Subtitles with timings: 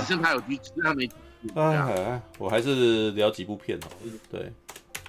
[0.00, 1.14] 只剩他有去，只剩他没去。
[1.54, 3.86] 哎，我还是聊几部片哦。
[4.30, 4.52] 对，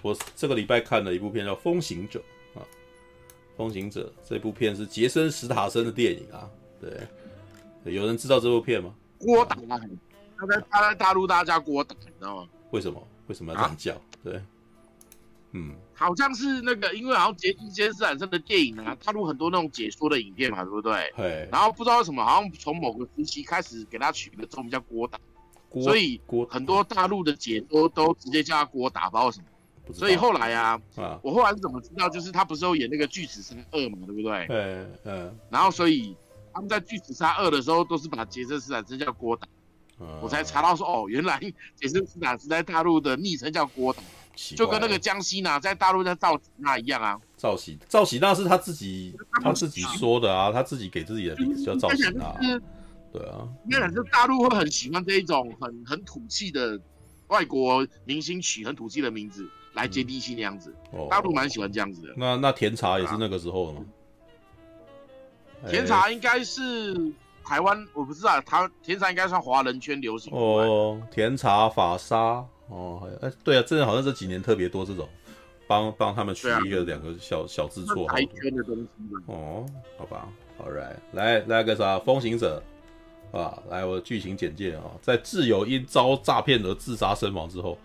[0.01, 2.21] 我这个礼拜看了一部片叫《风行者》
[2.59, 2.61] 啊，
[3.57, 6.49] 《风行者》这部片是杰森·史塔森的电影啊。
[6.79, 8.93] 对，有人知道这部片吗？
[9.17, 9.55] 郭达，
[10.37, 12.47] 他在他在大陆大家叫郭达，你知道吗？
[12.71, 13.07] 为什么？
[13.27, 13.93] 为什么要这样叫？
[13.93, 14.41] 啊、对。
[15.53, 21.11] 嗯，好像是那个，因为好像杰杰森斯坦森的电影啊，他录很多那种解说的影片嘛，对不对？
[21.17, 21.49] 对。
[21.51, 25.19] 然后不知道为什么，好像从某个时期开始给他取个中文叫郭达，
[25.81, 29.45] 所以很多大陆的解说都直接叫他郭达，不知道为什么。
[29.93, 32.07] 所以后来啊，啊，我后来是怎么知道？
[32.09, 34.45] 就是他不是有演那个《巨齿鲨二》嘛，对不对？
[34.47, 35.35] 对，嗯。
[35.49, 36.15] 然后所以
[36.53, 39.47] 他们在《巨齿鲨二》的时候都是把杰森斯坦森叫郭达，
[39.99, 41.39] 嗯，我才查到说哦，原来
[41.75, 44.03] 杰森斯坦森在大陆的昵称叫郭达。
[44.55, 52.33] 就跟那个江西娜在大陆叫赵喜娜一样啊，赵喜赵喜娜是他自己他自己说的啊，他自己给自己的名字叫赵喜娜，
[53.11, 56.79] 对啊，应该是大陆会很喜欢这一种很很土气的
[57.27, 62.03] 外国明星取很土气的名字来接地气那样子，嗯、大陆蛮喜欢这样子。
[62.03, 62.13] 的。
[62.15, 63.85] 那那甜茶也是那个时候的吗？
[65.65, 67.11] 啊、甜茶应该是
[67.43, 72.45] 台湾，我不知道，台甜茶应该算华人圈流行哦，甜茶法沙。
[72.69, 75.07] 哦，哎，对啊，真的好像这几年特别多这种，
[75.67, 78.15] 帮帮他们取一个两个小、啊、小字绰号。
[79.27, 79.65] 哦，
[79.97, 80.27] 好吧
[80.59, 82.61] ，All right，来来个啥，风行者，
[83.31, 87.77] 啊，来我的剧情简介啊，在挚友因遭诈骗而自杀身亡之后，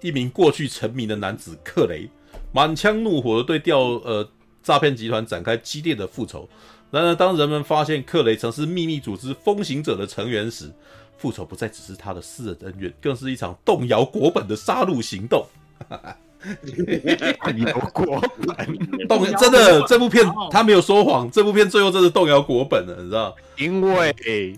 [0.00, 2.08] 一名过去成名的男子克雷，
[2.52, 4.28] 满腔怒火的对钓呃
[4.62, 6.48] 诈骗集团展开激烈的复仇。
[6.90, 10.72] 然而，当人们发现克雷曾是秘密组织风行者的成员时，
[11.18, 15.44] 复仇不再只是他的私人恩怨，更是一场动摇国本的杀戮行动。
[16.38, 23.34] 动摇国本，动真的这部片他没有说谎，这部片最后真的动摇国本了，你知道？
[23.56, 24.54] 因为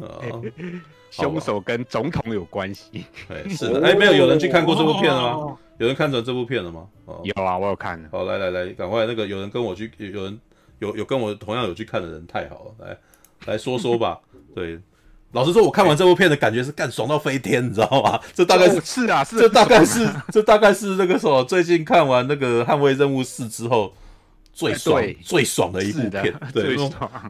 [1.10, 3.06] 凶手跟总统有关系。
[3.28, 5.56] 哎，是的，哎，没有有人去看过这部片了吗？
[5.78, 6.86] 有人看成这部片了吗？
[7.24, 7.98] 有啊，我有看。
[8.12, 10.38] 好，来来来，赶快那个有人跟我去，有人
[10.80, 12.98] 有有跟我同样有去看的人，太好了，来
[13.46, 14.20] 来说说吧，
[14.54, 14.78] 对。
[15.32, 18.20] 老实说，我看完这部片的感觉是干爽到飞天，你知道吗？
[18.34, 23.94] 这大概是、哦、是啊，是这大概是 这大概是那个什么，最近看完那个《捍卫任务四》之后
[24.52, 26.76] 最爽最爽的一部片，对，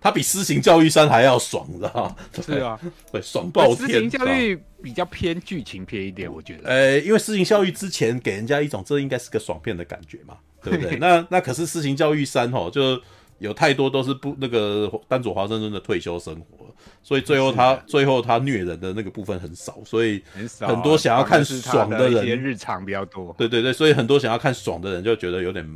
[0.00, 2.16] 它比《私刑教育三》还要爽，你知道吗？
[2.42, 2.80] 是啊，
[3.12, 3.76] 对，爽爆天！
[3.76, 6.68] 私刑教育比较偏剧情片一点，我觉得。
[6.70, 10.96] 呃、欸，因为《私刑教育》之前给人家一种这应该是个爽片的感觉嘛，对不对？
[10.96, 12.98] 那那可是《私刑教育三》哦就。
[13.40, 16.66] 有太多都是不那个丹佐华盛顿的退休生活，
[17.02, 20.22] 所以最后他最后他虐人的那个部分很少，所以
[20.60, 23.34] 很多想要看爽的人，日常比较多。
[23.38, 25.66] 对对对，所以很多想要看爽的人就觉得有点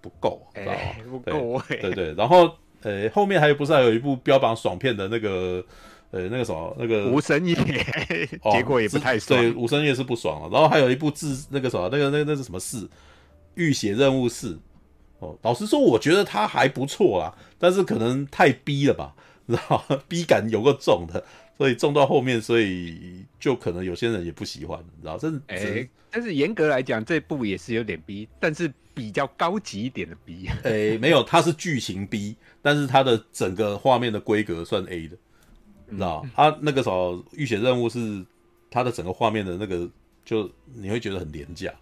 [0.00, 0.78] 不够，知道吗？
[1.08, 1.62] 不够。
[1.68, 2.52] 对对，然后
[2.82, 5.64] 呃后面还有不是还有一部标榜爽片的那个
[6.10, 7.54] 呃那个什么那个无声夜，
[8.52, 9.40] 结果也不太爽。
[9.40, 10.48] 对，无声夜是不爽了。
[10.52, 12.90] 然后还有一部自那个什么那个那个那是什么四？
[13.54, 14.58] 浴血任务四。
[15.18, 19.14] 哦，老实说，我觉得他还不错啦，但是可能太逼了吧，
[19.48, 21.24] 知 道逼感有个重的，
[21.56, 25.16] 所以重到后面，所以就可能有些人也不喜欢，你知道？
[25.16, 30.48] 这是哎、欸，但是严格来讲，这部也是有点逼，但是比较高级一点的逼。
[30.64, 35.16] 哎、欸，没有，它是剧情逼，但是它的整个画面的规格算 A 的，
[35.88, 36.26] 你知道？
[36.34, 38.24] 它、嗯、那个时候浴血任务是
[38.70, 39.88] 它的整个画面的那个，
[40.24, 41.72] 就你会觉得很廉价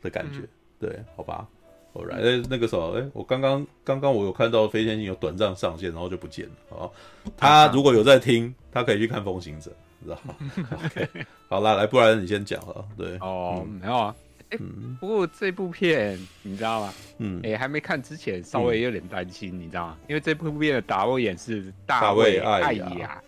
[0.00, 1.48] 的感觉，嗯、对，好吧？
[1.94, 6.90] 哎、right，那个时候，哎，我刚刚刚刚我有看到飞天星有短暂上线，然后就不见了啊。
[7.36, 9.70] 他如果有在听，他可以去看《风行者》，
[10.04, 10.34] 知道吗？
[10.84, 11.08] OK，
[11.48, 12.84] 好啦，来，不然你先讲了。
[12.96, 14.14] 对，哦，嗯、没有啊。
[14.50, 16.94] 哎、嗯，不过这部片你知道吗？
[17.18, 19.98] 嗯，哎，还没看之前稍微有点担心、嗯，你知道吗？
[20.08, 23.22] 因为这部片的导演是大卫艾雅，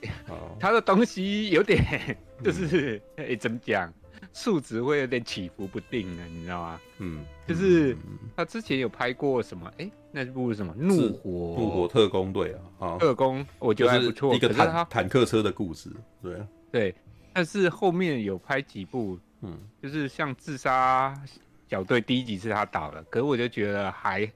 [0.60, 1.82] 他的东西有点
[2.44, 3.92] 就是哎、嗯，怎么讲？
[4.36, 6.80] 数值会有点起伏不定的，你知道吗？
[6.98, 7.96] 嗯，就是
[8.36, 9.66] 他之前有拍过什么？
[9.78, 10.74] 哎、欸，那部什么？
[10.76, 14.34] 怒火怒火特工队啊，啊，特工，我觉得还不错。
[14.34, 15.90] 一个坦坦克车的故事，
[16.22, 16.94] 对啊，对。
[17.32, 21.18] 但是后面有拍几部，嗯，就是像自杀
[21.70, 24.30] 小队第一集是他导的，可是我就觉得还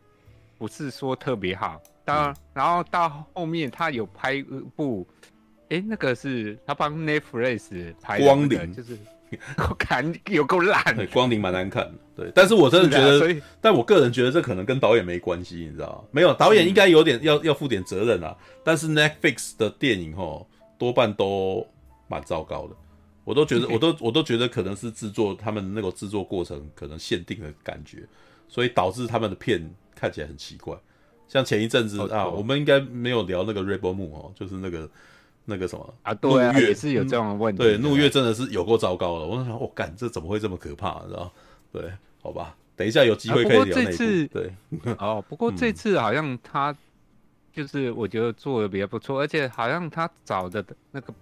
[0.56, 1.78] 不是说特别好。
[2.06, 5.06] 当然、嗯，然后到后面他有拍一部，
[5.64, 8.96] 哎、欸，那个是他帮 Netflix 拍的、那个，光临就是。
[9.68, 10.82] 我看有够烂，
[11.12, 11.92] 光临蛮难看的。
[12.16, 16.08] 对，但是我真的觉得，但我个人觉得这可能跟导演没关系，你知道吗？
[16.10, 18.36] 没有，导演应该有点要要负点责任啊。
[18.64, 20.44] 但是 Netflix 的电影齁，
[20.78, 21.66] 多半都
[22.08, 22.74] 蛮糟糕的。
[23.24, 28.06] 我都觉得，我都我都觉得可能是制作他们那个制作过程可能限定的感觉，
[28.48, 29.62] 所以导致他们的片
[29.94, 30.76] 看起来很奇怪。
[31.28, 34.90] 像前一阵子啊，我们应该没有聊那个 Rebel Moon 哦，就是那个。
[35.44, 37.62] 那个什么啊，对啊，也是有这样的问题。
[37.62, 39.26] 对，怒月真的是有够糟糕了。
[39.26, 41.00] 我想，我干，这怎么会这么可怕？
[41.06, 41.32] 知道？
[41.72, 41.90] 对，
[42.22, 44.26] 好吧，等一下有机会可以聊那次。
[44.28, 44.52] 对，
[44.98, 46.74] 哦，不过这次好像他
[47.52, 51.12] 就是我觉得做的比较不错，而且好像他找的那个。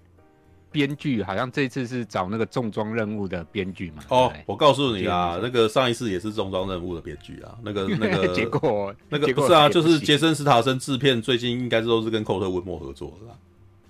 [0.71, 4.03] 编剧好像这次是找那个重装任务的编剧嘛？
[4.11, 13.35] 哦，我告诉你啊，那个上一次也是重装任务的编剧啊，那个 那个结果那个不是啊，就是杰森·斯塔森制片，最近应该都是跟寇特·温默合作的，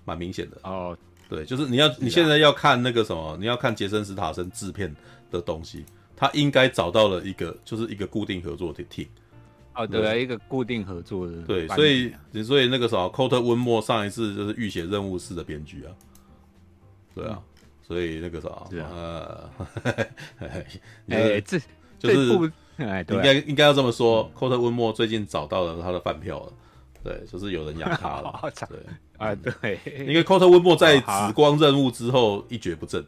[0.08, 0.96] 蛮明显的哦。
[1.28, 4.94] 对，就是你要你现在要看那个什么，你要看杰森·斯塔森制片
[5.30, 5.84] 的东西，
[6.16, 9.06] 他应该找到了一个就是一个固定合作的 team。
[9.74, 11.42] 哦，对，一个固定合作的。
[11.42, 12.12] 对，所以
[12.42, 15.92] 所以那个什么，寇特·温默上一次就是《浴血任务》式的编剧啊。
[17.14, 17.38] 对啊，
[17.86, 19.50] 所以那个啥，呃，
[21.08, 21.58] 哎，这
[21.98, 24.30] 就是哎，应该应该要这么说。
[24.34, 26.52] 寇特温默最近找到了他的饭票了，
[27.04, 28.78] 对，就是有人养他了， 对。
[29.18, 33.04] 啊，对，因为寇特温默在紫光任务之后一蹶不振，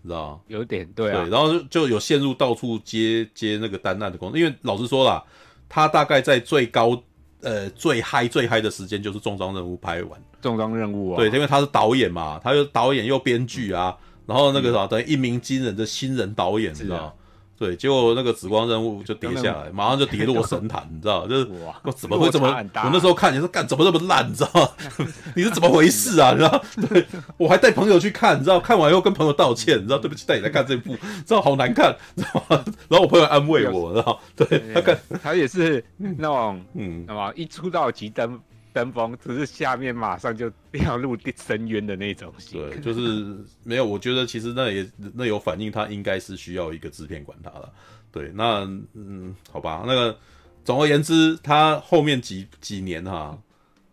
[0.00, 0.40] 你知道吗？
[0.46, 5.22] 有点对啊，对，然后就有陷入到处接接那个单案的工作，因为老实说啦，
[5.68, 7.00] 他大概在最高
[7.40, 10.22] 呃最嗨最嗨的时间就是重装任务拍完。
[10.40, 13.96] 重装任务啊，对，因为他是导演嘛，他又导演又编剧啊，
[14.26, 17.16] 然后那个啥，等于一鸣惊人的新人导演，你知道？
[17.62, 21.28] 对，结果那个紫光任务就跌下来，马上就跌落 神坛，你知道？
[21.28, 21.48] 就是
[21.84, 22.48] 我怎么会这么？
[22.48, 24.68] 我那时候看你说干怎么这么烂，你知道吗？
[25.36, 26.32] 你是怎么回事啊？
[26.32, 26.64] 你知道？
[26.90, 27.06] 对，
[27.36, 28.58] 我还带朋友去看，你知道？
[28.58, 29.98] 看完以后跟朋友道歉，你知道？
[29.98, 32.64] 对不起，带你来看这部，知道好难看，知道吗？
[32.88, 34.20] 然后我朋友安慰我，知道？
[34.34, 38.40] 对他看，他也是那种，嗯，那么一出道即登。
[38.72, 42.32] 登峰，只是下面马上就掉入深渊的那种。
[42.50, 43.84] 对，就是没有。
[43.84, 47.72] 我觉得其实那也那有反映，他应该是需要一个制片管他了。
[48.10, 48.60] 对，那
[48.94, 50.16] 嗯，好吧，那个
[50.64, 53.38] 总而言之，他后面几几年哈，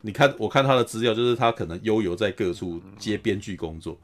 [0.02, 3.98] 你看我看他的资料，就是他可能悠游在各处接编剧工作。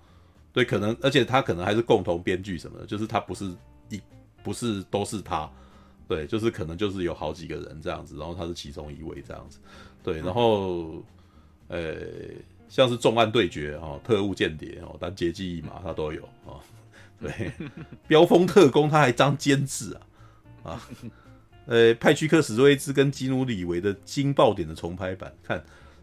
[0.53, 3.45] 对，可能而且他可能还是共同编剧什么的，就是他不是
[3.89, 4.01] 一
[4.41, 5.49] 不是都是他。
[6.07, 9.57] 对，就是可能就是有好几个人这样子，然后他是其中一位这样子。
[10.05, 11.03] 对，然后，
[11.67, 11.95] 呃，
[12.69, 16.61] 像是重案对决哦，特务间谍哦，但劫机一马他都有哦。
[17.19, 17.51] 对，
[18.07, 20.81] 飙风特工他还当监制啊啊，
[21.65, 25.57] 呃，派屈克史瑞兹跟基努里维的惊爆点的重拍版，看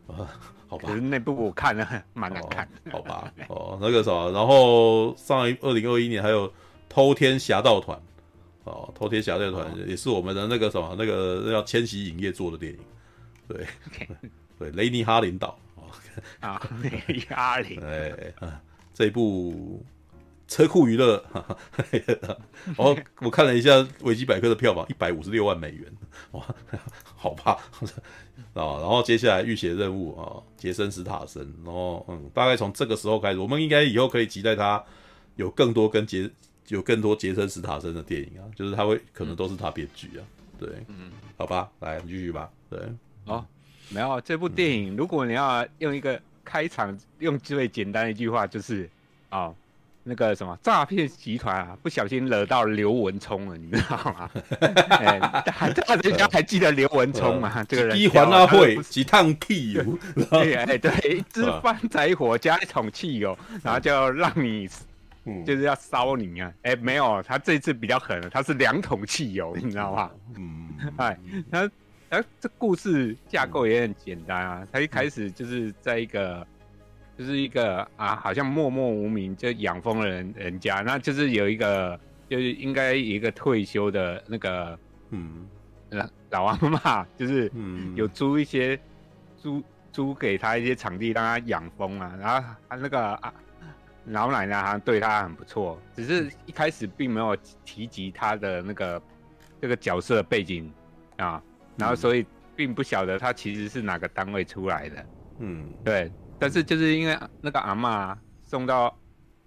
[0.09, 0.27] 啊，
[0.67, 6.53] 好吧，那部我看了蛮难看，好吧，哦，那个啥，然后上一二零二一年还有
[6.89, 8.01] 偷天侠盗团
[8.65, 12.79] 哦，偷天侠盗团也是我们的那个什么那个要千禧影业做的电影。
[13.53, 13.67] 对.
[14.59, 15.59] 对，雷尼哈林导
[16.39, 18.33] 啊， 雷尼哈林，哎，
[18.95, 19.85] 这一部
[20.47, 21.25] 车库娱乐，
[22.67, 25.93] 然后我看了一下维基百科的票房，一百五十六万美元，
[26.33, 26.47] 哇，
[27.17, 27.59] 好怕，啊，
[28.55, 34.85] 然后接下来浴血任务啊，杰森斯塔森，然后嗯，大概从这个时候开始，我们应该以后可以期待他
[35.35, 36.31] 有更多跟杰
[36.69, 40.23] 有更多杰森斯塔森的电影啊，就是他会可能都是他编剧啊，
[40.61, 42.79] 对，嗯，好吧，来继续吧，对。
[43.27, 43.45] 哦，
[43.91, 44.97] 没有这部电影。
[44.97, 48.89] 如果你要用一个开场，用最简单的一句话，就是
[49.31, 49.55] 哦，
[50.03, 54.31] 那个什么诈骗集团啊，不小心惹到刘文聪了，你知道吗？
[54.91, 57.65] 哎，大家 还记得刘文聪吗？
[57.69, 59.83] 这个人，一环阿会几趟汽油，
[60.31, 64.69] 对，哎，对，一支翻柴火加一桶汽油，然后就让你，
[65.47, 66.53] 就是要烧你啊！
[66.63, 70.11] 哎，没有，他这次比较狠了，他是两桶汽油，你知道吗？
[70.37, 71.17] 嗯，哎，
[71.51, 71.71] 他。
[72.13, 74.69] 哎，这故事架构也很简单啊。
[74.71, 76.47] 他一开始就是在一个，
[77.17, 84.79] 就是一个啊，好像默默无名就养蜂的人人家，那就是有一个，就是应该一个退休的那个，
[85.09, 85.49] 嗯，
[85.89, 87.51] 老老阿妈，就是
[87.95, 88.79] 有租一些
[89.39, 92.15] 租租给他一些场地让他养蜂啊。
[92.21, 93.33] 然后他那个啊
[94.05, 99.03] 老奶奶好像对他很不错，只是一开始并没有提及他的那个
[99.63, 100.71] 这个角色背景
[101.17, 101.43] 啊。
[101.77, 102.25] 然后，所以
[102.55, 105.07] 并不晓得他其实是哪个单位出来的，
[105.39, 106.11] 嗯，对。
[106.39, 108.93] 但是就是因为那个阿嬷送到，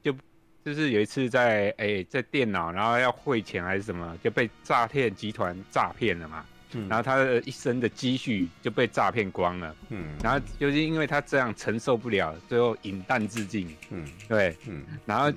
[0.01, 0.15] 就
[0.63, 6.46] 就是有一次在哎在电脑，然后要汇钱还是什么，就被诈骗集团诈骗了嘛。
[6.72, 6.88] 嗯。
[6.88, 9.75] 然后他的一生的积蓄就被诈骗光了。
[9.89, 10.08] 嗯。
[10.24, 13.75] 然后就是因为他这样承受不了，最后饮弹自尽。
[13.89, 14.08] 嗯。
[14.29, 14.55] 对。
[14.67, 14.84] 嗯。
[15.05, 15.29] 然后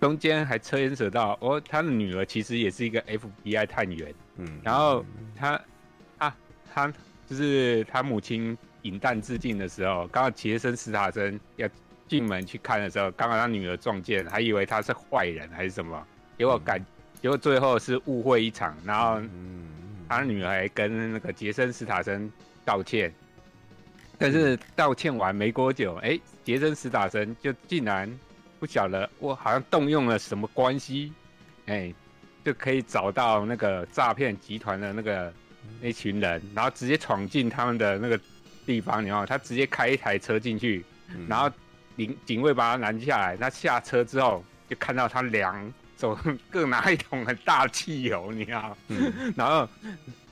[0.00, 4.14] 中间还牵扯到哦，他的女儿其实也是一个 FBI 探员。
[4.36, 4.60] 嗯。
[4.62, 5.04] 然后
[5.34, 5.60] 他。
[6.72, 6.92] 他
[7.28, 11.68] 就是他母亲饮弹自尽的时候，刚好杰森·斯塔森要
[12.08, 16.06] 进门去看的时候，刚好他女儿撞见，还以为他是坏人还是什么，
[16.38, 16.84] 结果感，
[17.20, 19.20] 结果最后是误会一场，然后
[20.08, 22.30] 他女儿还跟那个杰森·斯塔森
[22.64, 23.12] 道歉，
[24.18, 28.10] 但是道歉完没多久，哎、欸，杰森·斯塔森就竟然
[28.58, 31.12] 不晓得我好像动用了什么关系，
[31.66, 31.94] 哎，
[32.44, 35.32] 就可以找到那个诈骗集团的那个
[35.80, 38.18] 那群人，然后直接闯进他们的那个
[38.64, 40.84] 地方，然后他直接开一台车进去，
[41.28, 41.50] 然后
[41.96, 46.18] 警警卫把他拦下来，他下车之后就看到他两手
[46.50, 49.68] 各拿一桶很大汽油，你知道，嗯、然后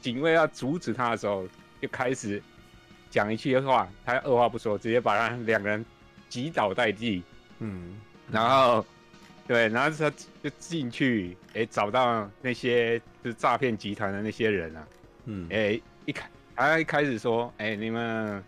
[0.01, 1.47] 警卫要阻止他的时候，
[1.81, 2.43] 就开始
[3.11, 5.85] 讲一句话，他二话不说，直接把他两个人。
[6.29, 7.23] 击倒在地，
[7.61, 7.97] 嗯，
[8.31, 8.85] 然后，
[9.47, 10.11] 对，然后他
[10.43, 14.87] 就进去，哎，找到那些就是诈骗集团的那些人啊，
[15.29, 18.43] 嗯，哎，一开，他一开始说，哎，你们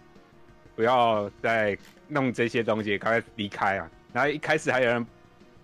[0.75, 3.90] 不要再弄这些东西，赶快离开啊！
[4.12, 5.06] 然后一开始还有人，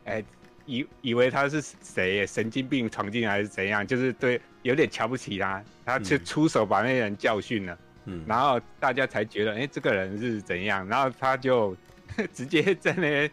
[0.05, 0.25] 哎，
[0.67, 11.77] 以以为他是谁，神经病闯进来还是怎样，就是对，有点瞧不起他，他就出手把那些人教训了，嗯，然后大家才觉得，哎，这个人是怎样，然后他就。
[12.33, 13.31] 直接在那边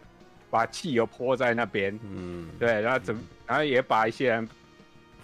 [0.49, 4.49] 把汽油泼在那边，嗯，对，然后怎，然后也把一些人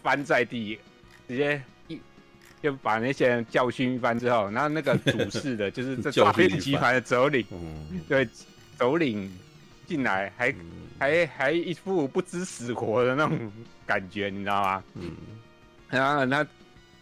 [0.03, 0.79] 翻在地，
[1.27, 1.78] 直接一
[2.61, 8.27] 就把那些人教训一番之后，然后那个主事的，就是 这诈骗集团的首领，嗯，对，
[8.77, 9.31] 首领
[9.85, 10.57] 进来还、嗯、
[10.99, 13.51] 还还一副不知死活的那种
[13.85, 14.83] 感觉，你知道吗？
[14.95, 15.11] 嗯，
[15.89, 16.45] 然后那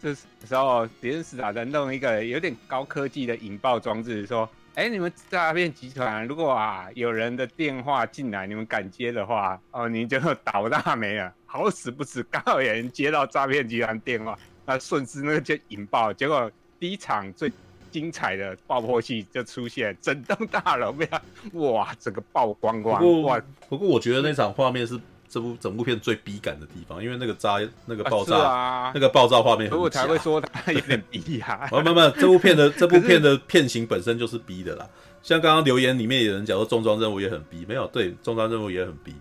[0.00, 4.48] 这时候杰森·史塔森弄一个有点高科技的引爆装置，说。
[4.74, 11.34] 哎、欸，你们诈骗集团，如果啊有人的电话进来，你们敢接的话，哦，你就倒大霉了。
[11.46, 14.38] 好死不死，刚好有人接到诈骗集团电话，
[14.68, 17.50] 那顺势那个就引爆，结果第一场最
[17.90, 21.20] 精彩的爆破戏就出现，整栋大楼被他
[21.54, 23.00] 哇整个爆光光。
[23.00, 25.00] 不过，不过我觉得那场画面是。
[25.30, 31.68] 这部整部片最逼感的地方，因为那个炸那个爆炸，那个爆炸画面很，所以我才会说它有点逼啊。
[31.70, 34.88] 没有没有，这部片的 这部片的片型本身就是逼的啦。
[35.22, 39.12] 像刚刚留言里面有人讲说重装任务也很逼，没有，对，重装任务也很逼。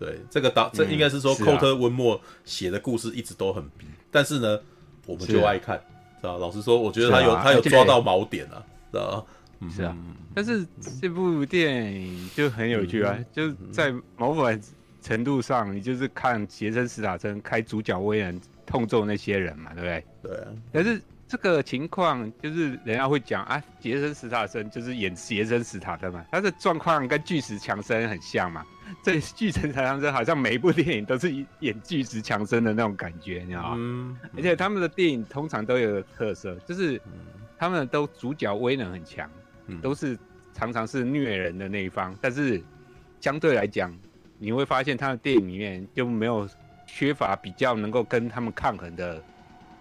[0.00, 4.58] 对，这个导这应该是说寇特温默写的故事一直都很逼，但是呢，
[5.06, 5.78] 我们就爱看，
[6.20, 6.38] 知道？
[6.38, 9.20] 老实说，我觉得他有、啊、他有抓到锚点啊，知道
[9.60, 9.68] 吧？
[9.70, 9.96] 是啊，
[10.34, 10.66] 但是
[11.00, 14.60] 这部电影就很有趣啊，嗯、就是在某种。
[15.04, 20.04] 程度上，你就是看杰森·斯塔森开主角威能痛揍那些人嘛，对不对？
[20.22, 20.46] 对啊。
[20.70, 28.64] 但是这个情况就是人家会讲啊，杰森·斯塔森就是演杰森·斯塔森嘛，他的状况跟巨石强森很像嘛。
[29.02, 33.74] 这巨石强森好像每一部电影都是演巨石强森的那种感觉，你知道吗？
[33.78, 34.16] 嗯。
[34.36, 37.00] 而且他们的电影通常都有个特色，就是
[37.58, 39.30] 他们都主角威能很强，
[39.80, 40.18] 都是
[40.52, 42.62] 常常是虐人的那一方，但是
[43.20, 43.96] 相对来讲。
[44.44, 46.48] 你会发现他的电影里面就没有
[46.84, 49.22] 缺乏比较能够跟他们抗衡的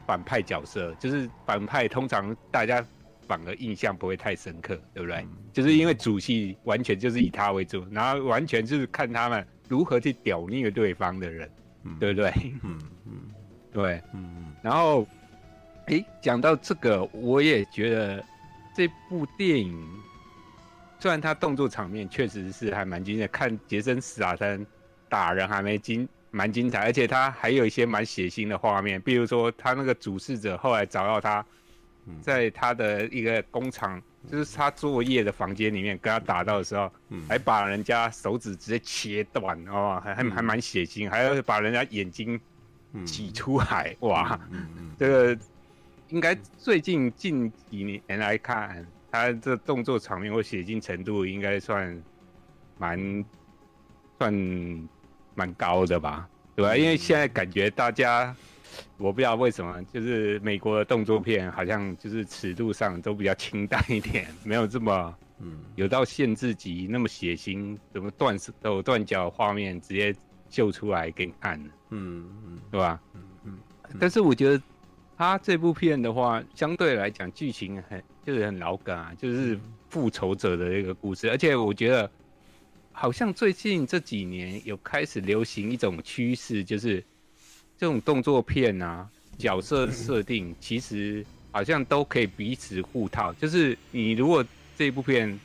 [0.06, 2.86] 反派角色，就是反派通常大家
[3.32, 5.20] 反而印象不会太深刻，对不对？
[5.22, 11.50] 嗯、就是因为主戏完全就是以他为主，然后完全就是看他们如何去屌虐对方的人，
[11.86, 12.30] 嗯、对不对？
[12.62, 13.14] 嗯嗯，
[13.72, 14.54] 对，嗯。
[14.62, 15.08] 然后，
[15.86, 18.22] 诶，讲到这个，我也觉得
[18.76, 19.82] 这部电影。
[21.00, 24.68] 虽然他动作场面确实是还蛮精彩，看杰森·斯塔森
[25.08, 31.44] 打人还没精蛮精彩，而且他还有一些蛮血腥的画面，比如说他那个主事者后来找到他，
[32.22, 36.92] 在他的一个工厂，就是他作业的房间里面跟他打到的时候，
[37.28, 42.40] 还把人家手指直接切断哦，还还还蛮血腥，还要把人家眼睛
[43.06, 44.40] 挤出来，哇，
[44.98, 45.40] 这个
[46.10, 48.86] 应该最近近几年来看。
[49.14, 52.02] 他这动作场面或血腥程度应该算
[52.78, 53.26] 蛮
[54.18, 54.88] 算
[55.36, 56.78] 蛮高的吧，对吧？
[56.78, 58.34] 因为现在感觉大家，
[59.02, 70.16] 我不知道为什么，就是美国的动作片好像就是尺度上都比较清淡一点， 没有这么嗯有到限制级那么血腥，怎么断手断脚画面直接
[70.50, 73.02] 秀出来给你看，嗯嗯，对吧？
[73.14, 73.58] 嗯嗯，
[74.00, 74.64] 但是我觉得
[75.18, 78.02] 他这部片的话，相对来讲剧情很。
[78.24, 82.08] 就是很老梗啊，就是复仇者的一个故事，而且我觉得
[82.92, 87.04] 好像最近这几年有开始流行一种趋势，就是
[87.82, 89.10] 这种动作片啊，
[89.40, 93.34] 角色设定其实好像都可以彼此互套。
[93.34, 94.46] 就是你如果
[94.78, 95.40] 这部片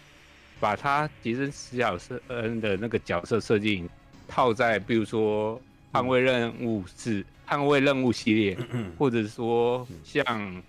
[0.60, 3.88] 把他杰森·史塔森的那个角色设定
[4.28, 5.58] 套在，比如说
[5.98, 8.58] 《捍卫任务》是《捍卫任务》系列，
[8.98, 10.62] 或者说像。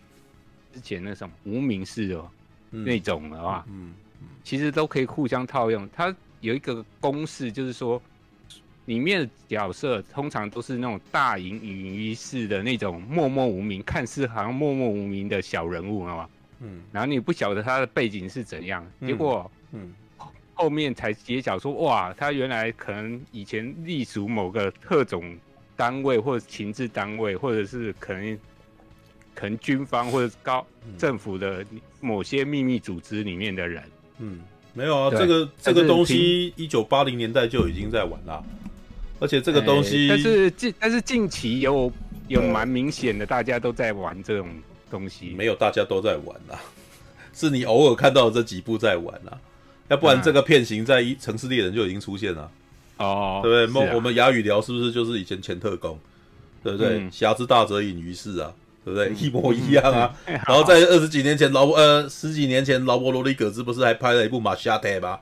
[0.74, 2.30] 之前那什么无名氏哦，
[2.70, 5.90] 嗯、那种的话，嗯，嗯其实都可以互相套用。
[5.92, 8.00] 它有一个公式，就是说，
[8.88, 16.30] 里面的角色通常都是那种大隐隐于市的那种默默无名，看似好像默默无名的小人物，好吧？
[16.62, 19.94] 嗯，然后你不晓得他的背景是怎样，结果，嗯，
[20.54, 25.38] 后面才揭晓说，哇，他原来可能以前隶属某个特种
[25.76, 28.40] 单位，或者情治单位，或者是可能
[29.36, 30.66] 可能军方或者高
[30.98, 31.64] 政府的
[32.00, 33.84] 某些秘密组织里面的人。
[34.20, 34.40] 嗯，
[34.74, 38.44] 没有啊，这个这个东西一九八零年代就已经在玩了，
[39.20, 41.92] 而且这个东西，但是近但是近期有
[42.28, 44.48] 有蛮明显的，大家都在玩这种
[44.92, 45.30] 东西。
[45.38, 46.60] 没有，大家都在玩啦，
[47.34, 49.38] 是你偶尔看到这几部在玩啦。
[49.90, 52.52] 要不然这个片型在《城市猎人》就已经出现了，
[52.98, 53.68] 哦，对不对？
[53.74, 55.98] 梦、啊、我们哑语聊是不是就是以前前特工，
[56.62, 57.10] 对不对？
[57.10, 59.08] 侠、嗯、之大者隐于世啊，对不对？
[59.08, 60.14] 嗯、一模一样啊。
[60.26, 65.18] 嗯、然后在二十几年前，劳呃十几年前，劳勃罗里葛兹不是还拍了一部《马夏特》吗？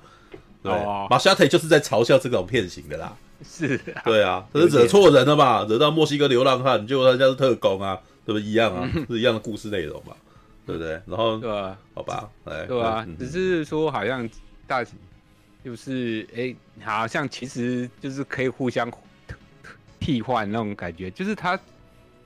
[0.63, 3.15] 对，哦、马夏特就是在嘲笑这种片型的啦。
[3.43, 8.41] 是，对啊，可是惹错人了吧，惹到墨西哥流浪汉，结果人家是特工啊，对不对？
[8.41, 10.15] 一样啊，嗯、是一样的故事内容嘛，
[10.65, 10.91] 对不对？
[11.05, 14.29] 然后，对啊，好吧，哎，对啊，只是说好像。
[14.67, 14.83] 大
[15.63, 18.91] 就是哎、欸，好像其实就是可以互相
[19.99, 21.59] 替换那种感觉，就是他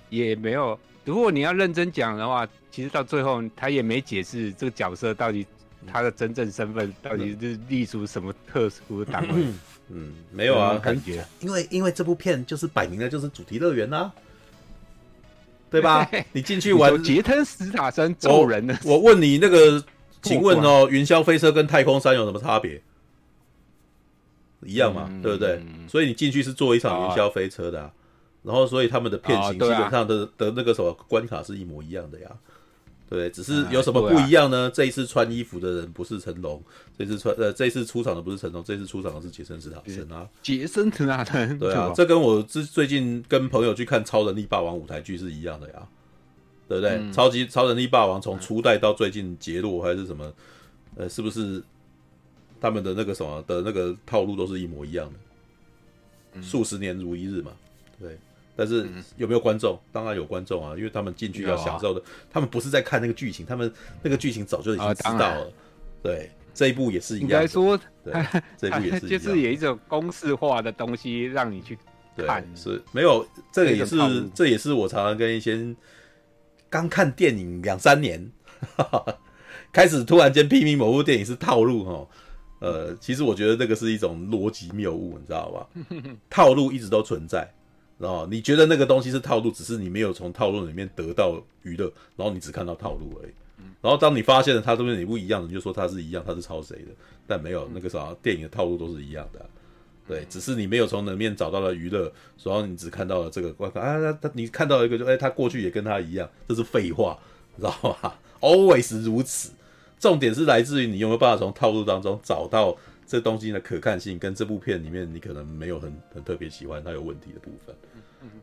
[0.09, 0.79] 也没有。
[1.03, 5.45] 如果你要认真讲的话，其实到最后他也没解释这个角色到底
[5.85, 9.43] 他的真正身份到底是隶属什么特殊的单位。
[9.89, 14.11] 嗯，没有啊，感觉，因为因为这部片就是摆明了就是主题乐园呐，
[15.69, 16.09] 对吧？
[16.31, 19.83] 你进去玩杰森斯塔森揍人的，我问你那个。
[20.21, 22.81] 请问哦，云霄飞车跟太空山有什么差别？
[24.65, 25.63] 一样嘛，嗯、对不对？
[25.87, 27.91] 所以你进去是坐一场云霄飞车的、啊，哦、
[28.43, 32.29] 然后所以他们的片型基本上的、哦啊、的那个什么关卡是一模一样的呀，
[33.09, 34.63] 对，只是有什么不一样呢？
[34.63, 36.63] 啊啊、这一次穿衣服的人不是成龙，
[36.97, 45.87] 这次穿呃这一次出场的不是成龙，这次出场的是杰森斯坦森啊，杰森斯坦森，对啊，这跟我之最近跟朋友去看《超能力霸王》舞台剧是一样的呀。
[46.67, 46.99] 对不对？
[46.99, 50.31] 嗯、超级超能力霸王从初代到最近杰洛还是什么，
[50.95, 51.63] 呃，是不是
[52.61, 55.19] 他们的那个什么的那个套路都是一模一样的？
[56.35, 57.53] 嗯、数十年如一日嘛，
[57.99, 58.15] 对。
[58.59, 59.79] 但是有没有观众？
[59.89, 65.41] 当然有观众啊，因为他们进去要享受的，啊、他们不是在看那个剧情，他们那个剧情早就已经知道了。
[65.41, 65.47] 啊、
[66.03, 67.29] 对，这一部也是一样。
[67.29, 68.13] 应该说，对，
[68.57, 69.09] 这一部也是一样。
[69.09, 71.77] 就是有一种公式化的东西让你去
[72.17, 73.97] 看，是没有这个也是
[74.35, 75.73] 这也是我常常跟一些。
[76.71, 78.31] 刚看电影两三年，
[79.73, 82.07] 开始突然间批评某部电影是套路哈，
[82.59, 85.67] 呃，其实我觉得这个是一种逻辑谬误，你知道吧？
[86.29, 87.51] 套路一直都存在，
[87.99, 93.31] 然后你觉得那个东西是套路，只是你没有从套路里面得到娱乐，然后你只看到套路而已。
[93.81, 96.91] 然后当你发现了它都跟你不一样，你就说它是一样，它是抄谁的？
[97.27, 99.45] 但没有那个啥，电影的套路都是一样的。
[100.07, 102.11] 对，只是你没有从里面找到了娱乐，
[102.43, 107.17] 然后你只看到了这个观看啊，他你看到一个就哎，他过去也跟他一样，这是废话，
[107.57, 108.19] 知道吧？
[108.41, 109.51] Always 如此。
[109.99, 117.75] 重点是来自于你有没有办法从套路当中找到这东西的可看性，跟这部片里面你可能没有很很特别喜欢它有问题的部分。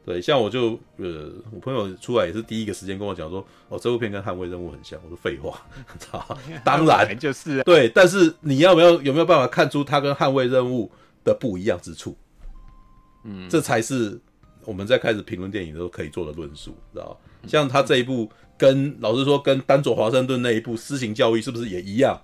[0.05, 4.99] 对，像我就呃，我朋友出来也是第一个时间跟我讲说，哦，这部片跟《捍卫任务》很像。
[5.05, 5.61] 我说废话，
[5.99, 6.25] 操，
[6.65, 10.91] 当然就是对，但是你要没有有没有办法看出它跟《捍卫任务》
[11.27, 12.17] 的不一样之处，
[13.25, 14.19] 嗯，这才是
[14.65, 17.17] 我们在开始评论电影的时候可以做的论述，知道吧？
[17.49, 22.21] 像他这一部跟，跟老实说，跟丹佐华盛顿那一部私刑教育是不是也一样？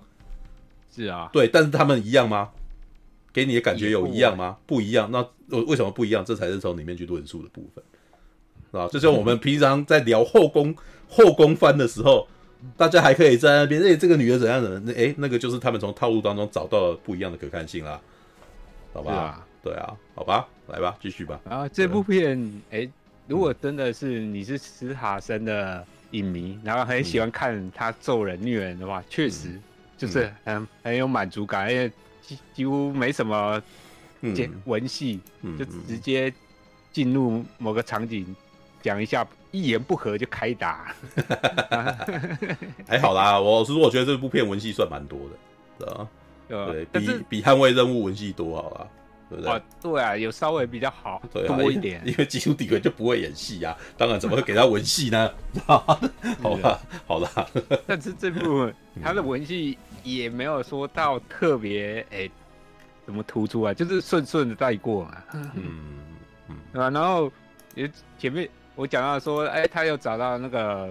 [0.95, 2.49] 是啊，对，但是他们一样吗？
[3.33, 4.57] 给你的感觉有一样吗？
[4.67, 5.09] 不一样。
[5.11, 5.19] 那
[5.65, 6.23] 为什么不一样？
[6.23, 10.75] 这才是从里面去论述的部分，啊，就像我们平常在聊后宫
[11.09, 12.27] 后宫番的时候，
[12.77, 14.79] 大家还可以在那边，哎，这个女的怎样的？
[14.81, 17.99] 那哎，那个就是他们从套路当中找到了不一样的可看性啦。
[18.93, 21.39] 好吧，啊对啊，好吧，来吧，继续吧。
[21.49, 22.37] 然后这部片，
[22.69, 22.91] 哎、欸，
[23.27, 29.59] 如果真的是你是史塔森的影迷，然后很喜欢看他揍人虐人的话，确、嗯、实
[29.97, 31.91] 就是很、嗯、很有满足感，因为
[32.25, 33.61] 几几乎没什么
[34.65, 36.33] 文戏，嗯、就直接
[36.91, 38.25] 进入某个场景，
[38.81, 40.95] 讲一下，一言不合就开打。
[42.87, 46.07] 还好啦，我是说，我觉得这部片文戏算蛮多的，对啊。
[46.47, 48.87] 对，比比捍卫任务文戏多好啦，
[49.29, 49.61] 对不对？
[49.81, 51.99] 对啊，有稍微比较好，多一点。
[52.05, 55.31] 因为 基础底格就不会演戏啊，当然怎么会给他文戏呢？
[55.65, 55.79] 好
[56.61, 57.47] 吧，好啦。
[57.87, 62.29] 但是这部他的文戏也没有说到特别哎，
[63.05, 63.73] 怎么突出啊？
[63.73, 65.23] 就是顺顺的带过嘛。
[65.33, 65.51] 嗯
[66.47, 66.89] 嗯，对吧？
[66.89, 67.31] 然后
[67.75, 70.89] 也前面我讲到说，哎，他又找到那个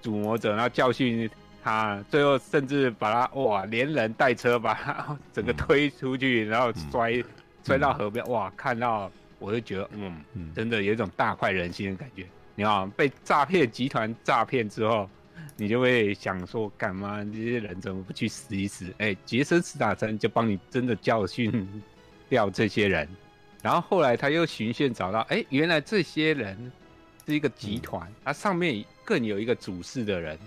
[0.00, 1.30] 主魔者，然后教训。
[1.64, 7.24] 他最后甚至把他哇，连人带车把他整个推出去，嗯、然后摔、嗯、
[7.62, 8.52] 摔到河边，哇！
[8.56, 12.26] 看到我就觉得，嗯，嗯真的有一种大快人心的感觉。
[12.56, 15.08] 你看，被诈骗集团诈骗之后，
[15.56, 18.92] 你就会想说，干嘛这些人怎么不去死一死？
[18.98, 21.82] 哎，杰森·斯坦森就帮你真的教训
[22.28, 23.08] 掉这些人。
[23.62, 26.72] 然后后来他又循线找到，哎，原来这些人
[27.26, 30.38] 是一个集团，他上面更有一个主事的人。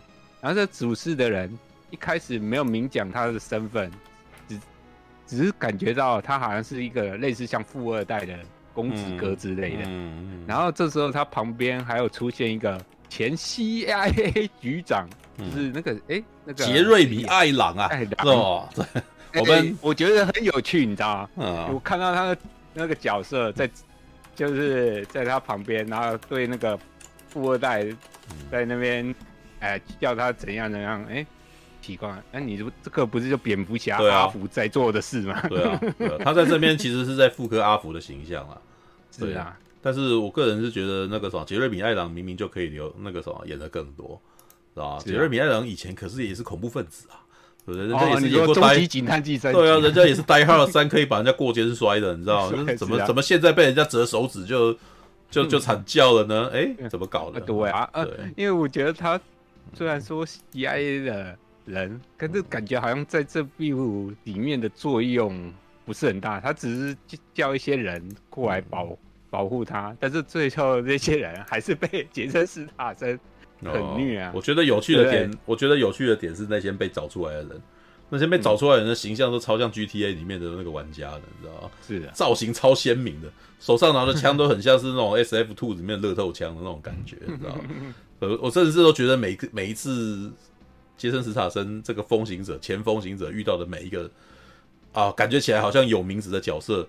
[0.42, 1.58] 然后这主事的人
[1.92, 3.92] 一开始没有明讲他的身份，
[4.48, 4.60] 只
[5.28, 8.38] 只是感觉到他好像是一个类似像富二代的
[8.74, 9.90] 公子哥之类的。
[10.46, 12.84] 然后这时候他旁边还有出现一个。
[13.10, 18.24] 前 CIA 局长就是那个哎、那个杰瑞米·艾朗啊，是吧？
[18.24, 18.86] 对，
[19.42, 21.30] 我们、欸、我觉得很有趣，你知道吗？
[21.36, 22.38] 嗯，我看到他的
[22.74, 23.70] 那个角色在，
[24.34, 26.80] 就是在他旁边，然后对那个
[27.28, 27.86] 富二代
[28.50, 29.14] 在那边，
[29.60, 31.28] 哎、欸，叫他怎样怎样，哎、欸，
[31.82, 35.42] 奇怪，那、啊、你这这个不是就蝙蝠侠阿福在做的事吗？
[35.50, 38.58] 对啊，对啊，他在这边其实是在复刻阿福的形象啊，
[39.12, 39.58] 是啊。
[39.86, 44.20] 但是我个人是觉得那个什么杰瑞米·艾朗明明就可以留那个什么演的更多，
[44.74, 44.98] 是吧？
[44.98, 47.22] 杰瑞米·艾朗以前可是也是恐怖分子啊，
[47.68, 47.88] 对不对？
[47.88, 52.66] 人家也是演过《终极警探第三》，对啊，人家也是 《Die Hard 三》可以把人家过肩摔的，你知道吗？
[52.76, 54.76] 怎么怎么现在被人家折手指就
[55.30, 56.50] 就就惨叫了呢？
[56.52, 57.40] 哎，怎么搞的？
[57.40, 59.22] 对啊，对，因为我觉得他
[59.76, 65.54] 虽然说 CIA 的人，可是感觉好像在这部里面的作用
[65.86, 66.98] 不是很大，他只是
[67.36, 68.98] 叫一些人过来保。
[69.36, 73.20] 保护他，但是最后那些人还是被杰森·斯塔森
[73.62, 74.32] 很虐啊！
[74.34, 77.62] 我觉得有趣的点，我觉得有趣的点是那些被找出来的人，
[78.08, 81.72] 那些被找出来的人的形象都超像 GTA 里面的那个玩家的，你知道吗？
[81.86, 83.28] 是的，造型超鲜明的，
[83.60, 87.62] 手上拿的枪都很像是那种 SF Two 里面乐透枪的那种感觉，你知道吗？
[88.20, 90.32] 我我甚至都觉得每个每一次
[90.96, 94.10] 杰森·斯塔森这个风行者、前风行者遇到的每一个
[94.94, 96.88] 啊，感觉起来好像有名字的角色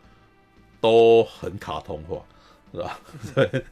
[0.80, 2.22] 都很卡通化。
[2.77, 2.99] 是吧？
[3.35, 3.65] 对，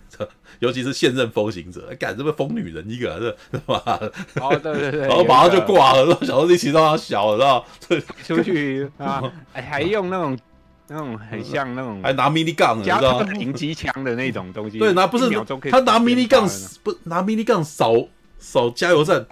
[0.61, 3.83] 尤其是现任风行者，干这么疯女人一个， 是吧？
[4.41, 8.03] 哦，对对对， 然后马上就挂了，然后小时候一起让他小，知道吗？
[8.25, 10.39] 出去啊，还用那种
[10.89, 13.27] 那种很像那种，还拿 mini gun，你知道吗？
[13.33, 14.79] 零机枪的那种东西。
[14.79, 15.29] 对，拿不是
[15.71, 19.27] 他拿 mini gun，不拿 mini gun 扫扫加油站。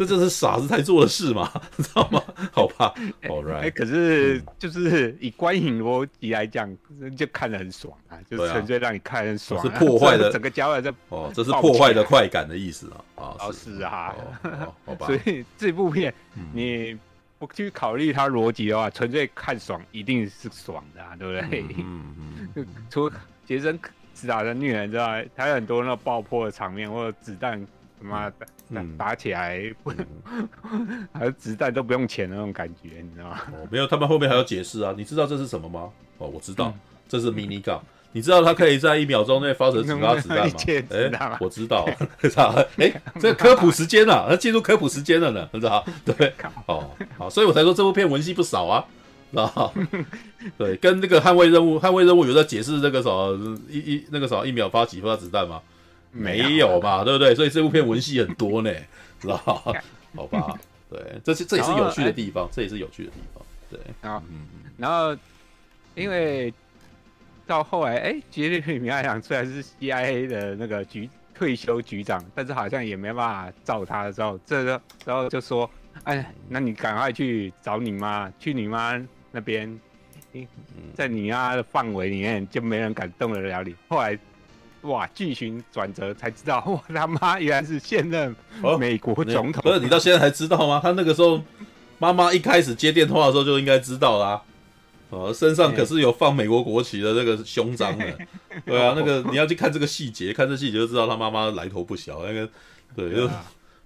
[0.00, 2.22] 这就是傻子才做的事嘛， 知道吗？
[2.52, 3.58] 好吧，All right。
[3.58, 6.74] 哎，可是就是以观影逻辑来讲，
[7.14, 9.60] 就看得很爽啊，就是纯粹让你看很爽。
[9.60, 13.36] 是破坏的 整个胶在这哦，这是破坏的快感的意思啊啊！
[13.40, 14.16] 哦，是啊，
[14.86, 15.06] 好吧。
[15.06, 16.14] 所以这部片
[16.54, 16.96] 你
[17.38, 21.62] 不去考虑它逻辑的话，纯粹看爽一定是爽的啊，对不对？
[21.76, 22.66] 嗯嗯。
[22.88, 23.10] 除
[23.44, 23.78] 杰森·
[24.14, 27.62] 斯坦森虐人之外，还有很多那种爆破的场面或者子弹。
[28.02, 29.92] 他妈的，打打起来不，
[31.12, 33.40] 还有子弹都不用钱的那种感觉，你知道吗？
[33.52, 34.94] 哦，没有，他们后面还有解释啊。
[34.96, 35.90] 你知道这是什么吗？
[36.18, 36.74] 哦，我知道，
[37.08, 37.80] 这是 mini gun。
[38.12, 40.50] 你知道它可以在一秒钟内发射几发子弹吗？
[40.90, 41.86] 哎，我知道，
[42.76, 45.84] 哎，这科普时间了，要进入科普时间了呢，你知道？
[46.04, 46.32] 对，
[46.66, 48.84] 哦，好，所以我才说这部片文戏不少啊，
[49.30, 49.72] 知道？
[50.58, 55.60] 对，跟那个捍卫任务，捍卫任务有在解释那个什么一一那个什么一秒发几发子弹吗？
[56.12, 57.34] 没有嘛，对不对？
[57.34, 58.72] 所以这部片文戏很多呢，
[59.20, 59.36] 知道
[60.16, 60.58] 好吧，
[60.90, 63.42] 对，这是这也是有趣的地方，这也是有趣的地方。
[63.70, 64.46] 对，然后，嗯，
[64.76, 65.16] 然后，
[65.94, 66.52] 因为
[67.46, 75.70] 到后来，哎，杰瑞米·艾朗虽然是 CIA 的那个局退休局长，但是好像也没办法照他的时候，这个时候就说，
[76.02, 79.80] 哎，那你赶快去找你妈，去你妈那边，
[80.94, 83.76] 在你妈的范围里面就没人敢动得了你。
[83.88, 84.18] 后来。
[84.82, 85.06] 哇！
[85.08, 88.34] 剧情转折才知道， 哇他妈原来是现任
[88.78, 89.60] 美国总统。
[89.60, 90.80] 哦、不是你到现在才知道吗？
[90.82, 91.42] 他那个时候
[91.98, 94.42] 妈妈一开始接电话的时候就应该知道啦、啊。
[95.10, 98.18] 哦，身上可是有放美国国旗的那个胸章的。
[98.64, 102.24] 对啊，那个你要去看这个细节，看这细节就知道他妈妈来头不小。
[102.24, 102.48] 那个
[102.96, 103.28] 对，就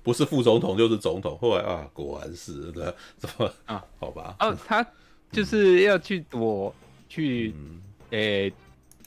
[0.03, 1.37] 不是副总统就是总统。
[1.41, 3.83] 后来啊，果然是的，怎么啊？
[3.99, 4.37] 好吧。
[4.39, 4.87] 哦，他
[5.33, 6.75] 就是要去躲，
[7.09, 7.53] 去
[8.11, 8.53] 诶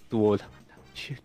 [0.10, 0.38] 躲
[0.94, 1.16] 去。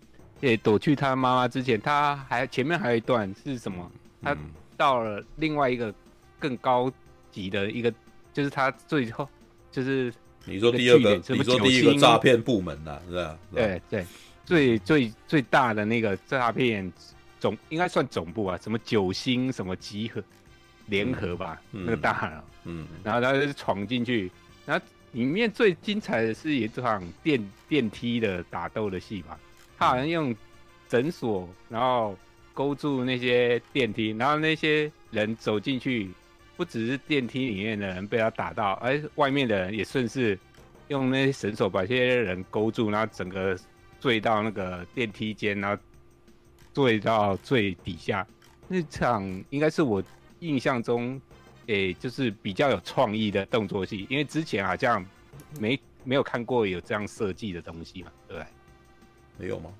[0.43, 3.91] 也躲去他妈妈之前，他还前面还有一段是什么？
[4.21, 4.37] 他
[4.77, 5.95] 到了另外一个
[6.39, 6.93] 更高
[7.31, 7.95] 级的一个，
[8.35, 9.29] 就是他最后
[9.71, 10.13] 就是
[10.45, 13.39] 你说第二个，你说第一个诈骗部门呐，是吧？
[13.53, 14.07] 对对，
[14.45, 16.93] 最最最大的那个诈骗
[17.39, 20.21] 总应该算总部啊，什么九星什么集合
[20.87, 24.29] 联合吧，那个大佬，嗯，然后他就闯进去，
[24.67, 29.39] 然后里面最精彩的是一场电电梯的打斗的戏吧。
[29.83, 30.35] 他好像用
[30.89, 32.17] 绳索，然后
[32.55, 36.09] 勾住那些电梯，然后那些人走进去，
[36.57, 40.39] 不只是电梯里面的人被他打到，而外面的人也顺势
[40.87, 43.59] 用那些绳索把这些人勾住，然后整个
[43.99, 45.83] 坠到那个电梯间，然后
[46.73, 48.25] 坠到最底下。
[48.69, 50.01] 那场应该是我
[50.39, 51.21] 印象中，
[51.67, 55.05] 诶、就是比较有创意的动作戏，因为之前好像
[55.59, 58.47] 没没有看过有这样设计的东西嘛，对不对？
[59.43, 59.71] 没有吗？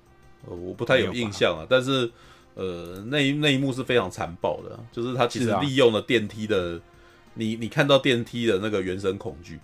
[0.45, 1.65] 呃，我不太有印象啊。
[1.69, 2.11] 但是，
[2.53, 6.81] 呃，那一那一幕是非常残暴的，就是他其实利用了电梯的，啊、
[7.33, 9.57] 你你看到电梯的那个原生恐惧。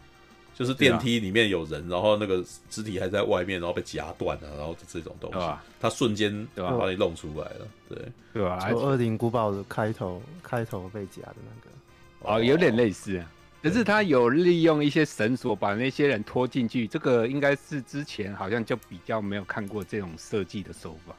[0.55, 5.39] 就是电梯里面有人，然后那个肢体还在外面，然后被夹断了，然后这种东西，
[5.79, 7.97] 他瞬间对吧把你弄出来了，对
[8.33, 8.69] 对吧？
[8.69, 13.31] 就《恶灵古堡》的开头，开头被夹的那个，哦，有点类似啊。
[13.61, 21.13] 可是他有利用一些绳索把那些人拖进去，这个应该是之前好像就比较没有看过这种设计的手法，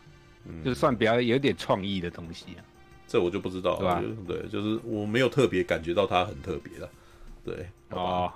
[0.65, 2.65] 就算比较有点创意的东西啊。
[3.07, 6.91] 这我就不知道了，对，就是我没有特别感觉到它很特别了，
[7.45, 8.33] 对，哦。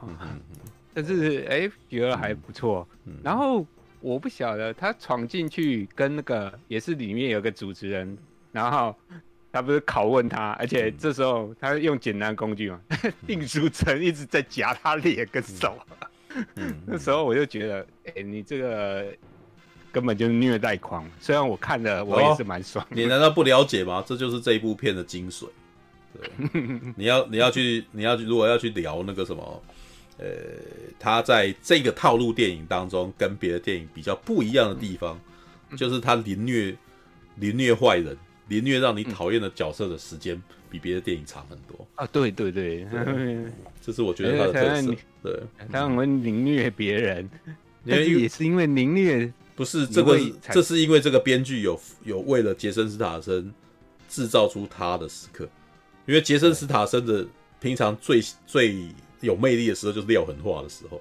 [0.93, 2.87] 但是哎、欸，觉得还不错。
[3.23, 3.67] 然后
[4.01, 8.19] 我不晓得他闯进去跟那个也是里面有个主持人，
[8.53, 8.95] 然后
[9.55, 12.81] 他不是拷问他，而且这时候他用简单工具嘛，
[13.25, 15.79] 定书成一直在夹他脸跟手。
[16.85, 19.07] 那时候我就觉得，哎、欸，你这个
[19.93, 21.09] 根本就是虐待狂。
[21.21, 22.89] 虽然我看了，我也是蛮爽、哦。
[22.91, 24.03] 你难道不了解吗？
[24.05, 25.47] 这就是这一部片的精髓。
[26.13, 26.29] 对，
[26.97, 29.63] 你要你要去你要去，如果要去聊那个什么。
[30.19, 30.27] 呃，
[30.99, 35.21] 他在这个套路电影当中，跟别的电影比较不一样的地方，
[35.71, 36.77] 嗯、就是他凌虐、
[37.37, 38.17] 凌虐坏人、
[38.49, 41.87] 凌虐让你讨厌的角色的时间，比别的电影长很多。
[41.95, 42.07] 啊！
[42.13, 43.39] 对对对，对
[43.81, 44.95] 这是我觉得他的特色。
[45.23, 47.29] 对，他们凌虐别人，
[47.87, 50.19] 但是也是因为凌虐，不是这个，
[50.53, 53.53] 这是因为这个编剧有有为了杰森·斯塔森
[54.09, 55.49] 制造出他的时刻，
[56.07, 57.27] 因为杰森·斯塔森的
[57.61, 58.89] 平常最最。
[59.21, 61.01] 有魅力的时候就是撂狠话的时候，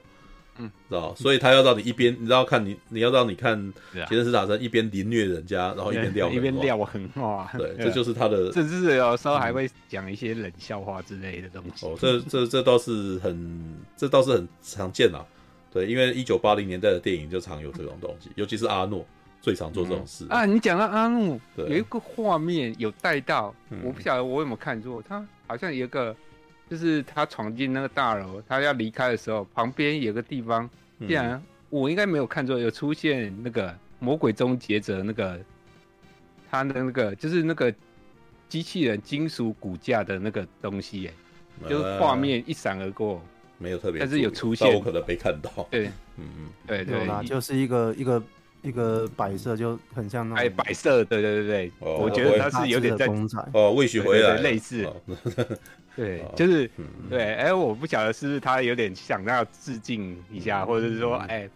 [0.57, 3.57] 嗯，知道，所以他要让你一边，你知道看你，你要让你看
[3.93, 11.85] 杰森·斯坦森一边凌虐人家，然后一边撂一边撂狠话，对， 这就是他的，甚至有时候还会讲一些冷笑话之类的东西。
[11.87, 15.25] 哦，这这这倒是很，这倒是很常见啦，
[15.71, 19.03] 对，因为一九八零年代的电影就常有这种东西，尤其是阿诺
[19.41, 20.27] 最常做这种事。
[20.29, 20.45] 啊。
[20.45, 26.15] 你讲到阿诺，有一个画面有带到，我不晓得我有没有看错，他好像有一个。
[26.69, 35.39] 就是他闯进那个大楼，他要离开的时候，旁边有个地方，竟然我应该没有看错，有出现那个魔鬼终结者那个
[36.49, 37.73] 他的那个就是那个
[38.49, 43.21] 机器人金属骨架的那个东西，哎，就是画面一闪而过，
[43.57, 45.67] 没有特别，但是有出现，我可能没看到。
[45.69, 48.21] 对，嗯嗯，对对，就是一个一个。
[48.65, 53.05] 一个摆设就很像那种，哎，摆设，对对对对，我觉得它是有点在
[53.51, 54.37] 哦，未许回来。
[54.37, 54.89] 类似，
[55.95, 56.69] 对，就是
[57.09, 61.49] 对，哎，我不晓得是不是他有点想要致敬一下，或者是说，哎，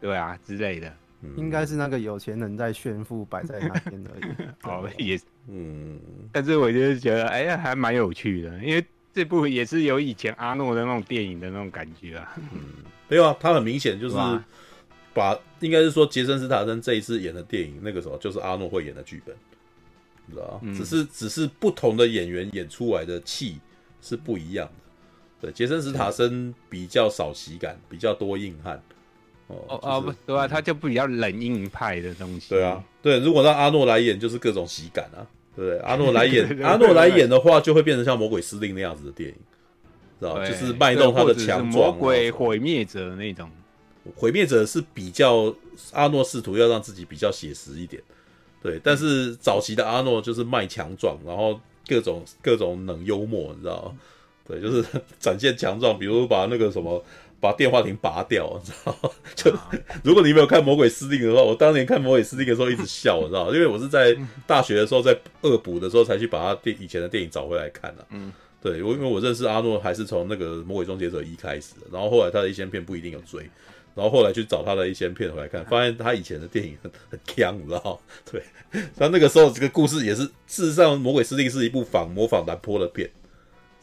[0.00, 0.92] 对啊之类的，
[1.36, 4.32] 应该是那个有钱人在炫富摆在那边而已。
[4.64, 5.98] 哦，也，嗯，
[6.32, 12.34] 但是我就是觉得，哎呀，还蛮有趣的，因为这部也是有以前阿诺的那种电影的那种感觉啊。
[12.52, 12.60] 嗯，
[13.08, 14.16] 没有啊，他很明显就是。
[15.16, 19.34] 把应该是说杰森·斯塔森这一次演的电影，那个时候就是阿诺会演的剧本，
[20.26, 23.58] 你知道、嗯、只是只是不同的演员演出来的气
[24.02, 24.72] 是不一样的。
[25.40, 28.82] 对，杰森·斯塔森比较少喜感，比较多硬汉。
[29.48, 32.50] 哦哦、就是、哦不对啊，他就比较冷硬派的东西。
[32.50, 35.26] 对啊，对，如果让阿诺来演，就是各种喜感啊。
[35.54, 39.36] 对， 阿诺来演，阿诺来演的话，就会变成像《魔鬼司令》那样子的电影，
[40.18, 43.48] 知道就是卖弄他的强壮，魔鬼毁灭者那种。
[44.14, 45.54] 毁灭者是比较
[45.92, 48.02] 阿诺试图要让自己比较写实一点，
[48.62, 53.98] 对，但是早期的阿诺就是卖强壮，然后各种各种冷幽默，你知道吗？
[54.48, 54.84] 对，就是
[55.18, 57.04] 展现强壮，比如把那个什么
[57.40, 59.10] 把电话亭拔掉，你知道吗？
[59.34, 59.52] 就
[60.02, 63.52] 如果你没有看《魔鬼司令》的话，我当年看《魔鬼司令》的时候一直笑，你知道吗？
[63.52, 64.16] 因为我是在
[64.46, 68.06] 大学的时候在恶补的时候才去把他电以前的电影找回来看的、啊。
[68.10, 73.48] 嗯，对，我因为我认识阿诺还是从那个《魔鬼终结者一》开始，然后后来他的一些片不一定有追。
[73.96, 77.98] 然后后来去找他的一些片回来看，发现他以前的电影很很强，你知道吗？
[78.30, 78.42] 对，
[78.94, 83.08] 他 那个时候这个故事也是，事实上《魔鬼司令》是一部仿模仿兰波的片，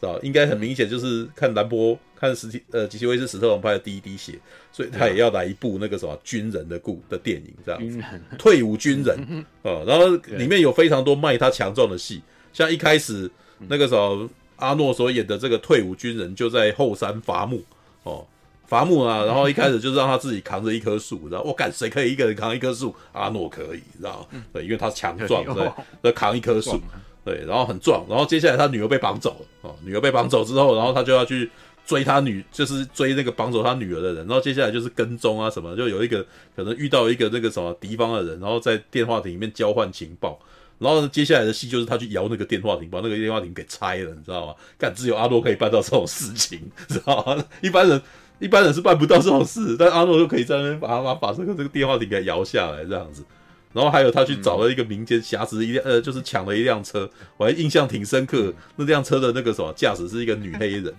[0.00, 0.16] 知道？
[0.20, 4.38] 应该很明显就是看兰波看史蒂呃吉奇威斯史特龙拍的第一滴血，
[4.70, 8.00] 所以他也要来一部那个什么军人的故的电影这样子，
[8.38, 12.22] 退伍军人啊，然后里面有非常多卖他强壮的戏，
[12.52, 13.28] 像一开始
[13.66, 17.60] 那个时候阿诺所演的这个退伍军人就在后山伐木
[18.04, 18.24] 哦。
[18.66, 22.94] 伐木啊，然后一开始就是让他自己扛着一棵树，然后我干谁可以一个人扛一棵树？
[23.12, 25.70] 阿诺可以，知道对，因为他强壮，对，
[26.02, 26.80] 要扛一棵树，
[27.24, 31.50] 对，然后很壮，然后接下来他女儿被绑走了啊，女儿被绑走之后，然后他就要去
[31.86, 36.24] 追他女，就是追那个绑走他女儿的人，然后接下来就是跟踪啊什么，就有一个
[36.56, 40.38] 可能遇到一个那个什么敌方的人，然后在电话亭里面交换情报，
[40.78, 44.54] 然后接下来的戏就是他去摇那个电话亭，把那个电话亭给拆了，你知道吗？
[44.78, 47.44] 干，只有阿诺可以办到这种事情，知道吗？
[47.60, 48.00] 一般人
[48.44, 53.24] 一般人是办不到这种事，但阿诺就可以在那边把把把这个这个电话亭给摇下来，这样子。
[53.72, 58.52] 然后还有他去找了一个民间挟持一辆呃，就是抢了一辆车，我还印象挺深刻。
[58.76, 60.94] 那辆车的那个什么驾驶是一个女黑人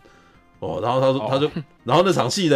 [0.60, 1.50] 哦，然后他说他就，
[1.84, 2.56] 然后那场戏呢，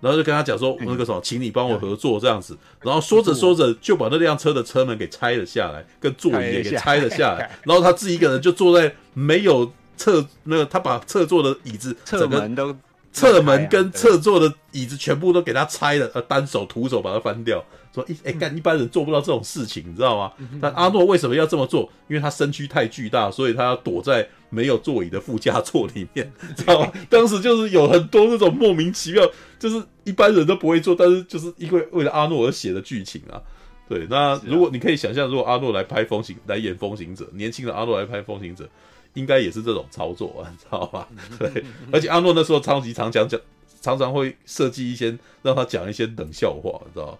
[0.00, 2.56] 然后就跟他讲说那个什么，请你帮我合作这样子。
[2.82, 7.58] 然后说着说着就把那辆车的车门给拆了下来，跟座椅也给拆了下来。
[7.64, 12.76] 然后他自己一个人就坐在没有侧那个，他把侧坐的椅子侧门都
[13.18, 17.64] 侧门跟侧座的椅子全部都给他拆了，呃，单手徒手把它翻掉。
[17.94, 20.32] 说一哎干，一般人做不到这种事情，你知道吗？
[20.60, 21.90] 但阿诺为什么要这么做？
[22.08, 26.92] 因为他身躯太巨大，所以他要躲在没有座椅的副驾座里面， 知道吗？
[27.08, 29.26] 当时就是有很多那种莫名其妙，
[29.58, 33.40] 就是一般人都不会做，但是就是因为为了阿诺而写的剧情啊。
[33.88, 38.68] 对，那如果你可以想象，如果阿诺来拍风行来演风行者，年轻的阿诺来拍风行者，
[39.14, 41.08] 应该也是这种操作啊，你知道吧？
[41.38, 43.40] 对，而且阿诺那时候超级常讲讲，
[43.80, 47.18] 常常会设计一些让他讲一些冷笑话，你知道吗？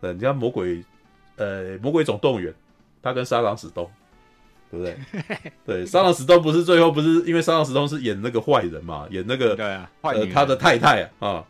[0.00, 0.84] 对，人家魔鬼，
[1.36, 2.54] 呃，魔鬼总动员，
[3.02, 3.90] 他跟沙朗史东，
[4.70, 4.96] 对不对？
[5.66, 11.44] 对，沙朗史东不是最后不是因为沙朗史东是演那个坏人嘛，演那个对啊，呃，他的太太啊，啊。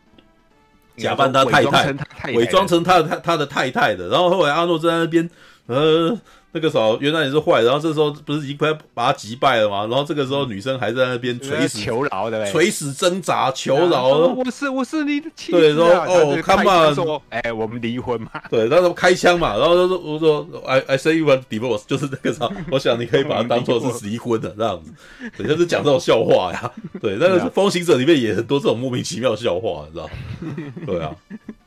[0.97, 5.29] 假扮他太太，伪装成他的他他的太太的，然后后来阿诺在那边，
[5.67, 6.17] 呃。
[6.55, 9.81] 那个时候原来也是坏，然后这时候不是已经快把他击败了吗？
[9.87, 14.07] 然后这个时候女生还在那边垂死求饶的，垂死挣扎求饶。
[14.07, 15.59] 我是我是你的妻子。
[15.59, 18.31] 对，说哦，come on，说哎，我们离婚嘛。
[18.49, 24.93] 对，他说开枪嘛，然后他说我说 I I say you want divorce，就是那个时候，我想你可以把它当做是离婚的这样子。
[25.35, 26.71] 对，就是讲这种笑话呀。
[27.01, 30.09] 对，那个《风行者》里面也很多这种莫名其妙的笑话，你知道？
[30.87, 31.13] 对啊，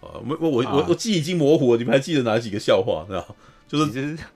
[0.00, 3.04] 啊，我我我我记忆已经模糊了，你们还记得哪几个笑话？
[3.06, 3.36] 知道？
[3.68, 4.18] 就是。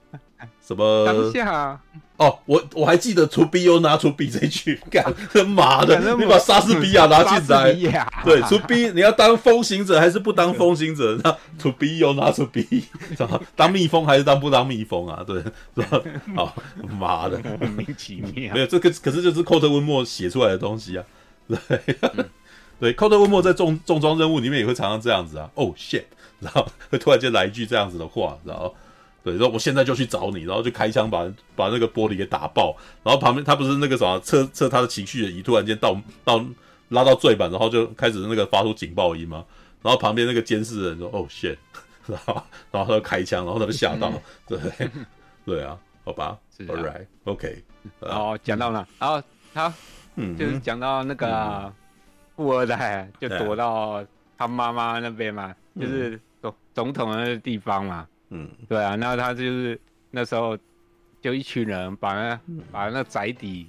[0.59, 1.05] 什么？
[1.05, 1.79] 当下
[2.17, 5.97] 哦，我我还记得 “to be or not to be” 这句， 干他妈的！
[6.15, 7.71] 你把莎士比亚拿进来，
[8.25, 11.17] 对，“to be” 你要当风行者还是不当风行者？
[11.23, 12.61] 那 “to be or not to be”
[13.15, 13.39] 是吧？
[13.55, 15.23] 当蜜蜂还是当不当蜜蜂啊？
[15.25, 15.41] 对，
[15.75, 16.01] 是吧？
[16.35, 16.55] 好，
[16.99, 18.53] 妈的，莫名其妙。
[18.53, 21.03] 没有这个，可是就是寇特温默写出来的东西啊。
[21.47, 21.57] 对，
[22.81, 25.49] 对，寇特温默在重重装任务里面也会常常这样子啊。
[25.55, 26.03] Oh shit！
[26.41, 28.75] 然后会突然间来一句这样子的话，然后。
[29.23, 31.23] 对，说我现在就去找你，然后就开枪把
[31.55, 36.43] 把那个玻璃给打爆，然后旁边他不是那个什么测测他的情绪的仪，突然间到到
[36.89, 39.45] 拉到最满，然后就开始那个发出警报音嘛，
[39.81, 41.55] 然后旁边那个监视人说哦 shit，
[42.05, 44.11] 然后然后他就开枪，然后他就吓到，
[44.45, 44.59] 对
[45.45, 47.63] 对啊，好吧，all right OK，
[48.01, 49.73] 哦讲到了，然后他
[50.15, 51.71] 嗯就是讲到那个
[52.35, 54.05] 富二代就躲到
[54.37, 58.05] 他妈妈那边嘛，就是总总统的地方嘛。
[58.33, 59.79] 嗯，对啊，那他就是
[60.11, 60.57] 那时候
[61.21, 63.67] 就一群人把那、嗯、把那宅邸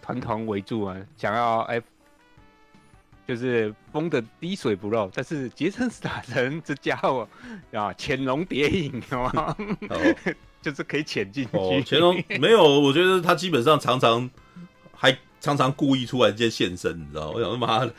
[0.00, 1.80] 团团围住啊，想要哎，
[3.26, 5.10] 就是封的滴水不漏。
[5.14, 7.28] 但是杰森斯坦森这家伙
[7.72, 9.56] 啊，潜龙谍影，好吗？
[10.62, 11.82] 就是可以潜进去。
[11.84, 14.28] 潜龙没有，我觉得他基本上常常
[14.92, 15.16] 还。
[15.40, 17.30] 常常故意突然间现身，你知道？
[17.34, 17.92] 我想说妈的，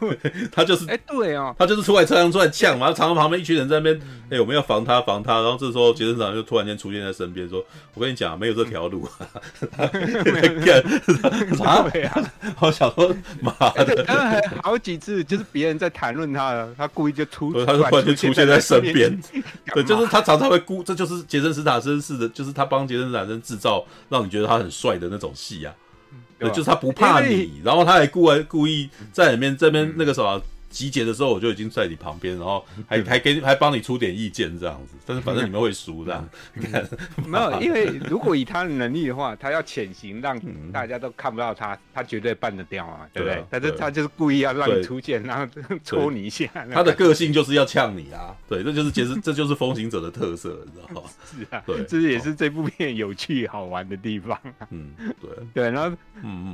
[0.52, 4.00] 他就是哎，对啊，他就是出来车上出来呛嘛，常常旁边一群人在那边，
[4.30, 5.34] 哎，我们要防他，防他。
[5.42, 9.08] 然后这时候杰森长就突然间出现在身边，说：“我跟你讲，没有这条路。
[11.56, 11.84] ”啥？
[12.60, 13.52] 我想说妈
[13.84, 19.20] 的，他还好几次就是别人在谈论他了，他故意就出，他就突然间出现在身边。
[19.74, 25.74] 对，就是他常常会故，这就是杰森斯坦森式的，就是他帮杰森斯坦森制造让你觉得他很帅的那种戏啊。
[26.48, 30.40] 对，就是他不怕你，然后他还故意故意在里面这边那个什么。
[30.72, 36.28] 集结的时候我就已经在你旁边，然后还还给还帮你出点意见这样子，但是反正你们会输这样。
[37.26, 40.40] 没有， 因为如果以他的能力的话，他要潜行让
[40.72, 43.44] 大家都看不到他，他绝对办得掉啊，对不对？
[43.50, 45.46] 但是他就是故意要让你出现，然后
[45.84, 46.48] 戳你一下。
[46.72, 51.08] 他的个性就是要呛你啊，对，这就是其实这就是风行者的特色，你知道吗？
[51.30, 54.38] 是啊，对，这也是这部片有趣好玩的地方。
[54.70, 55.96] 嗯，对对，然后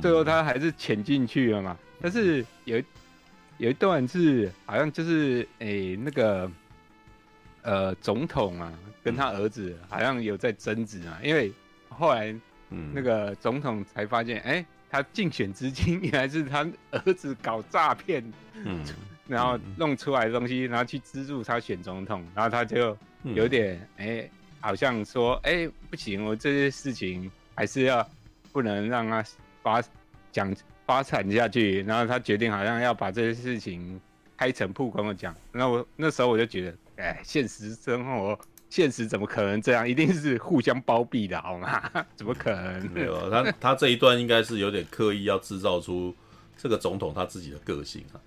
[0.01, 2.81] 最后他还是潜进去了嘛，但是有。
[3.59, 6.49] 有一段是好像就是诶、欸、那个
[7.61, 11.51] 呃总统啊跟他儿子好像有在争执啊，因为
[11.89, 12.33] 后来
[12.93, 18.81] 那个总统才发现，哎、欸，他竞选资金原来是他儿子搞诈骗，嗯，
[19.27, 24.31] 然后弄出来的东西，然后去资助他选总统，然后他就有点哎、欸，
[24.61, 28.09] 好像说，哎、欸，不行，我这些事情还是要
[28.53, 29.21] 不能让他
[29.61, 29.83] 发
[30.31, 30.55] 讲。
[30.89, 34.01] 发展下去，然后他决定好像要把这些事情
[34.35, 35.35] 开诚布公的讲。
[35.51, 38.39] 那我那时候我就觉得，哎，现实生活
[38.71, 39.87] 现实怎么可能这样？
[39.87, 41.79] 一定是互相包庇的，好吗？
[42.17, 42.91] 怎么可能？
[42.91, 46.11] 没有，他他这一段应该是有点刻意要制造出
[46.57, 48.17] 这个总统他自己的个性啊，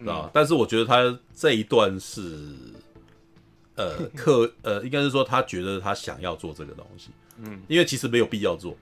[0.00, 2.48] 知道、嗯、但是我觉得他这一段是，
[3.76, 8.76] 呃，刻呃，应该是说他觉得他想要做这个东西，嗯，因为其实没有必要做，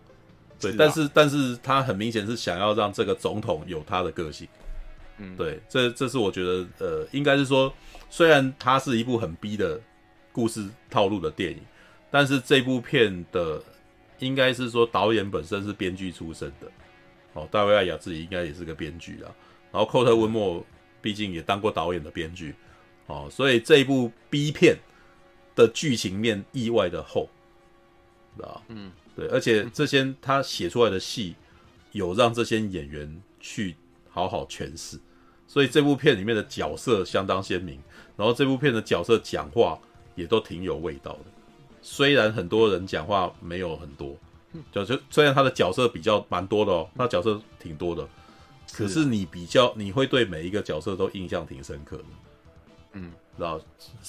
[0.60, 4.46] 对，是啊、但是但是他很明显是想要让这个总统有他的个性，
[5.18, 7.72] 嗯，对，这这是我觉得，呃，应该是说，
[8.10, 9.80] 虽然它是一部很逼的。
[10.36, 11.58] 故事套路的电影，
[12.10, 13.58] 但是这部片的
[14.18, 16.70] 应该是说导演本身是编剧出身的，
[17.32, 19.32] 哦，大卫艾雅自己应该也是个编剧啊，
[19.72, 20.62] 然后寇特温莫
[21.00, 22.54] 毕竟也当过导演的编剧，
[23.06, 24.76] 哦，所以这一部 B 片
[25.54, 27.30] 的剧情面意外的厚，
[28.36, 31.34] 知道嗯，对，而且这些他写出来的戏
[31.92, 33.74] 有让这些演员去
[34.10, 35.00] 好好诠释，
[35.48, 37.80] 所以这部片里面的角色相当鲜明，
[38.16, 39.78] 然后这部片的角色讲话。
[40.16, 41.24] 也都挺有味道的，
[41.82, 44.16] 虽然很多人讲话没有很多，
[44.72, 48.08] 就就虽然他的角色比较蛮多的哦，他角色挺多的，
[48.72, 52.04] 可是你比较你会对每一个角色都印象挺深刻的，
[52.94, 53.60] 嗯，然后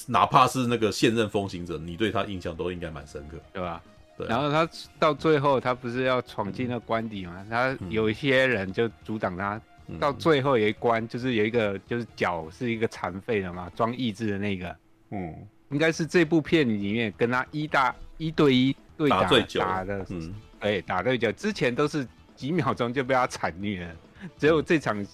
[0.06, 3.82] 哪怕是那个现任风行者，你对他印象都应该蛮深刻，对吧？
[4.18, 4.26] 对。
[4.26, 7.46] 然后他到最后他不是要闯进那关底嘛？
[7.48, 9.58] 他有一些人就阻挡他，
[9.98, 14.76] 到最后有一关就是有一个就是脚是一个残废的嘛，装义肢的那个，
[15.12, 15.34] 嗯。
[15.70, 23.94] 应该是这部片里面跟他一打一对一对打打，打的，嗯，哎、欸，打对久，之前都是几秒钟就被他惨虐了，
[24.38, 25.06] 只有这场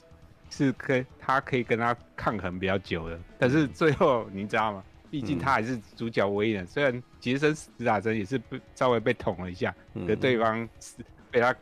[0.51, 4.85] 是跟他可以跟他抗衡比较久的，但是最后你知道吗？
[5.11, 9.75] 毕竟他还是主角唯一人，虽然杰森·斯塔森也是被稍微被捅了一下，
[10.07, 11.55] 可对方是被他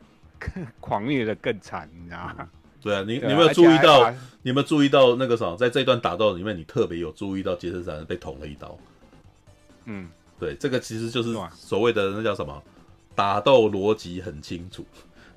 [0.80, 2.48] 狂虐的更惨，你知道吗？
[2.80, 4.10] 对啊，你你有没有注意到？
[4.42, 5.56] 你有没有注意到那个什么？
[5.56, 8.76] 在这段打斗里面，你特别有注意到杰森·斯坦森被捅了一刀。
[9.84, 12.62] 嗯，对，这个其实就是所谓的那叫什么？
[13.14, 14.84] 打斗逻辑很清楚，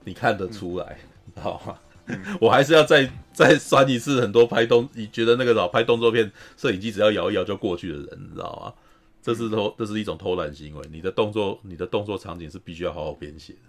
[0.05, 0.97] 你看得出来，
[1.35, 1.77] 知道吗？
[2.39, 8.73] 我还是要再再酸一次，很多拍动，你觉得那个老拍动作片，摄影机只要摇一摇就过去的人，你知道吗？
[9.21, 10.87] 这是偷，这是一种偷懒行为。
[10.91, 13.59] 你的动作，你的动作场景是必须要好好编写的，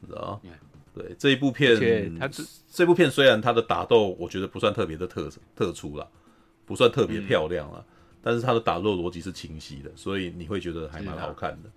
[0.00, 0.50] 你知道吗？
[0.94, 6.04] 对这一部片，它这这部片虽然它的打斗我觉得不算特别的特特殊啦，
[6.66, 7.84] 不算特别漂亮啦，嗯、
[8.20, 11.70] 但是它的打斗逻辑是清晰的，所以你会觉得还蛮好看的。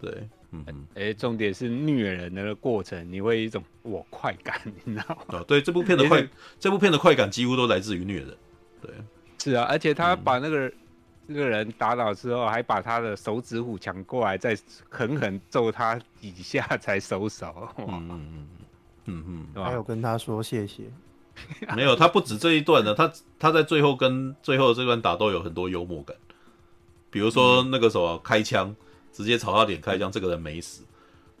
[0.00, 0.86] 对，嗯嗯。
[0.94, 5.38] 哎、欸，重点是虐人的过程，你会有一种我快感，你知道吗？
[5.38, 6.26] 哦，对，这部片的快，
[6.58, 8.36] 这部片的快感几乎都来自于虐人。
[8.80, 8.90] 对，
[9.42, 10.66] 是啊，而且他把那个。
[10.68, 10.72] 嗯
[11.26, 14.54] 这个人打倒之后，还把他的手指虎抢过来，再
[14.90, 17.66] 狠狠揍他几下才收手。
[17.78, 18.48] 嗯嗯嗯
[19.06, 20.82] 嗯嗯，还有跟他说谢谢。
[21.74, 26.14] 没有，他不止这一段的，他他在最后跟最后这段打斗有很多幽默感。
[27.08, 28.76] 比如说那个时候开枪，
[29.14, 30.82] 直接朝他脸开枪，这个人没死，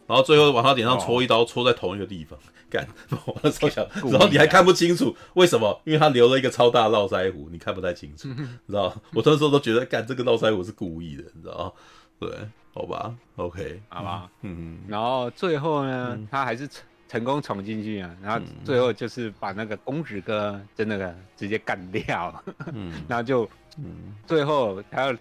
[0.06, 2.38] 然后最后往他脸上戳一刀，戳在同一个地方。
[2.70, 2.88] 干，
[3.26, 5.80] 我那时候想，然后你还看不清楚为什么？
[5.84, 8.34] 因为他留了一个超大的络腮胡，你看不太清楚， 你
[8.68, 8.92] 知道？
[9.12, 11.72] 我那时候都觉得，干这个络腮胡是故意的，你知道？
[12.18, 12.30] 对，
[12.72, 14.78] 好吧，OK，好吧，嗯嗯。
[14.88, 23.48] 然后最后呢，他还是成成功闯进去啊，然后最后就是把那个公子哥真的直接干掉，嗯， 然后就，
[23.78, 25.16] 嗯，最后他要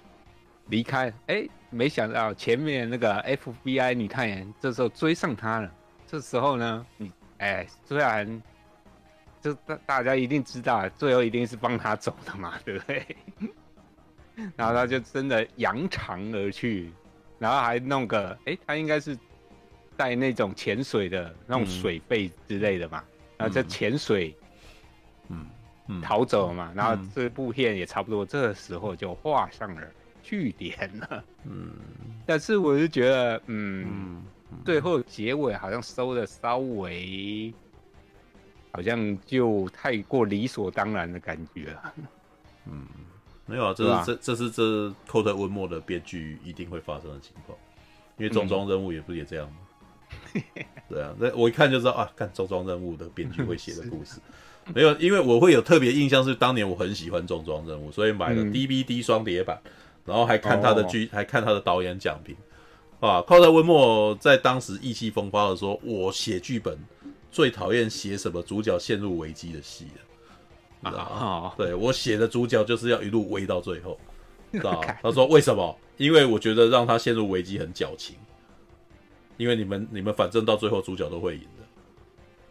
[0.68, 5.72] 离开，哎，没想到前面那个 FBI 女探员这时候追上他了，
[6.08, 7.12] 这时候呢，你。
[7.40, 8.42] 哎，虽然
[9.42, 13.06] 就大大家一定知道，最后一定是帮他走的嘛， 对不对？
[14.56, 16.90] 然后他就真的扬长而去，
[17.40, 19.18] 然后还弄个，哎，他应该是
[19.98, 24.34] 带那种潜水的那种水肺之类的嘛，嗯、然后就潜水，
[25.28, 25.46] 嗯
[25.88, 26.70] 嗯，逃走了嘛。
[26.72, 29.82] 嗯、然后这部片也差不多，这个时候就画上了
[30.24, 31.24] 句点了。
[31.46, 31.74] 嗯，
[32.26, 33.86] 但是我是觉得，嗯。
[33.86, 34.24] 嗯
[34.64, 37.52] 最后结尾好像收的稍微，
[38.72, 41.94] 好像就太过理所当然的感觉了。
[42.70, 42.86] 嗯，
[43.48, 47.58] 没有啊，这是这这是这寇特温莫的编剧一定会发生的情况，
[48.18, 49.56] 因为重装任务也不是也这样吗？
[50.36, 50.44] 嗯、
[50.88, 54.20] 对啊，那我一看就知道啊，看重装任务的编剧会写的故事，
[54.74, 59.72] 没有，因为我会有特别印象是当年我很喜欢重装任务，所以买了 DVD 双碟版，嗯、
[60.06, 62.36] 然后还看他的剧，哦、还看他的导演讲评。
[63.00, 66.78] 啊，靠在温默在当时意气风发的说：“我写剧本
[67.30, 69.88] 最讨厌写什么主角陷入危机的戏
[70.82, 74.00] 了。”啊，哦、对我写的主角就是要一路危到最后，
[74.52, 75.78] 知道他说：“为什么？
[75.98, 78.16] 因为我觉得让他陷入危机很矫情，
[79.38, 81.64] 因为你们你们反正到最后主角都会赢的。”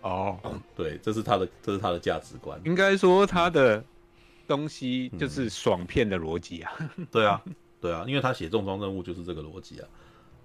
[0.09, 0.39] 哦，
[0.77, 2.61] 对，这是他的这是他的价值观。
[2.65, 3.83] 应该说他的
[4.47, 6.73] 东西就是爽片的逻辑啊。
[7.11, 7.43] 对啊。
[7.81, 9.89] 对啊，因为他写重装任务就是这个逻辑啊。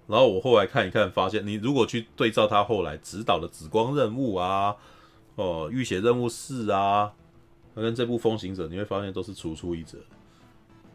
[0.08, 4.74] 然后我后来看一看，发现你如果去对照他后来指导的紫光任务啊，
[5.36, 7.12] 哦，浴血任务四啊，
[7.76, 9.98] 跟这部风行者，你会发现都是如出一辙。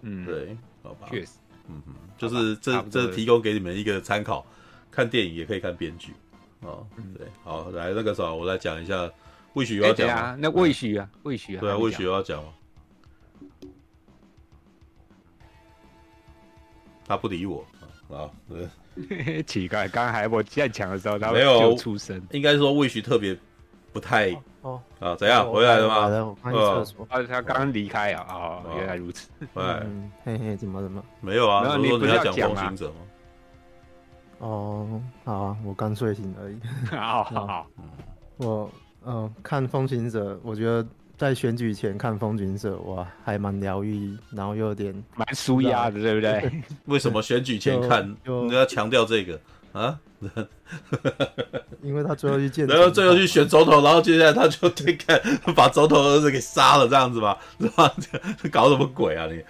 [0.01, 1.37] 嗯，对，好吧，确实，
[1.69, 4.45] 嗯哼，就是这这提供给你们一个参考，
[4.91, 6.11] 看电影也可以看编剧
[6.59, 6.85] 哦，
[7.17, 9.09] 对，好，来那个时候我来讲一下，
[9.53, 12.49] 魏许要讲啊，那魏许啊，魏许啊，对啊，魏许要讲吗？
[17.07, 17.65] 他不理我
[18.09, 23.37] 啊，对， 奇怪，刚刚还我在抢的时候，他没有出声，应该说魏徐特别
[23.91, 24.31] 不太。
[24.61, 26.07] 哦啊，怎样回来了吗？
[26.25, 27.05] 我看厕所。
[27.09, 28.25] 啊，他刚刚离开啊。
[28.29, 29.29] 哦，原来如此。
[29.55, 31.03] 嗯，嘿嘿，怎么怎么？
[31.19, 32.95] 没有啊，你不是要讲风行者吗？
[34.39, 36.57] 哦，好啊，我刚睡醒而已。
[36.95, 37.67] 好 好好。
[38.37, 38.69] 我
[39.05, 40.85] 嗯，看风行者，我觉得
[41.23, 46.51] 在选举前看风行者，哇，还蛮疗愈，然后又有点蛮舒压的，对不对？
[46.83, 48.13] 为什么选举前看？
[48.25, 49.39] 你要强调这个
[49.71, 49.97] 啊？
[51.81, 55.17] 因为他最后去见，然后最后去选总统，然后接下来他就 得看
[55.55, 57.89] 把总统儿子给杀了，这样子吧，是吧？
[58.51, 59.41] 搞什么鬼啊你？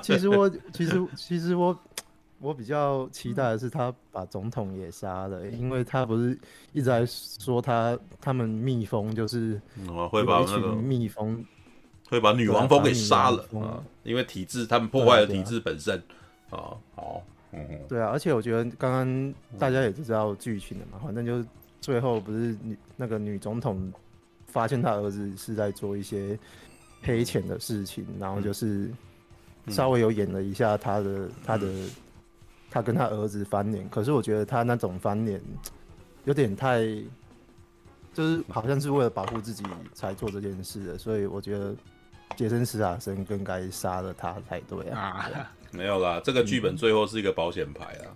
[0.00, 1.78] 其实我其实其实我
[2.42, 6.36] 我比较期待的是他把总统也杀了，因为他不是
[6.72, 9.60] 一直在说他他们蜜蜂就是
[10.10, 11.42] 会把那个蜜蜂
[12.10, 15.96] 会把女王蜂给杀了啊，因为体制他们破坏了体制本身
[16.50, 17.22] 啊，好。
[17.52, 17.80] 嗯。
[17.88, 21.46] 对啊，而且我觉得刚刚大家也知道剧情了嘛，反正就是
[21.80, 23.92] 最后不是女那个女总统
[24.48, 26.36] 发现她儿子是在做一些
[27.02, 28.90] 黑钱的事情，然后就是
[29.68, 31.68] 稍微有演了一下他的他的
[32.72, 35.38] 他跟他儿子翻脸，可是我觉得他那种翻脸
[36.24, 36.80] 有点太，
[38.14, 39.62] 就是好像是为了保护自己
[39.92, 41.74] 才做这件事的，所以我觉得
[42.34, 45.30] 杰森·斯塔森更该杀了他才对啊。
[45.70, 48.08] 没有啦，这个剧本最后是一个保险牌啊，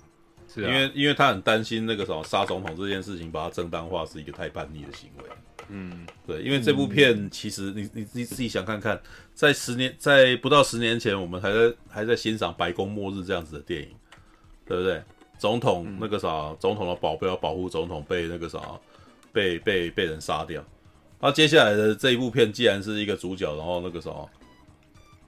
[0.48, 5.24] 是啊，因为因为他很担心那个什么杀总统这件事情，把它正当化是一个太叛逆的行为。
[5.68, 9.00] 嗯，对，因为这部片其实你你你自己想看看，
[9.34, 13.88] 在十年在不到十年前，我们还在还在欣赏《白宫末日》这样子的电影，
[14.66, 15.02] 对不对？
[15.38, 18.60] 总统那个啥，总统的保镖保护总统被那个啥
[19.32, 20.62] 被被被人杀掉，
[21.20, 24.28] 那接下来的这一部片既然是一个主角，然后那个什么。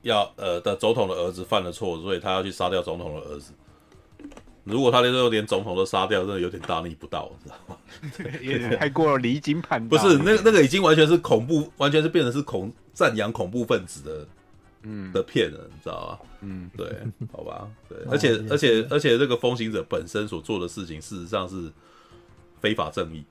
[0.03, 3.53] 要呃的总统的儿子犯了错，所以他要去杀掉总统的儿子。
[4.62, 7.76] 如果他连最后连总统都杀掉，真的有点大逆不道，知道吗？
[8.41, 9.99] 也太过了离经叛道。
[9.99, 14.26] 不是，那那个已经完全是恐怖，完全是变成是恐赞扬恐怖分子的，
[14.83, 16.29] 嗯的骗人，你知道吧？
[16.43, 16.87] 嗯，对，
[17.33, 21.70] 好吧，对，而且而且而且这个风行者本身所做的事情，事实上是
[22.61, 23.24] 非法正义，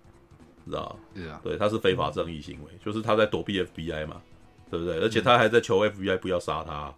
[0.66, 1.22] 知道吗？
[1.22, 4.22] 是啊，对，他是非法正义行为，就是他在躲避 FBI 嘛。
[4.70, 5.00] 对不对？
[5.00, 6.94] 而且他还在求 FBI 不要杀他，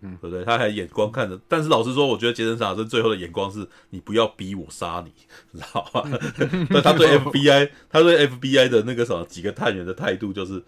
[0.00, 0.44] 嗯、对不对？
[0.44, 5.12] 他还眼光看着，但是老实说，我觉得杰森·斯坦森最后的眼光是你不要逼我杀你，
[5.56, 6.18] 知道吗？
[6.70, 10.60] 那他对 FBI，他对 FBI 的那个什么几个探员的态度就是，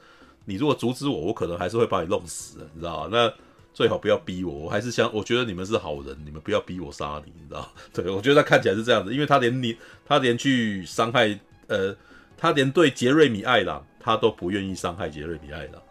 [0.47, 3.11] 你如果阻止我，我可能还是会把你弄死，你知道吗？
[3.13, 3.31] 那
[3.75, 7.71] 最好不要逼我，我还是想，我觉得你们是好人，你们不要逼我杀你，你知道？
[7.93, 9.77] 对，我觉得他看起来是这样子，因为他连你，
[10.07, 11.95] 他连去伤害，呃，
[12.39, 15.83] 他连对杰瑞米·艾朗，他都不愿意伤害杰瑞米·艾朗。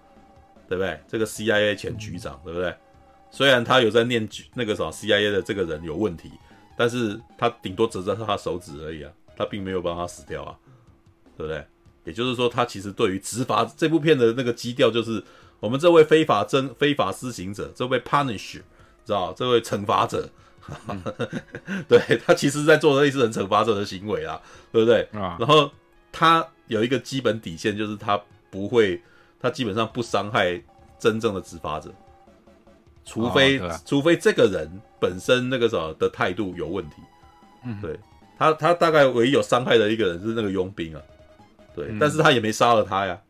[0.67, 0.99] 对不对？
[1.07, 2.73] 这个 CIA 前局长，对不对？
[3.29, 6.31] 虽然他有在念那个什么 CIA 的这个人有问题，
[6.75, 10.57] 但是他顶多折折他手指而已啊，他并没有帮他死掉啊，
[11.37, 11.63] 对不对？
[12.05, 15.21] 也就是说，他其实对于执法这部片的那个基调，就是
[15.59, 18.61] 我们这位非法真非法施行者，这位 Punisher，
[19.05, 20.29] 知道这位惩罚者，
[20.87, 21.03] 嗯、
[21.89, 24.41] 对他其实在做类似人惩罚者的行为啊，
[24.71, 25.01] 对不对？
[25.19, 25.69] 啊，然后
[26.11, 28.17] 他有一个基本底线，就是他
[28.49, 29.01] 不会。
[29.37, 30.59] 他基本上不伤害
[30.97, 31.93] 真正的执法者，
[33.05, 34.67] 除非、哦啊、除非这个人
[34.99, 36.95] 本身那个什么的态度有问题。
[37.63, 37.99] 嗯，对
[38.39, 41.01] 他他大概唯一有伤害的一个人是那个佣兵啊，
[41.75, 43.21] 对，嗯、但是他也没杀了他呀，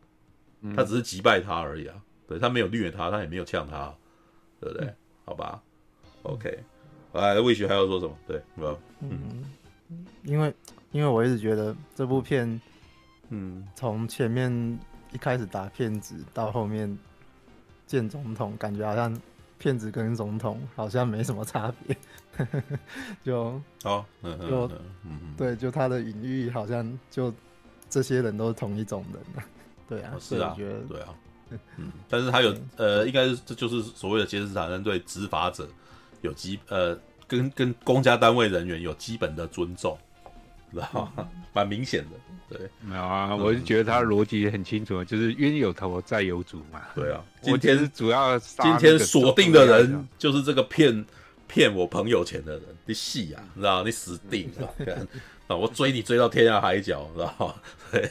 [0.76, 1.94] 他只是击败他而已啊，
[2.26, 3.92] 对他没有虐他，他也没有呛他，
[4.60, 4.86] 对不对？
[4.86, 5.62] 嗯、好吧
[6.22, 6.58] ，OK，
[7.12, 8.16] 哎，魏雪还要说什么？
[8.26, 9.44] 对，有嗯，
[10.22, 10.54] 因为
[10.92, 12.60] 因为我一直觉得这部片，
[13.30, 14.78] 嗯，从前面。
[15.12, 16.98] 一开始打骗子，到后面
[17.86, 19.18] 见总统，感觉好像
[19.56, 21.96] 骗子跟总统好像没什么差别，
[23.24, 24.70] 就好，就
[25.34, 27.32] 对，就他的隐喻好像就
[27.88, 29.44] 这些人都是同一种人，
[29.88, 31.14] 对啊，是啊，对啊，
[31.76, 35.68] 嗯，但是他有呃，应该是这就是所谓的杰森·斯坦森对执法者
[36.22, 39.96] 有基呃，跟跟公家单位人员有基本的尊重，
[40.72, 41.28] 知道吗？
[41.54, 42.10] 蛮明显的。
[42.48, 46.80] 对，没有啊，我就觉得他的逻辑很清楚，就是冤有头债有主嘛。
[46.94, 51.04] 对啊，今天主要今天锁定的人就是这个骗
[51.48, 53.82] 骗我朋友钱的人，你死啊，你知道？
[53.82, 55.06] 你死定了！
[55.48, 57.54] 啊，我追你追到天涯海角，知道吗？
[57.92, 58.10] 对，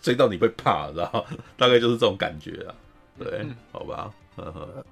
[0.00, 1.36] 追到你会怕，知道吗？
[1.56, 2.74] 大概就是这种感觉啊。
[3.18, 4.12] 对，好吧。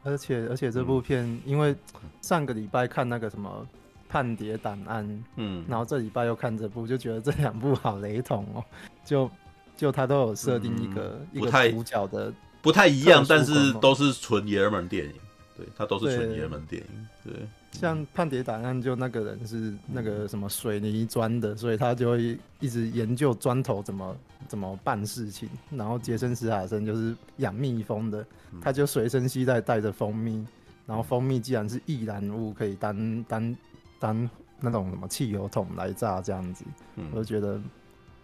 [0.04, 1.74] 而且而且这部片，嗯、因为
[2.20, 3.66] 上个礼拜看那个什么
[4.12, 5.04] 《叛谍档案》，
[5.34, 8.64] 嗯，然后这礼拜又看这部，就觉得这两部好雷同哦。
[9.04, 9.28] 就
[9.76, 15.14] 就他都有设定一个、嗯、一个主角的不太一样，但是都是纯爷们电影。
[15.56, 17.08] 对，他都是纯爷们电影。
[17.24, 17.32] 对。
[17.72, 24.16] 对像《判谍档案》就那个人是那个什么水泥砖的，所以他就会一直研究砖头怎么
[24.46, 25.48] 怎么办事情。
[25.70, 28.24] 然后杰森·史塔森就是养蜜蜂的，
[28.60, 30.46] 他就随身携带带着蜂蜜。
[30.86, 33.56] 然后蜂蜜既然是易燃物，可以当当
[33.98, 36.64] 当那种什么汽油桶来炸这样子，
[37.12, 37.60] 我就觉得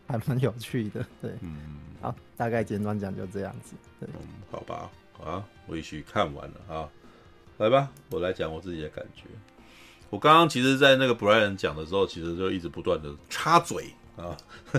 [0.06, 1.06] 还蛮有趣的。
[1.22, 1.32] 对，
[2.00, 3.74] 好，大概简短讲就这样子。
[4.00, 4.08] 对，
[4.50, 4.90] 好吧，
[5.24, 6.88] 啊，我也许看完了啊。
[7.58, 9.24] 来吧，我来讲我自己的感觉。
[10.10, 14.36] 我刚刚其实，在那个 Brian 讲的时候，其实就一直不断的插嘴啊，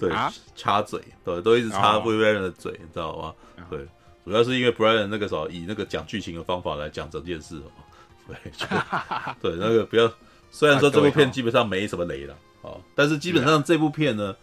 [0.00, 0.10] 对，
[0.54, 3.34] 插嘴，对，都一直插 Brian 的嘴，你知道吗？
[3.68, 3.86] 对，
[4.24, 7.60] 主要是因为 Brian 那个时候以那个讲剧情的方法来讲整件事
[8.26, 8.36] 对，
[9.42, 10.10] 对，那个不要。
[10.50, 14.34] 虽然说这部片基本上没什么雷了啊，但是基本上这部片呢，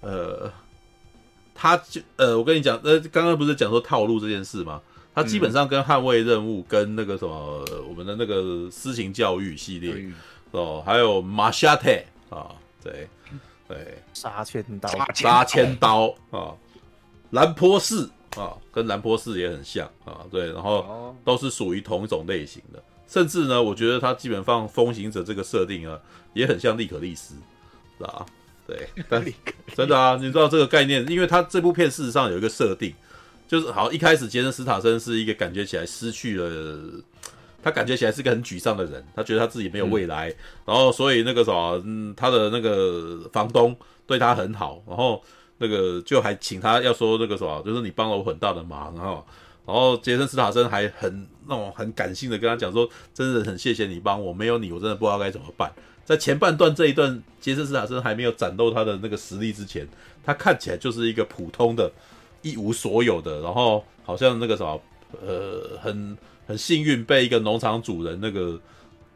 [0.00, 0.52] 呃，
[1.54, 4.82] 他就呃，我跟你讲，呃，刚刚不是讲说套路这件事吗？
[5.16, 10.06] 它基本上跟捍卫任务、跟那个什么我们的那个私刑教育系列
[10.50, 11.90] 哦，还有马夏特
[12.28, 12.54] 啊，
[12.84, 13.08] 对
[13.66, 16.14] 对，杀千刀，杀千刀。
[16.30, 16.52] 啊，
[17.30, 18.06] 兰坡市
[18.36, 25.98] 啊，跟兰坡市也很像啊，对，然后都是属于同一种类型的，甚至呢，我觉得它基本上风行者这个设定啊，
[26.34, 27.34] 也很像利可利斯，
[27.96, 28.26] 是吧？
[28.66, 29.24] 对，但
[29.74, 32.94] 真的啊，你知道这个概念，因为它这部片事实上有一个设定。
[33.46, 36.82] 就是好，一开始杰森·斯塔森是一个感觉起来失去了，
[37.62, 40.36] 他感觉起来是个很沮丧的人，他觉得他自己没有未来，嗯、
[40.66, 43.76] 然后所以那个什么，嗯，他的那个房东
[44.06, 45.22] 对他很好，然后
[45.58, 49.24] 那个就还请他要说那个什么，就是你帮了我很大的忙，然后，
[49.64, 55.72] 然后杰森·斯塔森还很那种很感性的跟他讲说，真的很谢谢你帮我，没有你我真的不知道该怎么办。
[56.04, 59.86] 在前半段这一段，杰森·斯塔森还没有展露他的那个实力之前，
[60.24, 61.92] 他看起来就是一个普通的。
[62.42, 64.80] 一无所有的，然后好像那个什么，
[65.20, 66.16] 呃，很
[66.46, 68.60] 很幸运被一个农场主人那个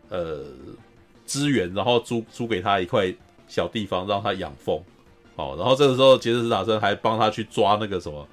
[0.09, 0.45] 呃
[1.27, 3.15] 支援，然后租租给他一块
[3.47, 4.83] 小地方让他养蜂，
[5.37, 8.29] 哦，然后这个时候杰森·斯塔森还帮他去抓那个什么，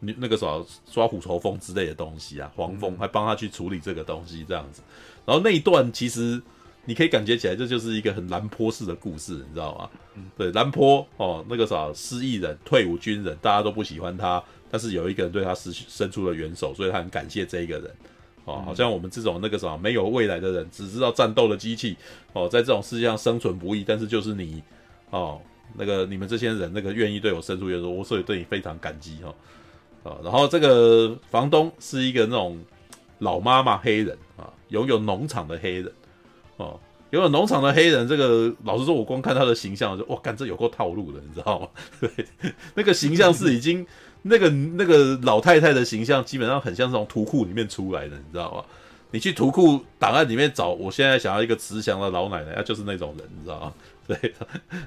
[0.00, 4.82] 那个什么抓虎头蜂之类的东西啊，黄蜂还帮他去处理这个东西这样子，
[5.24, 6.42] 然后那一段其实。
[6.86, 9.90] 你可以感觉起来，这就是一个很兰坡式的故事，你知道吗？
[10.14, 17.90] 嗯、对，兰坡哦，那个啥失意人、退伍军人，大家都不喜欢他，但是有一个人对他伸伸出了援手，所以他很感谢这一个人。
[18.44, 21.96] 哦，好像我们这种那个啥没有未来的人，只知道战斗的机器，
[22.32, 24.62] 哦，在这种世界上生存不易，但是就是你，
[25.10, 25.40] 哦，
[25.74, 29.28] 那个你们这些人，那个愿意对我伸出援手，我所以对你非常感激哈。
[29.28, 29.34] 啊、
[30.04, 32.64] 哦，然后这个房东是一个那种
[33.18, 35.92] 老妈妈黑人啊，拥有农场的黑人。
[36.56, 36.78] 哦，
[37.10, 41.68] 有了农场的黑人，这个老实说，我光看他的形象就哇，干这有够套路的，你知道吗？
[42.00, 42.26] 对，
[42.74, 43.86] 那个形象是已经
[44.22, 48.64] 那个那个老太太的形象，基本上很像是从图库里面出来的，你知道吗？
[49.12, 53.72] 你去图库档案里面找，我现在想要一个慈祥的老奶奶，她就是那种人，你知道吗？
[54.06, 54.34] 对，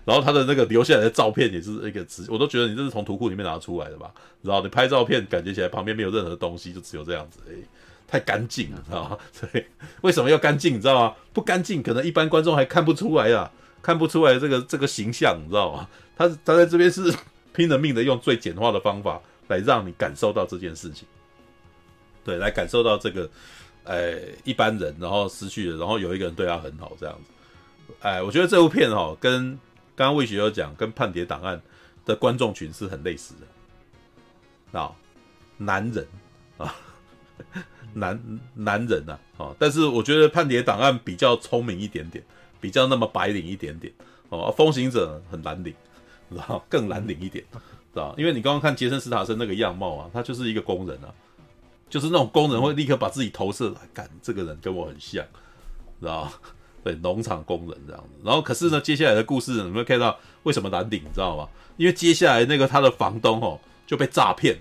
[0.06, 4.10] 然后他的那个留下来的照片也是一个慈，我都觉得你这是从图库里面拿出来的吧？
[4.42, 7.64] 然后你拍照片，感觉起来旁边没有任何东西，就只有这样子而已。
[8.10, 9.18] 太干净了，知道吗？
[9.40, 9.68] 对，
[10.02, 10.74] 为什么要干净？
[10.74, 11.16] 你知道吗？
[11.32, 13.52] 不干净，可能一般观众还看不出来啊，
[13.84, 15.88] 看不出来这个这个形象，你知道吗？
[16.18, 17.14] 他他在这边是
[17.54, 21.08] 拼了命的用最简化的方法来让你感受到这件事情，
[22.24, 23.30] 对，来感受到这个，
[23.84, 29.52] 哎，一般人然后失去了，然后有一个人对他很好，这样子，哎，我觉得这部片哈，跟
[29.96, 31.58] 刚刚魏学友讲，跟《叛谍档案》
[32.08, 33.36] 的观众群是很类似
[34.72, 34.92] 的，啊，
[35.58, 36.08] 男人
[36.58, 36.76] 啊。
[37.94, 42.24] 男男人呐，啊，但是我觉得叛谍档案比较聪明一点点，
[42.62, 43.92] 比较那么白领一点点，
[44.30, 45.74] 哦，风行者很蓝领，
[46.30, 51.14] 然后 更蓝领一点，知道因为你刚刚看杰森·斯塔森那个样貌啊，他就是一个工人啊，
[51.90, 55.26] 就是那种工人会立刻把自己投射来，干这个人跟我很像，
[56.00, 56.32] 知道
[56.84, 58.22] 对，农场工人这样子。
[58.24, 61.48] 然后可是呢，接下来的故事你会看到为什么蓝领，你知道吗？
[61.78, 64.58] 因为接下来那个他的房东哦就被诈骗。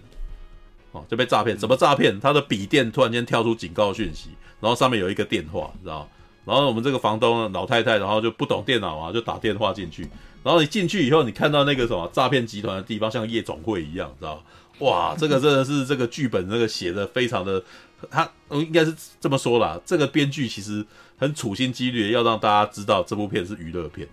[0.93, 2.19] 哦，就被诈骗，怎么诈骗？
[2.19, 4.31] 他的笔电突然间跳出警告讯息，
[4.61, 6.09] 然后上面有一个电话，你知道？
[6.45, 10.03] 然后我们这个房东呢，老太太，然后就不懂电脑啊，就打电话进去，
[10.43, 14.43] 然然后你进去以后，你看到那个什么诈骗集团的地方，像夜总会一样，知道
[14.79, 17.63] 哇，这个真的是这个剧本那个写的非常的，
[18.11, 19.79] 他应该是这么说啦。
[19.85, 20.83] 这个编剧其实
[21.19, 24.09] 很处心积虑的要让大家知道这部片是娱乐片，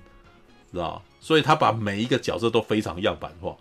[0.73, 3.55] 知道所以他把每一个角色都非常样板化。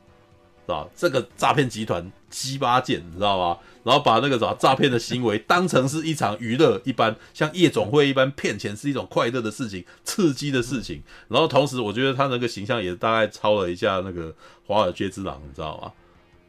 [0.67, 3.61] 是吧这个诈骗集团鸡巴贱，你知道吧？
[3.83, 11.03] 然后把那个啥诈骗的行为当成是一场娱乐一般，像夜总会一般骗钱是一种快乐的事情、刺激的事情。
[11.29, 14.31] 然后同时，我觉得他那个形象也大概抄了一下那个
[14.67, 15.93] 《华尔街之狼》，你知道吗？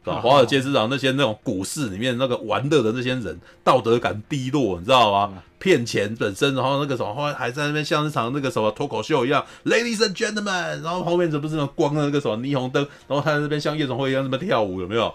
[0.06, 5.42] 啊，华尔街市场那些那种股市里面那个玩乐的那些人，道德感低落，你知道吗？
[5.58, 15.12] 骗钱本身，然后那个什么，后来还在那边像一场那个什么脱口秀一样，Ladies and gentlemen，然后后面这不是那光的那个什么霓虹灯，然后他在那边像夜总会一样那么跳舞，有没有？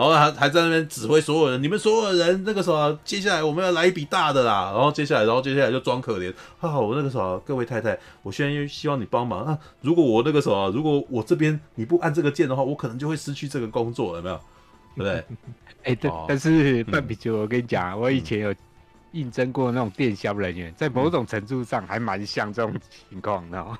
[0.00, 4.72] 然后还还在那边指挥所有人，你们所有人那个什么，接下来我们要来一笔大的啦。
[4.74, 9.58] 然后接下来，然后接下来就装可怜啊，我那个什么，各位太太，我现在又希望你帮忙啊。
[9.82, 14.40] 如果我那个什么，如果我这边你不按这个键的话，我可能就会失去这个工作，有没有？
[14.96, 15.24] 对不对？
[15.84, 18.54] 哎，对，但是半比丘，我跟你讲，我以前有
[19.12, 22.72] 应征过那种电销人员，在某种程度上还蛮像这种
[23.10, 23.78] 情况，你知道吗？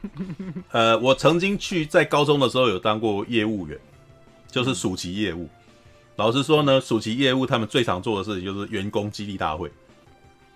[0.73, 3.79] 呃，我曾经去在高中的时候有当过业务员，
[4.51, 5.49] 就是暑期业务。
[6.21, 9.73] 老实说呢，暑期业务他们最常做的事情就是员工激励大会，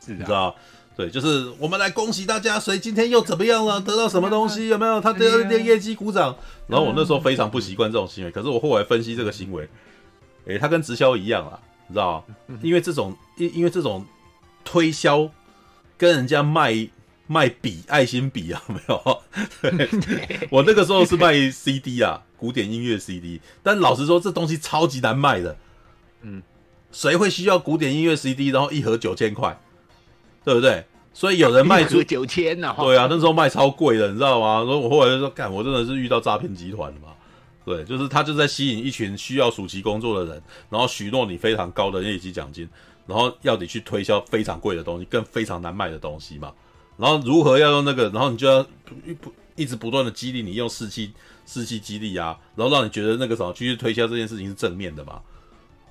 [0.06, 0.54] 你知道？
[0.94, 3.80] 对，就是我们来恭喜大家，谁今天又怎么样了？
[3.80, 4.68] 得到什么东西？
[4.68, 5.00] 有没有？
[5.00, 6.36] 他得了点业绩鼓掌。
[6.66, 9.66] 然后我那时候非常不习惯这种行为，可是我后来分析这个行为。
[10.44, 11.58] 诶、欸，他跟直销一样啊，
[11.88, 12.58] 你知道吗？
[12.60, 14.04] 因为这种，因因为这种
[14.64, 15.30] 推销，
[15.96, 16.86] 跟人家卖
[17.26, 19.22] 卖笔、爱心笔啊，没有？
[19.62, 23.40] 对，我那个时候是卖 CD 啊，古典音乐 CD。
[23.62, 25.56] 但老实说，这东西超级难卖的。
[26.20, 26.42] 嗯，
[26.92, 28.48] 谁会需要古典音乐 CD？
[28.48, 29.58] 然后一盒九千块，
[30.44, 30.84] 对不对？
[31.14, 32.74] 所以有人卖 出九千呢？
[32.78, 34.62] 对啊，那时候卖超贵的，你知道吗？
[34.62, 37.08] 所以我后来就说，干，我真的是遇到诈骗集团了嘛。
[37.64, 42.68] 对，就是他就在吸引一群需要暑期工作的人，然后许诺你非常高的业绩奖金，
[43.06, 46.52] 然后要你去推销非常贵的东西，更非常难卖的东西嘛。
[46.98, 48.62] 然后如何要用那个，然后你就要
[49.20, 51.12] 不一直不断的激励你用士气
[51.46, 55.20] 士气激励啊，然后让你觉得那个什么继续推销这件事情是正面的嘛。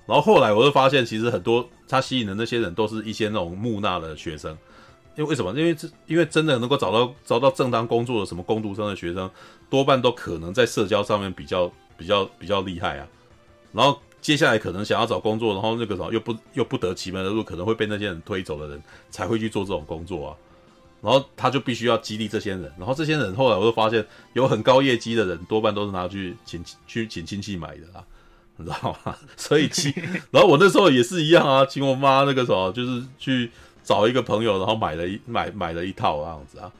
[0.05, 4.57] 然后后来我就发现，其实很多他吸引的那些人都是一些那种木讷的学生。
[5.15, 5.51] 因为为什么？
[5.51, 9.29] 因为这因为真的能够找到找到正当工作的什么工读生的学生，
[9.69, 13.07] 多半都可能在社交上面比较比较比较厉害啊。
[13.71, 20.37] 然后接下来可能想要找工作，然后那个什么又不又不得其门而入，可能会被那些人推走的人才会去做这种工作啊。
[21.03, 28.03] 然后他就必须要激励这些人，然后这些人后来我就发现，有很高业绩的人多半都是拿去请去请亲戚买的啦，
[28.57, 29.15] 你知道吗？
[29.37, 29.93] 所以请，
[30.31, 33.51] 然后我那时候也是一样啊，请我妈那个什么，就是去。
[33.85, 36.71] 找一个朋友，然后买了一买买了一套这样子啊，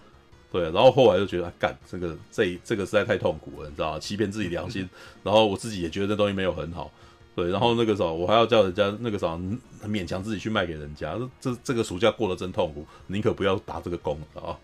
[0.49, 3.99] 对，然后后来就觉得干这个这这个实在太痛苦了，你知道吗？
[3.99, 4.89] 欺骗自己良心，
[5.21, 6.89] 然后我自己也觉得这东西没有很好，
[7.35, 9.39] 对，然后那个时候我还要叫人家那个时候
[9.85, 14.57] 勉强自己去卖给人家，这这个暑假过得真痛苦，宁可不要打这个工啊，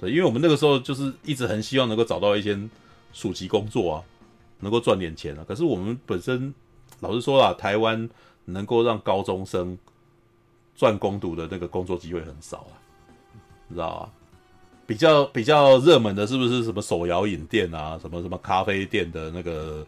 [0.00, 2.58] 对，因为我们那个时候就是一直很希望能够找到一些
[3.12, 4.02] 暑期工作啊，
[4.60, 6.54] 能够赚点钱啊，可是我们本身
[7.00, 8.08] 老实说啦，台湾
[8.46, 9.78] 能够让高中生。
[10.74, 12.74] 赚工读的那个工作机会很少啊，
[13.68, 14.10] 你知道吧？
[14.86, 19.86] 比较比较热门的是不是什么手摇饮店啊，什么什么咖啡店的那个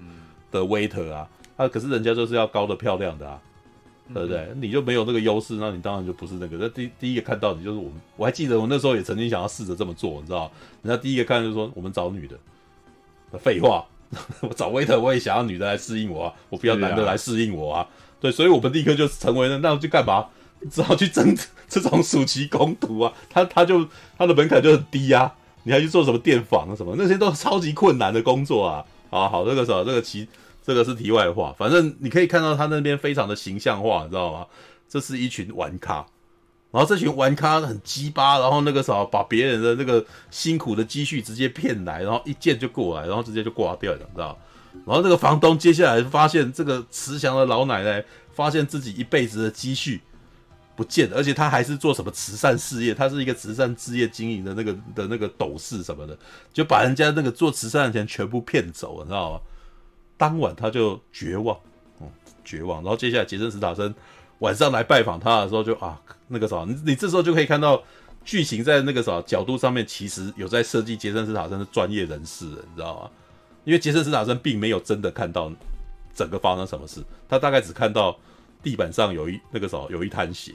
[0.53, 1.26] 的 waiter 啊？
[1.57, 3.40] 啊，可是人家就是要高的漂亮的啊，
[4.12, 4.48] 对不对？
[4.61, 6.57] 你就没有那个优势，那你当然就不是那个。
[6.59, 10.50] 那第第一个看到你就是我们，我还记得我那时候也曾经想要试着这么做，你知道？
[10.82, 12.36] 人家第一个看就是说我们找女的，
[13.38, 13.84] 废话，
[14.42, 17.88] 我找 waiter 我也想要女的来适应我啊，我不要男的来适应我啊。
[18.20, 20.26] 对，所以我们立刻就成为了，那我去干嘛？
[20.70, 21.36] 只好去争
[21.68, 23.86] 这种暑期工读啊，他他就
[24.16, 25.34] 他的门槛就很低啊，
[25.64, 28.84] 你还去做什么电访啊什么，那些都是超级困难的工作啊。
[29.11, 30.26] 啊好，这个时候这个其
[30.66, 34.46] 这个是题外话，反正你可以看到他那边非常的形象化，你知道吗？
[34.88, 36.06] 这是一群玩咖，
[36.70, 44.38] 然后这群玩咖很鸡巴，然后那个啥把别人的那个辛苦的积蓄直接骗来，然后一件就过来，然后直接就挂掉了，你知道？
[44.86, 50.00] 然后那个房东接下来发现这个慈祥的老奶奶，发现自己一辈子的积蓄。
[50.76, 56.18] 不见了，而且他还是做什么慈善事业，他是一个慈善事业经营的那个的那个董事什么的，
[56.52, 59.40] 就把人家那个做慈善的钱全部骗走了，你知道吗？
[60.16, 61.58] 当晚他就绝望，
[62.00, 62.08] 嗯，
[62.44, 62.82] 绝望。
[62.82, 63.94] 然后接下来杰森·史塔森
[64.38, 67.82] 晚上来拜访他的时候就，啊，那个啥，你你这时候就可以看到
[68.24, 73.10] 剧情在那个啥角度上面，其实有在设计杰森·史塔森的专业人士，你知道吗？
[73.64, 75.50] 因为杰森·史塔森并没有真的看到
[76.14, 78.16] 整个发生什么事，他大概只看到
[78.62, 80.52] 地板上有一那个啥有一滩血。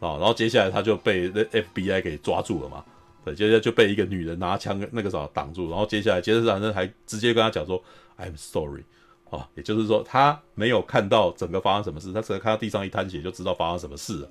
[0.00, 2.84] 啊，然后接下来他就被那 FBI 给抓住了嘛，
[3.24, 7.82] 对，接下来就被一个女人拿枪那个啥挡住，然后接下来杰森斯坦森还直接跟他讲说
[8.18, 8.84] ：“I'm sorry。”
[9.30, 14.28] 哦，也就是说他没有看到整个发生什么事，他只能看到地上一滩血就知道发生什么事了。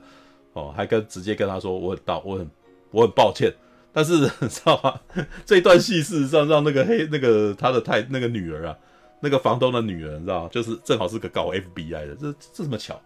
[0.53, 2.49] 哦，还跟直接跟他说：“我很道，我很
[2.91, 3.53] 我很抱歉。”
[3.93, 4.99] 但是 你知道吗？
[5.45, 8.77] 这段戏事实上让那个黑那个他的太那个女儿啊，
[9.21, 10.49] 那个房东的女儿，你知道吗？
[10.51, 12.99] 就是正好是个搞 FBI 的，这这么巧。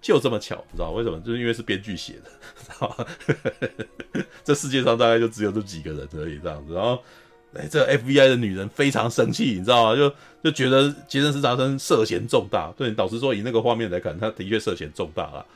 [0.00, 1.18] 就这么巧，你知道为什么？
[1.20, 2.30] 就是因为是编剧写的，
[2.60, 3.06] 知道吗？
[4.44, 6.74] 这世界上大概就只有这几个人而已，这样子。
[6.74, 7.02] 然后，
[7.56, 9.96] 哎，这 FBI 的女人非常生气，你知道吗？
[9.96, 12.72] 就就觉得杰森·斯坦森涉嫌重大。
[12.76, 15.46] 对，老实说，以那个画面来看，他的确涉嫌重大了，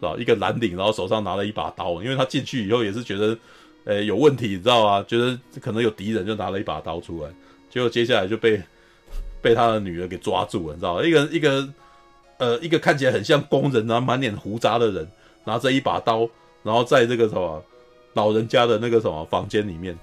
[0.00, 0.14] 是吧？
[0.18, 3.36] 一个蓝领，然后手上拿了一把刀，因为他进去以后也是觉得，
[3.84, 5.04] 哎，有问题，你知道吗？
[5.06, 7.30] 觉得可能有敌人，就拿了一把刀出来。
[7.70, 8.60] 结果接下来就被
[9.40, 11.02] 被他的女儿给抓住了，你知道吗？
[11.02, 11.68] 一个一个。
[12.36, 15.08] 呃，一个看起来很像工人啊，满脸胡渣的人，
[15.44, 16.28] 拿着一把刀，
[16.64, 17.64] 然后在这个什么
[18.14, 19.96] 老人家的那个什么房间里面，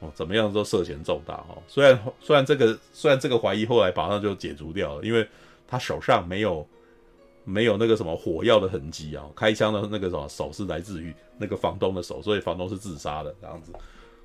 [0.00, 1.62] 哦，怎么样都涉嫌重大哦。
[1.66, 5.26] 虽然虽然这个虽然这个怀疑后来马上就解除掉了，因为
[5.66, 6.66] 他手上没有
[7.44, 13.72] 没有那个什么火药的痕迹啊，开枪的那个什么手是来自于那个房东的手，所以房东是自杀的这样子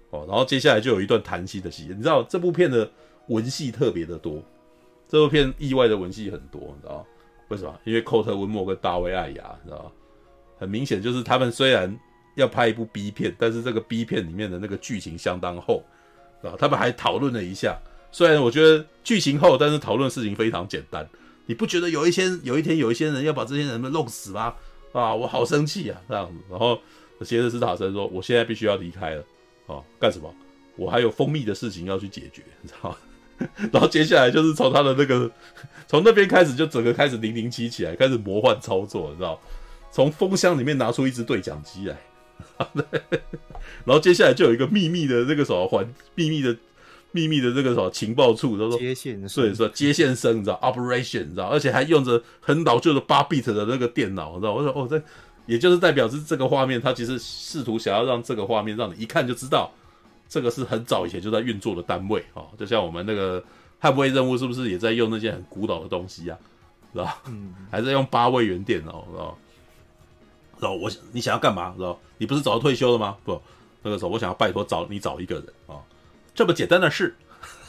[0.09, 0.25] 哦。
[0.27, 2.89] 然后接下来就有一段谈戏的戏，你知道这部片的
[3.27, 4.41] 文戏特别的多。
[5.07, 7.05] 这部片意外的文戏很多，你知道
[7.49, 7.79] 为什么？
[7.83, 9.91] 因为寇特温莫跟大卫艾雅，你知道
[10.57, 11.99] 很明显就是他们虽然
[12.35, 15.83] 要拍一部 B 片，但是这个 B 片里面的那个剧情相当厚，
[16.41, 17.77] 啊，他们还讨论了一下。
[18.11, 21.07] 虽然我觉得剧情厚，但是讨论事情非常简单。
[21.45, 24.53] 你不觉得有一些有一天有一些人要把这些人们弄死吗？
[24.93, 26.33] 啊，我好生气啊，这样子。
[26.49, 26.79] 然后
[27.25, 29.23] 杰森斯坦森说：“我现在必须要离开了，
[29.67, 30.33] 啊，干什么？
[30.75, 32.97] 我还有蜂蜜的事情要去解决，你知道吗？”
[33.71, 35.29] 然后接下来就是从他的那个，
[35.87, 39.39] 从那边开始就整个开始零零七起来，开始魔幻操作，你知道？
[39.91, 41.97] 从风箱里面拿出一只对讲机来，
[43.85, 46.55] 然后接下来就有一个秘密的那个什么环，秘密的
[47.11, 51.47] 秘密的这个什么情报处，他说接线，所以说接线生，你知道？Operation，你知道？
[51.47, 54.53] 而且还用着很老旧的八 bit 的那个电脑，你知道？
[54.53, 55.01] 我说哦，这
[55.45, 59.71] 也就是代表是这个画面，他其实试图想要让这个画面让你一看就知道。
[60.29, 63.43] 这个是很早以前就在运作的单位哦，就像我们那个
[63.81, 66.37] 捍卫任务是不是也在用那些很古老的东西啊？
[66.93, 67.21] 是吧？
[67.27, 69.37] 嗯，还在用八位元电脑，知道？
[70.61, 71.73] 然后我你想要干嘛？
[71.75, 71.99] 知道？
[72.19, 73.17] 你不是早就退休了吗？
[73.25, 73.41] 不，
[73.81, 75.75] 那个时候我想要拜托找你找一个人啊，
[76.33, 77.13] 这么简单的事，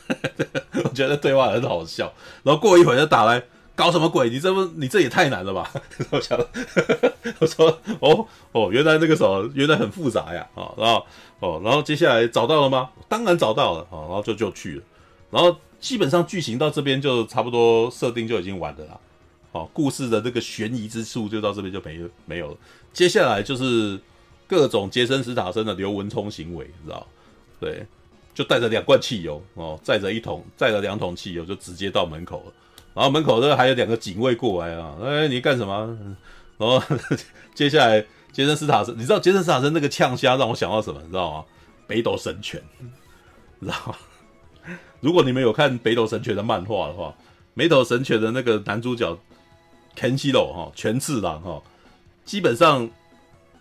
[0.84, 2.12] 我觉得对话很好笑。
[2.44, 3.42] 然后过一会儿就打来。
[3.74, 4.28] 搞什么鬼？
[4.28, 5.72] 你这不，你这也太难了吧？
[6.12, 6.38] 我想，
[7.40, 7.66] 我说，
[8.00, 11.06] 哦哦，原来那个时候原来很复杂呀，啊，然后
[11.40, 12.90] 哦，然后接下来找到了吗？
[13.08, 14.82] 当然找到了，啊，然后就就去了，
[15.30, 19.00] 然后基本上剧情到这边就差不多设定就已经完了啦，
[19.52, 22.56] 哦，故事的这个悬疑之处就到这边就没没有了，
[22.92, 23.98] 接下来就是
[24.46, 27.06] 各种杰森斯塔森的刘文聪行为，你知道？
[27.58, 27.86] 对，
[28.34, 32.52] 就带着两罐汽油哦，载着一桶，载着两桶汽油就直接到门口了。
[32.94, 35.98] 然后门口这还有两个警卫过来啊，哎，你干什么？
[36.58, 36.82] 然后
[37.54, 41.00] 接下来杰森斯塔森，你知道杰森斯塔森那个呛虾让我想到什么？
[41.02, 41.44] 你知道吗？
[41.86, 42.62] 北斗神拳，
[43.58, 43.96] 你知道吗？
[45.00, 47.14] 如果你们有看北斗神拳的漫画的话，
[47.54, 49.18] 北斗神拳的那个男主角
[49.96, 51.62] Kenshiro 哈，权次郎哈，
[52.24, 52.88] 基本上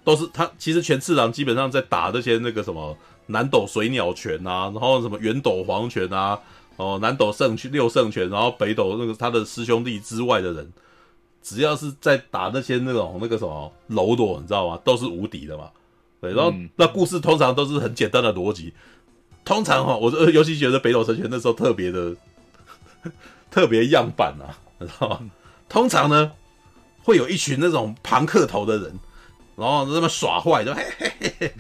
[0.03, 0.51] 都是他。
[0.57, 2.97] 其实全次郎基本上在打那些那个什么
[3.28, 6.39] 南斗水鸟拳啊，然后什么圆斗黄拳啊。
[6.78, 10.72] 哦，南斗圣拳、六圣拳，然后北斗那个他的师兄弟之外的人，
[11.43, 14.80] 只要是在打那些那种那个什么喽啰，你知道吗？
[14.84, 15.70] 都是无敌的嘛。
[16.22, 18.74] 对，然后、那故事通常都是很简单的逻辑。
[19.45, 22.16] 通常哈，我尤其觉得北斗神拳那时候特别的
[23.51, 25.20] 特别样板啊，你知道吗？
[25.70, 26.32] 通常呢，
[27.04, 28.99] 会有一群那种庞克头的人。
[29.58, 31.54] 然后那么耍坏，就 嘿嘿嘿嘿，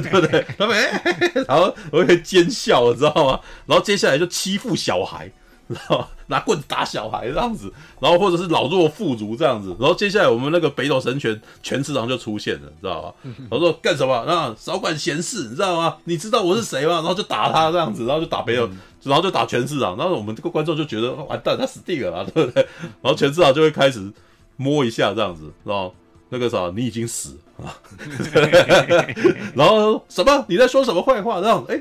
[0.00, 0.46] 对不对？
[0.56, 0.74] 他们
[1.04, 3.40] 嘿嘿嘿，然后我会奸笑，你知道吗？
[3.66, 5.30] 然后接下来就欺负小孩，
[5.74, 9.74] 然后拿棍子打小孩这样子，然后或者是老弱妇孺这样子。
[9.80, 13.14] 然后接下来我们那个北斗神拳全次郎就出现了，知道吧？
[13.50, 14.24] 然后说干什么？
[14.26, 15.96] 那，少管闲事，你知道吗？
[16.04, 16.94] 你知道我是谁吗？
[16.94, 18.68] 然后就打他这样子，然后就打北斗，
[19.02, 19.96] 然后就打全次郎。
[19.96, 22.62] 然后我们这个观众就觉得完蛋，他死定了啊，对不对？
[23.02, 24.12] 然后全次郎就会开始
[24.56, 25.94] 摸一下这样子，然后。
[26.28, 27.70] 那个啥，你已经死啊！
[29.54, 30.44] 然后什么？
[30.48, 31.40] 你在说什么坏话？
[31.40, 31.80] 然后哎，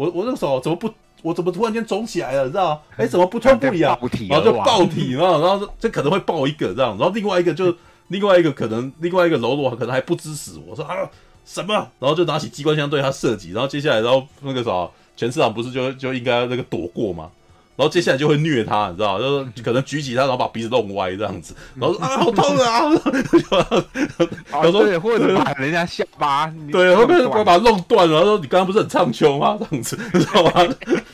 [0.00, 0.90] 我我那个手怎么不？
[1.22, 2.44] 我怎么突然间肿起来了？
[2.46, 2.80] 你知道吗？
[2.96, 3.98] 哎，怎么不痛不痒？
[4.30, 7.76] 然后就爆体嘛，然后这可能会爆一个这样，然后另外一个就
[8.08, 10.96] 另外一个可能另外一个喽啰可能还不知死我说啊
[11.44, 11.74] 什么？
[11.98, 17.30] 然后就拿起机关枪对他射击，然后接下来然后那个啥，全市场不是就就应该那个躲过吗？
[17.80, 22.80] 然然后接下来就会虐他，你知道，就是可能举起他，然后把鼻子弄歪这样子，然后说啊好痛啊，
[24.50, 29.58] 他 说或者把人家下巴，对，后面把把他弄断了，然后说你刚刚不是很唱秋吗？
[29.58, 30.52] 这样子， 你知道吗？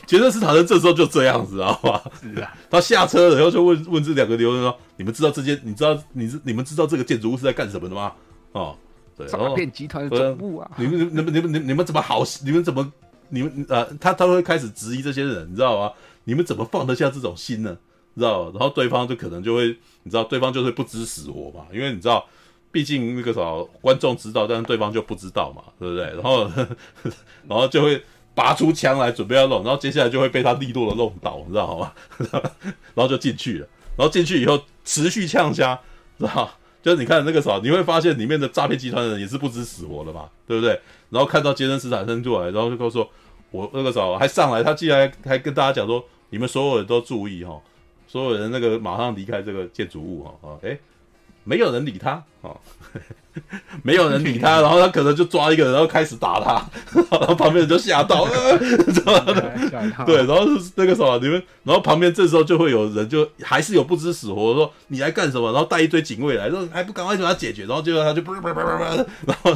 [0.05, 2.01] 杰森·斯坦森这时候就这样子，知道吗？
[2.21, 5.57] 是啊，他下车了，然后就问问这两个留人说：你们知道这件？
[5.63, 8.11] 你知道你是你们知道这个建筑物是在干什么的吗？
[8.51, 8.75] 哦，
[9.15, 10.69] 对，诈骗集团的总部啊！
[10.75, 12.23] 你们你们你们你们你们怎么好？
[12.43, 12.91] 你们怎么？
[13.29, 15.91] 你们呃，他他会开始质疑这些人，你知道吗？
[16.27, 17.77] 你们怎么放得下这种心呢？
[18.17, 18.51] 知道？
[18.51, 19.67] 然后对方就可能就会，
[20.03, 22.25] 你知道，对方就会不知死活嘛，因为你知道，
[22.69, 23.41] 毕竟那个啥，
[23.79, 26.05] 观众知道，但是对方就不知道嘛，对不对？
[26.07, 26.51] 然后
[27.47, 28.03] 然后就会
[28.35, 31.93] 拔出枪来准备要弄，然后接下来就会被他利落的弄倒，你知道吗？
[32.93, 35.79] 然后就进去了，然后进去以后持续呛虾，
[36.19, 36.51] 知道
[36.83, 40.79] 就是你看那个啥，你会发现里面的诈骗集团的人也是不知死活的嘛，对不对？
[41.09, 43.09] 然后看到杰森斯坦森出来，然后就告诉我，
[43.51, 47.61] 我那个时候还上来，他竟然还跟大家讲说，你们所有人都注意哈，
[48.07, 50.77] 所有人那个马上离开这个建筑物哈啊，哎，
[51.43, 52.51] 没有人理他啊。
[53.83, 56.53] 没有人理他， 然后他可能就抓一个人，然后开始打他，
[57.11, 58.25] 然后旁边人就吓到，
[60.07, 65.51] 对，然后是那个什么，你们，然后旁边这时候就会有人，就还是有不知死活，说你来干什么？
[65.51, 67.65] 然后带一堆警卫来，说还不赶快把他解决？
[67.65, 69.55] 然后结果他就不不不不不，然后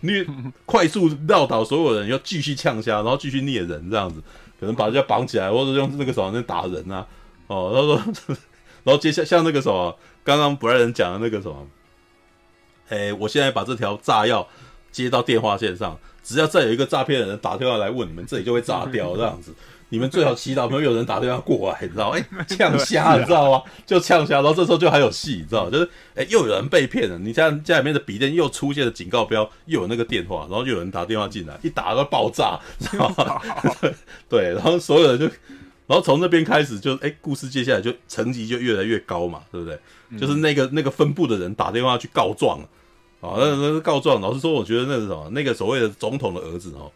[0.00, 0.24] 你
[0.64, 4.22] 快速绕倒所有人，又继续呛虾，然后继续虐人，这样子，
[4.60, 7.06] 可能把人家绑起来，或者用那个什么在打人啊，
[7.46, 8.36] 哦，他说，
[8.84, 11.66] 然后接下像那个什么，刚刚布莱恩讲的那个什么。
[12.90, 14.46] 哎、我现在把这条炸药
[14.92, 19.54] 接到电话线上，只要再有一个诈骗的人打电话来问你们，这里就会炸掉这样子。
[19.90, 22.10] 你们最好祈祷没有人打电话过来，你知道？
[22.16, 23.62] 哎、欸，呛虾，你知道吗？
[23.84, 25.68] 就呛虾，然后这时候就还有戏，你知道？
[25.68, 25.84] 就是
[26.14, 27.18] 哎、欸，又有人被骗了。
[27.18, 33.42] 你家家里面的笔电又出现了警告标，又有那个电话，然后又有人打电话进来，一打都爆炸，知道吗？
[34.28, 35.26] 对，然后所有人就，
[35.86, 39.78] 然后从那边开始就哎、欸，故事接下来就层级就越来越高嘛，对不对？
[40.18, 42.68] 就是那个那个分部的人打电话去告状了。
[43.20, 44.18] 啊，那那是告状。
[44.18, 45.28] 老实说，我觉得那是什么？
[45.32, 46.90] 那个所谓的总统的儿子哦，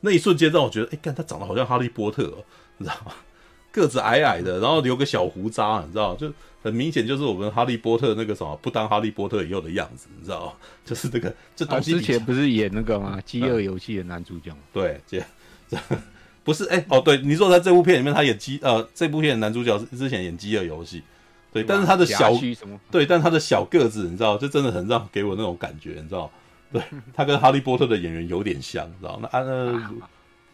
[0.00, 2.44] 那一瞬间让我觉得，哎、欸，干他长得好像哈利波特哦，
[2.78, 3.12] 你知道吗？
[3.72, 6.32] 个子矮矮的，然后留个小胡渣，你知道，就
[6.62, 10.52] 很明显就是我们哈利波特那个什么，不当哈利波特以后的样子，你知道吗？
[10.84, 11.92] 就是这个，这东西。
[11.92, 13.20] 之前不是演那个吗？
[13.24, 14.52] 饥饿游戏的男主角。
[14.72, 15.22] 对，这
[15.68, 15.78] 这
[16.42, 21.02] 不是哎、欸、哦，对，你说在这部片里面他演饥呃，这部片的男主角是之前演饥饿游戏。
[21.52, 22.32] 对，但是他的小
[22.90, 26.30] 对，但他的小个子，你知道，就真的很让给我那种感觉，你知道，
[26.72, 29.90] 对他跟哈利波特的演员有点像，知道，那安呃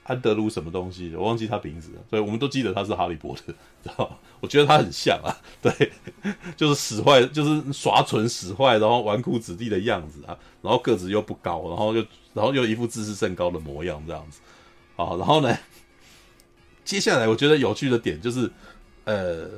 [0.05, 3.53] 安德鲁什么东西，我忘记他名字了，所以我们都记得他是哈利波特，
[3.85, 5.93] 知道，我觉得他很像啊， 对，
[6.57, 12.05] 就是使坏，就是耍蠢使坏，然后纨绔子弟的样子啊，然后个子又不高，然后又
[12.35, 14.41] 然后又一副自视甚高的模样这样子，
[14.97, 15.59] 好，然后呢，
[16.85, 18.51] 接下来我觉得有趣的点就是，
[19.05, 19.51] 呃。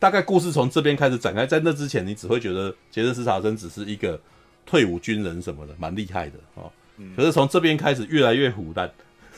[0.00, 4.20] 大概故事从这边开始展开，在那之前，你只会觉得杰森·斯塔森只是一个
[4.68, 6.70] 退伍军人什么的，蛮厉害的哦。
[7.16, 8.92] 可是从这边开始，越来越虎蛋，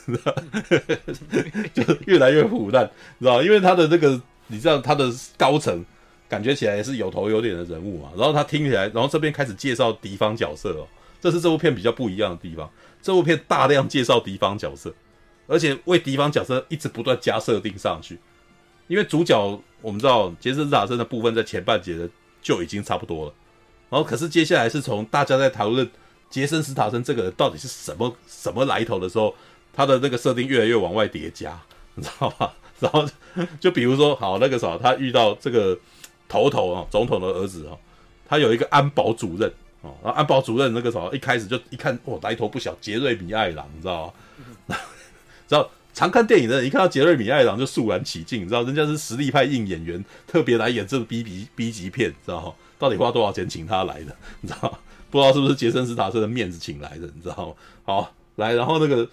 [1.72, 5.84] 就越来越虎蛋，知道因为他的那个，你知道他的高层
[6.28, 8.10] 感觉起来也是有头有脸的人物嘛。
[8.16, 10.88] 然后他听起来，然后这边开始介绍敌方角色哦，
[11.20, 12.68] 这是这部片比较不一样的地方。
[13.00, 14.92] 这部片大量介绍敌方角色，
[15.46, 18.18] 而且为敌方角色一直不断加设定上去。
[18.88, 22.08] 因为主角我们知道杰森·斯坦森的部分在前半节的
[22.42, 23.34] 就已经差不多了，
[23.90, 25.90] 然后可是接下来是从大家在讨论
[26.30, 29.34] 杰森·斯塔森这个人到底是什么什么来头的时候，
[29.74, 31.60] 他的那个设定越来越往外叠加，
[31.96, 32.50] 你知道吗？
[32.80, 33.04] 然后
[33.58, 35.78] 就比如说，好那个啥，他遇到这个
[36.28, 37.76] 头头啊，总统的儿子啊，
[38.26, 44.14] 他有一个安保主任啊，然后安保主任那个啥，一开始就一看，哦，来头不小，杰瑞米·艾朗，你知道
[44.66, 44.76] 吗？
[45.48, 45.68] 然后。
[45.92, 52.54] 常看电影的人一看到杰瑞米·艾朗就肃然起敬，你知道人家是实力派硬演员，特别来演这个 B B B 级片，知道吗？
[52.80, 54.16] 到底花多少钱请他来的？
[54.42, 54.78] 你知道？
[55.10, 57.08] 不知道是不是杰森·斯塔森的面子请来的？
[57.14, 57.54] 你知道吗？
[57.84, 59.08] 好，来，然后那个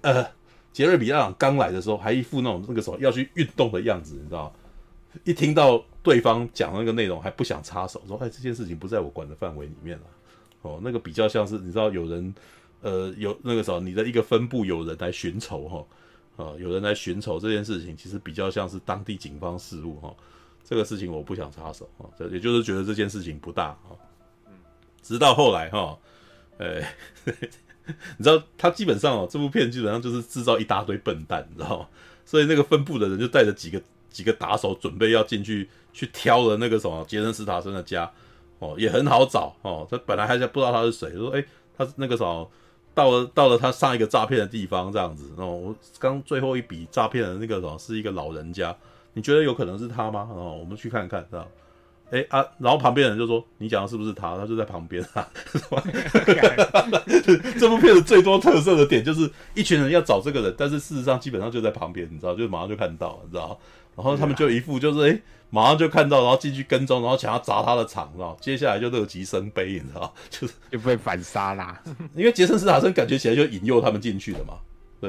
[0.00, 0.24] 呃，
[0.72, 4.54] 杰瑞米·艾朗刚来的时候还一副那种那个时候要去运动的样子，你知道？
[5.24, 10.04] 一听到对方讲那个内容还不想插手，说：“哎，这件事情不在我管的范围里面了。”
[10.62, 12.34] 哦，那个比较像是你知道有人。
[12.82, 20.14] 呃，有那个时候，你的一个分部有人来寻仇哈，啊，有人来寻仇这件事情，其实比较像是当地警方事务哈。
[20.68, 23.96] 这个事情我不想插手啊，这也就是觉得这件事情不大哈。
[25.00, 25.96] 直到后来哈，
[26.58, 26.80] 呃，
[28.18, 31.88] 你知道他基本上哦，这部片基本上就是制造一大堆笨蛋，你知道吗？
[32.24, 38.10] 所以那个分部的人就带着几个几个打手，准备要进去去挑了那个什么杰森·斯塔森的家
[38.58, 39.86] 哦，也很好找哦。
[39.88, 41.44] 他本来还在不知道他是谁，说哎，
[41.78, 42.50] 他那个什么。
[42.96, 45.30] 到了到了他上一个诈骗的地方这样子。
[45.36, 48.74] 哦，我刚最后一笔诈骗的那个什么是一个老人家，
[49.16, 50.28] 你觉得有可能是他吗？
[50.30, 51.48] 哦，我们去看看，知道？
[52.10, 54.36] 哎啊，然后旁边人就说：“你讲的是不是他？
[54.36, 55.26] 他就在旁边啊。
[57.58, 63.58] ”这部片子最多特色的点就是一群人要找这个人，但是事实上基本上就在旁边，你知道，就马上就看到，你知道。
[63.96, 68.36] 然后他们就一副就是哎，马上就看到，然后进去跟踪，然后想要砸他的场，知道？
[68.38, 71.82] 接下来就乐极生悲，你知道，就是就被反杀啦。
[72.14, 74.58] 因为杰森·斯坦森感觉起来就引诱他们进去的嘛，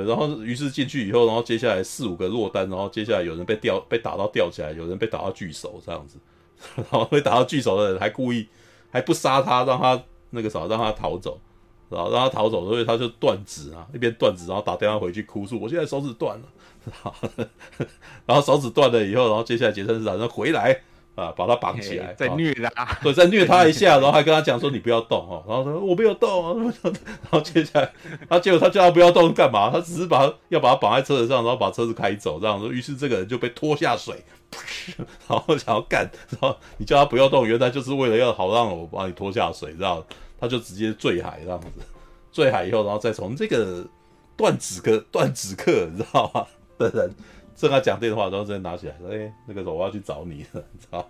[0.06, 6.18] 然后于是进去以后，然后接下来四五个落单，然后接下来有人被吊被打到吊起来，有人被打到拒手这样子。
[6.76, 8.48] 然后被打到巨手的人还故意
[8.89, 11.39] 还不杀他，让他那个啥，让他逃走，
[11.88, 17.45] 然后让他逃走，所以他就断指啊，一边断指，然后打电话回去哭诉，我现在手指断了，
[18.26, 20.82] 然后手指断了以后，然后接下来杰森斯坦森回来。
[21.18, 27.91] 啊，把他绑起来，再虐他， 对，再虐他一下，然后还跟他讲说你不要动哦，然后说我没有动， 然后接下来，
[28.30, 29.72] 他结果他叫他不要动干嘛？
[29.72, 32.70] 他只是把他要把他绑在车子上，然后把车子开走，这样子。
[32.70, 34.24] 于是这个人就被拖下水，
[35.28, 40.05] 然后想要干，然后你叫他不要动，原来就是为了要好让我把你拖下水，知道？
[40.39, 41.68] 他就直接坠海这样子，
[42.32, 43.84] 坠海以后，然后再从这个
[44.36, 46.45] 断指客、断指客，你知道吗？
[46.78, 47.11] 的人。
[47.58, 51.10] 正在讲电话，然后直接拿起来说：“哎、欸，那个时候我要去找你了，你知道？”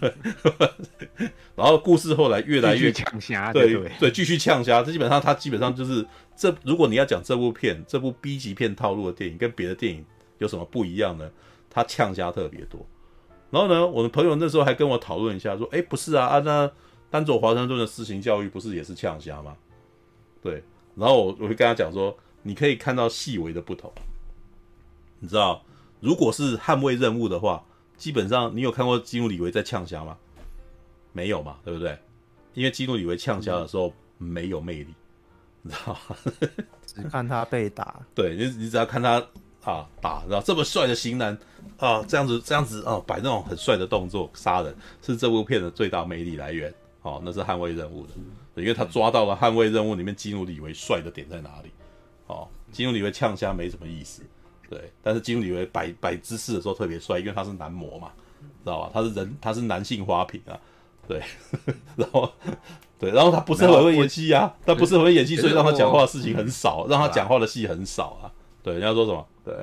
[0.00, 1.28] 对。
[1.56, 4.80] 然后故事后来越来越呛虾，对对，对，继续呛虾。
[4.80, 6.54] 这基本上，他基本上就是这。
[6.62, 10.06] 如果你要讲这部片，这部 B 级片套路的电影，跟别的电影
[10.38, 11.28] 有什么不一样呢？
[11.68, 12.86] 他呛虾特别多。
[13.50, 16.70] 然后呢，我的朋友那时候还跟我讨论一下，说：“哎、欸，不是啊，啊，那
[17.10, 19.56] 丹佐华盛顿的私刑教育不是也是呛虾吗？”
[20.40, 20.62] 对。
[20.94, 23.92] 然后我我就跟他讲说：“你可以看到细微的不同，
[25.18, 25.60] 你知道。”
[26.00, 27.64] 如果是捍卫任务的话，
[27.96, 30.16] 基本上你有看过基努里维在呛虾吗？
[31.12, 31.98] 没有嘛，对不对？
[32.54, 34.94] 因为基努里维呛虾的时候没有魅力，
[35.62, 36.16] 你知道吗？
[36.86, 38.00] 只看他被打。
[38.14, 39.24] 对，你你只要看他
[39.64, 41.36] 啊打，然后这么帅的型男
[41.78, 46.72] 啊，这样子这样子啊，摆那种很帅的动作杀人，是这部片的最大魅力来源。
[47.02, 48.12] 哦，那是捍卫任务的，
[48.56, 51.70] 因为他抓到了捍卫任务里面基努里维帅的点在哪里。
[52.26, 54.22] 哦，基努里维呛虾没什么意思。
[54.68, 58.10] 对，但是基努李维摆摆姿势的时候特别帅，因为他是男模嘛，
[58.62, 58.90] 知道吧？
[58.92, 60.58] 他是人，他是男性花瓶啊。
[61.06, 61.22] 对，
[61.96, 62.30] 然后
[62.98, 68.28] 对，然后他不是很会演戏啊，他不是很会演戏，所以让他讲话的事情很少，让他讲话的戏很少啊。
[68.62, 69.26] 对，你要说什么？
[69.42, 69.54] 对，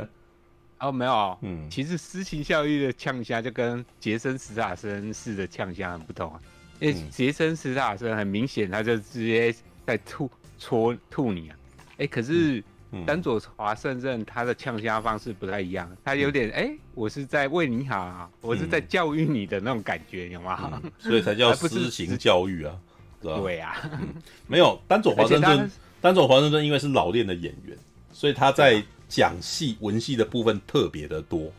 [0.80, 6.42] 哦，没有，嗯，其实私情教育的呛虾就跟杰森·史塔森式的呛虾很不同啊，
[6.80, 10.28] 因为杰森·史塔森很明显他就直接在吐
[10.58, 11.56] 戳吐你啊，
[11.98, 12.64] 哎，可是。
[13.04, 20.92] 丹佐华盛顿他的呛虾方式不太一样，他有点哎、欸，我是在为你好，我是在教育你的那种感觉，有吗、嗯？
[21.00, 22.78] 所以才叫私刑教育啊，
[23.22, 23.38] 是吧？
[23.40, 24.10] 对啊，嗯、
[24.48, 27.76] 没有丹佐华盛顿，丹佐华盛顿因为是老练的演员，
[28.12, 31.52] 所以他在讲戏文戏的部分特别的多，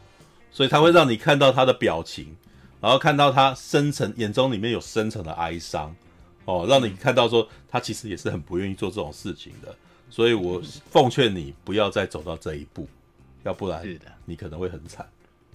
[0.51, 2.35] 所以他会让你看到他的表情，
[2.81, 5.95] 然后看到他深层眼中里面有深层的哀伤，
[6.45, 9.75] 哦，让你看到说他其实也是很不愿意做这种事情的。
[10.09, 12.89] 所以我奉劝你不要再走到这一步，
[13.43, 13.83] 要不然
[14.25, 15.07] 你可能会很惨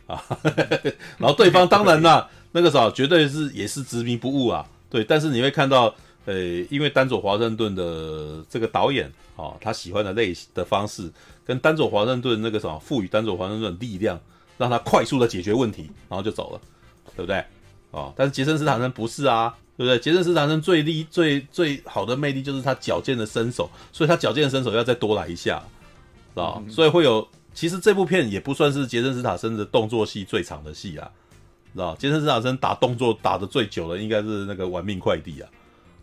[0.07, 0.23] 啊。
[1.17, 4.67] 然后对方当然啦，那个时候绝对是也是执迷不悟啊。
[4.89, 5.93] 对，但是你会看到，
[6.25, 6.35] 呃，
[6.69, 11.09] 因为丹佐华盛顿的这个导演啊，他喜欢的类型的方式，
[11.45, 14.19] 跟丹佐华盛顿那个什么赋予丹佐华盛顿力量，
[14.57, 16.61] 让他快速的解决问题，然后就走了，
[17.15, 17.43] 对不对？
[17.91, 19.55] 哦，但是杰森斯坦森不是啊。
[19.77, 19.97] 对不对？
[19.97, 25.57] 杰森斯坦森最厉最最好的魅力就是他矫健的身手，所以他矫健的身手要再多来一下，
[26.35, 31.09] 知道、嗯、所以会有，其实这部片也不算是杰森斯坦森的动作戏最长的戏啊，
[31.73, 35.49] 知道杰森斯坦森打动作打的最久的应该是那个《玩命快递》啊，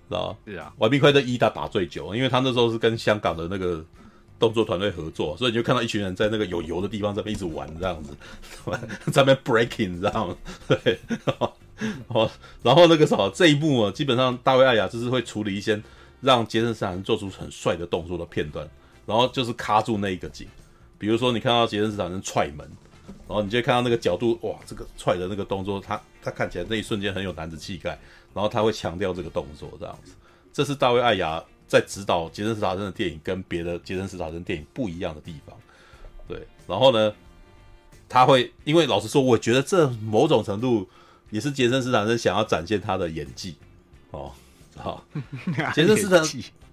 [0.09, 3.85] 知道是啊，《玩命快递一》他打最久，因为他那时候是跟香港的那个
[4.39, 8.17] 动作团队合作，所以你就看到一群人在那个有油的地方在那边一直玩这样子，
[9.13, 10.37] 在那边 breaking，你知道吗？
[10.69, 10.99] 对。
[12.09, 12.29] 哦，
[12.61, 15.81] 然后那个什么这一幕啊，基本上大卫艾雅就是会处理一些
[16.21, 18.69] 让杰森斯坦森做出很帅的动作的片段，
[19.07, 20.49] 然后就是卡住那一个景，
[20.99, 22.69] 比如说你看到杰森斯坦森踹门，
[23.29, 27.91] 然后你就看到那个角度，哇，这个踹的那个动作，他他看起来那一瞬间很有男子气概，
[28.35, 30.15] 然后他会强调这个动作这样子，
[30.53, 35.57] 这是大卫艾雅在指导杰森斯坦森的电影跟别的杰森斯坦森电影不一样的地方，
[36.27, 37.15] 对，然后呢，
[38.09, 40.89] 他会因为老实说，我觉得这某种程度。
[41.31, 43.55] 也是杰森斯坦森想要展现他的演技，
[44.13, 44.33] 哦，
[44.79, 45.05] 好，
[45.77, 46.23] 杰森斯坦，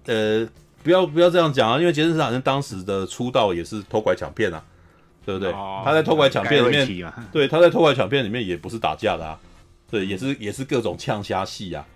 [0.06, 0.48] 呃，
[0.82, 4.64] 不要不要这样讲啊，因为杰森斯坦森当时的出道也是偷拐抢骗啊，
[5.26, 5.52] 对不对？
[5.52, 9.38] 哦、他在偷拐抢骗里面，对，他在偷拐抢骗里面也不是打架的啊，
[9.90, 11.86] 对，也是也是各种呛虾戏啊，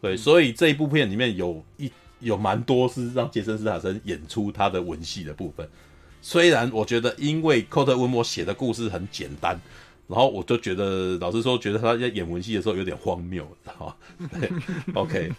[0.00, 5.68] 对，所以这一部片里面有一有蛮多是让杰森·斯坦森演出他的文戏的部分。
[6.20, 9.58] 虽然我觉得，因为寇特·温莫写的故事很简单，
[10.08, 13.96] 然后我就觉得，老实说，觉得他在演文戏的时候有点荒谬，知道吗？
[14.40, 14.50] 对，
[14.94, 15.32] OK。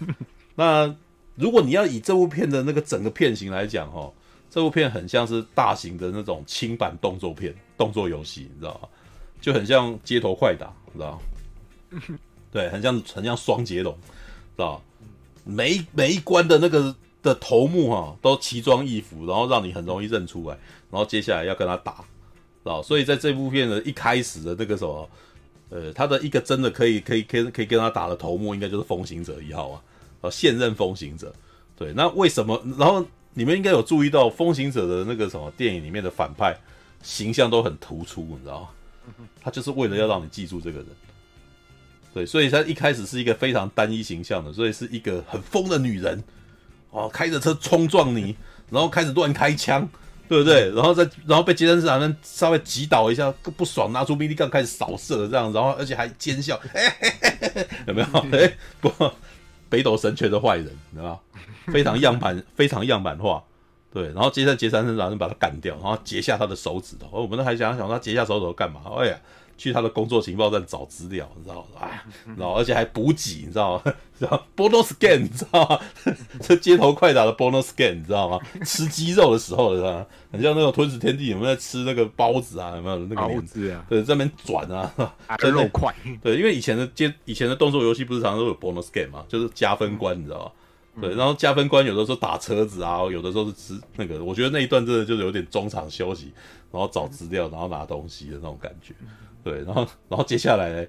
[0.56, 0.96] 那
[1.36, 4.12] 如果你要以这部片的那个整个片型来讲，哈，
[4.50, 8.88] 这部片很像是大型的那种轻版动作片、动作游戏，你知道吗？
[9.42, 12.20] 就很像街头快打，你知道吗？
[12.52, 14.82] 对，很像很像双截龙，知道
[15.44, 16.96] 每每一关的那个。
[17.22, 20.58] 的头目哈都奇装异服，然后让你很容易认出来，
[20.90, 22.06] 然后接下来要跟他打，
[22.64, 25.10] 啊，所以在这部片的一开始的那个什么，
[25.68, 29.82] 呃，他的一个真的可以可以可以可以跟他打的头目，应该就是风行者一号啊，
[30.22, 31.36] 啊，现任风行者，
[31.76, 32.58] 对，那为什么？
[32.78, 36.58] 然后你们应该有注意到风行者的那个什么电影里面的反派
[37.04, 38.70] 形象都很突出，你知道吗？
[39.42, 40.88] 他就是为了要让你记住这个人，
[42.14, 46.24] 对，所以他一开始是一个非常单一形象的，所以是一个很疯的女人。
[46.92, 48.36] 哦，开着车冲撞你，
[48.72, 49.88] 然后开始乱开枪，
[50.28, 50.72] 对不对？
[50.72, 58.08] 然后再然后被杰森·斯坦森稍微击倒一下，不爽，拿出迷你杠开始扫射，这样，然后而且还奸笑，嘿嘿嘿嘿有没有？
[58.36, 58.92] 哎，不，
[59.70, 61.20] 北斗神拳的坏人，知道吗？
[61.68, 63.44] 非常样板，非常样板化，
[63.94, 64.08] 对。
[64.08, 67.06] 然后接着杰森·斯坦森把他干掉，然后截下他的手指头。
[67.12, 68.82] 哦，我们都还想想他截下手指头干嘛？
[68.98, 69.20] 哎呀！
[69.60, 71.82] 去他的工作情报站找资料，你知道吗？
[71.82, 72.02] 哎，
[72.38, 73.94] 然后而且还补给，你知道吗？
[74.18, 75.80] 然后 bonus scan，你知道吗？
[76.42, 78.40] 这街头快打的 bonus scan，你知道吗？
[78.66, 80.06] 吃鸡肉的时候，你知道吗？
[80.32, 82.76] 很像那种吞食天地，有没有在吃那个包子啊？
[82.78, 83.86] 有没有那个包子啊？
[83.90, 85.94] 对，在那边转啊，真肉块。
[86.24, 90.52] 对，因为以前的街，以前的动作游戏不是常常都有 bonus scan 嘛，就是加分关，你知道吗？
[90.96, 96.34] 嗯、对，然后加分关有的时候打车子啊，有的时候是吃那个，我觉得那一段真的就是有点中场休息，
[96.72, 98.94] 然后找资料，然后拿东西的那种感觉。
[99.44, 100.88] 对，然后，然后接下来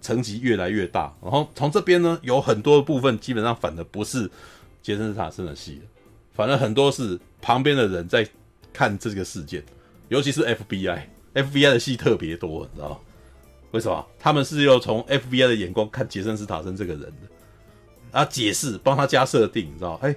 [0.00, 4.30] 层级越来越大，然后从这边呢，有很多的部分基本上反的不是
[4.82, 5.80] 杰森·斯坦森的戏，
[6.34, 8.28] 反而很多是旁边的人在
[8.72, 9.62] 看这个事件，
[10.08, 13.00] 尤其是 FBI，FBI 的戏特别多，你知道？
[13.72, 14.06] 为什么？
[14.18, 17.28] 他们是要从 FBI 的眼光看杰森·斯坦森这个人的，
[18.12, 19.98] 啊，解释，帮他加设定，你知道？
[20.02, 20.14] 哎，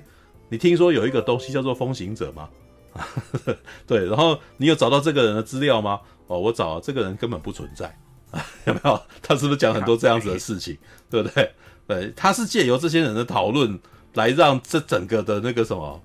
[0.50, 2.50] 你听说有一个东西叫做风行者吗？
[3.88, 6.00] 对，然后你有找到这个人的资料吗？
[6.28, 7.98] 哦，我找这个人根本不存在，
[8.66, 9.02] 有没有？
[9.22, 10.78] 他是不是讲很多这样子的事情，
[11.10, 11.52] 对不对？
[11.88, 13.80] 对，他是借由这些人的讨论
[14.14, 16.04] 来让这整个的那个什么，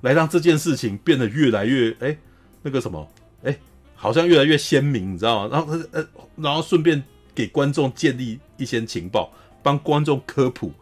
[0.00, 2.16] 来让这件事情变得越来越哎，
[2.62, 3.06] 那个什么
[3.42, 3.58] 哎，
[3.94, 5.50] 好像越来越鲜明，你知道吗？
[5.52, 6.06] 然后呃，
[6.36, 7.02] 然后顺便
[7.34, 9.30] 给观众建立一些情报，
[9.62, 10.72] 帮观众科普，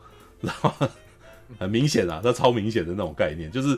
[0.41, 0.73] 然后
[1.59, 3.77] 很明显啊，他超明显的那种概念，就是。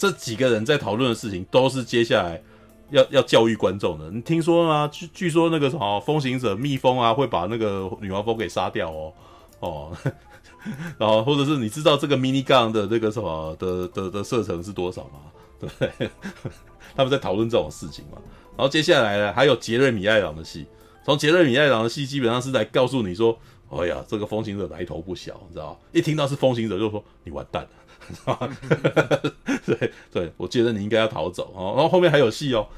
[0.00, 2.42] 这几个人在讨论的事情，都是接下来
[2.88, 4.10] 要要教育观众的。
[4.10, 4.88] 你听说吗？
[4.90, 9.12] 据据说那个什么风行者蜜蜂啊，会把那个女王蜂给杀掉哦
[9.60, 9.96] 哦。
[10.96, 15.20] 然后或者是你知道这个 mini gun 的这个什么的的的射程是多少吗？
[15.60, 16.10] 对不对？
[16.96, 18.16] 他们在讨论这种事情嘛。
[18.56, 20.64] 然后接下来呢，还有杰瑞米艾朗的戏。
[21.04, 25.78] 从杰瑞米艾朗的戏，基本上是来告诉你说，哎呀，这个风行者来头不小，你知道？
[25.92, 27.68] 一听到是风行者，就说你完蛋了。
[29.66, 31.74] 对对，我觉得你应该要逃走哦。
[31.76, 32.68] 然后后面还有戏哦，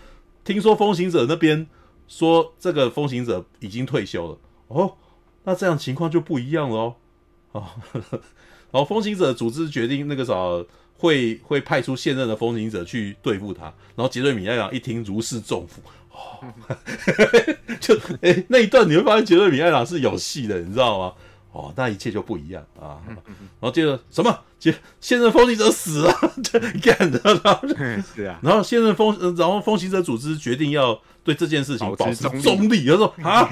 [0.44, 1.66] 听说风行者那边
[2.09, 4.38] 说这个风行者已经退休了
[4.68, 4.96] 哦，
[5.44, 6.94] 那这样情况就不一样了哦。
[7.52, 8.02] 哦，然
[8.80, 10.34] 后风行者组织决定那个啥
[10.96, 13.64] 会会派出现任的风行者去对付他。
[13.96, 16.44] 然后杰瑞米艾朗一听如释重负哦，
[17.80, 21.14] 就哎那一段你会发现杰瑞米艾朗是有戏的，你知道吗？
[21.52, 22.96] 哦，那一切就不一样啊！
[23.06, 23.16] 然
[23.60, 24.36] 后接着什么？
[24.58, 26.14] 接现任风行者死了，
[26.82, 27.68] 干的，然后
[28.14, 32.86] 是啊，然后现任风，然后风行者组织决定要对这件事情保持中立。
[32.86, 33.48] 他说 啊，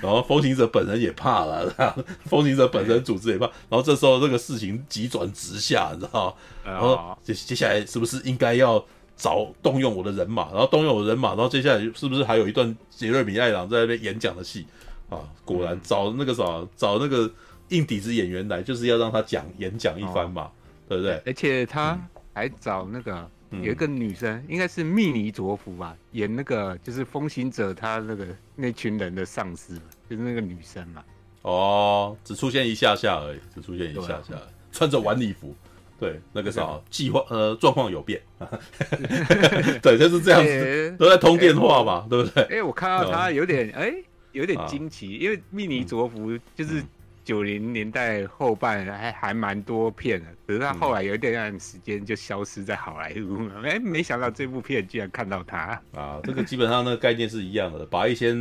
[0.00, 3.46] 然后风行者本人也怕了，风行者本人组织也怕。
[3.68, 6.34] 然后这时候这个事情急转直下，你知道吗？
[6.72, 8.82] 然后接接下来是不是应该要
[9.16, 10.52] 找动用我的人马？
[10.52, 14.64] 然后动用我的人马，然后接下来是不是还有一段杰瑞米艾朗在那边演讲的戏？
[15.10, 17.30] 啊，果然找那个啥，找那个
[17.68, 20.50] 硬底子演员来，就是要让他讲演讲一番嘛，哦、
[20.88, 21.22] 对不对？
[21.26, 21.98] 而且他
[22.32, 29.74] 还找那个、嗯、有一个女生，应该是密尼佐夫吧，演那个就是风行者他那个那群人的上司，
[30.08, 31.04] 就是那个女生嘛。
[31.42, 35.54] 哦，只出现一下下而已，只出现一下下，啊、穿着晚礼服，
[35.98, 38.20] 对，那个啥计划呃状况有变，
[39.82, 42.42] 对，就是这样子，欸、都在通电话嘛，欸、对不对？
[42.44, 43.92] 哎、欸，我看到他有点哎。
[44.32, 46.82] 欸有点惊奇，啊、因为密尼卓夫就是
[47.24, 53.62] 九零年代后半还还蛮多片的，可是他后来有一段时间就消失在好莱坞了。
[53.62, 56.20] 哎，没想到这部片居然看到他啊！
[56.24, 58.32] 这个基本上那个概念是一样的，把一些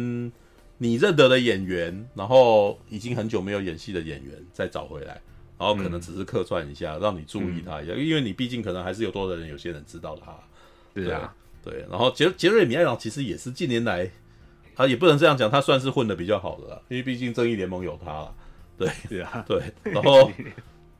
[0.77, 5.21] 你认得的演员，然后已经很久没有演戏的演员再找回来，
[5.57, 10.33] 然后可能只是客串一下，让你注意他一下，因为你毕竟可能还是有多的人，有些人知道他。
[10.93, 11.85] 对啊，对。
[11.89, 14.09] 然后杰杰瑞米艾朗其实也是近年来，
[14.79, 18.33] 他也不能这样讲，他算是混得比较好的啦，因为毕竟正义联盟有他了。
[18.77, 19.61] 对对啊，对。
[19.91, 20.31] 然后，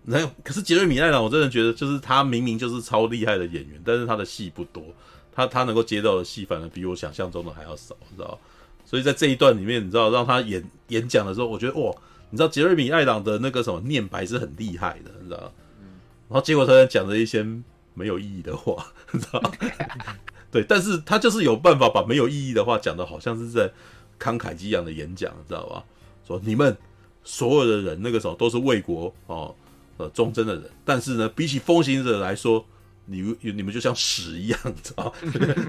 [0.04, 4.84] 那可是杰瑞米艾朗，我真的觉得就是他明明就是超厉害的演员，但是他的戏不多，
[5.32, 8.38] 他他能够接到的戏反而比我想象中的还要少，你知道？
[8.86, 11.96] 所以在这一段里面，你知道让他演演讲的时候，我觉得哇，
[12.32, 15.54] 你知道杰瑞米艾朗的那个什么念白是很厉害的，你知道？
[16.28, 17.48] 然后结果他在讲了一些
[17.94, 19.42] 没有意义的话，你知道？
[20.52, 23.72] 对，但是他就是有办法把没有意义的话讲的好像是在
[24.20, 25.84] 慷慨激昂的演讲，知道吧？
[26.28, 26.76] 说你们
[27.24, 29.56] 所有的人那个时候都是为国哦
[29.98, 32.66] 呃忠贞的人，但是呢，比起风行者来说。
[33.10, 35.14] 你你们就像屎一样，知道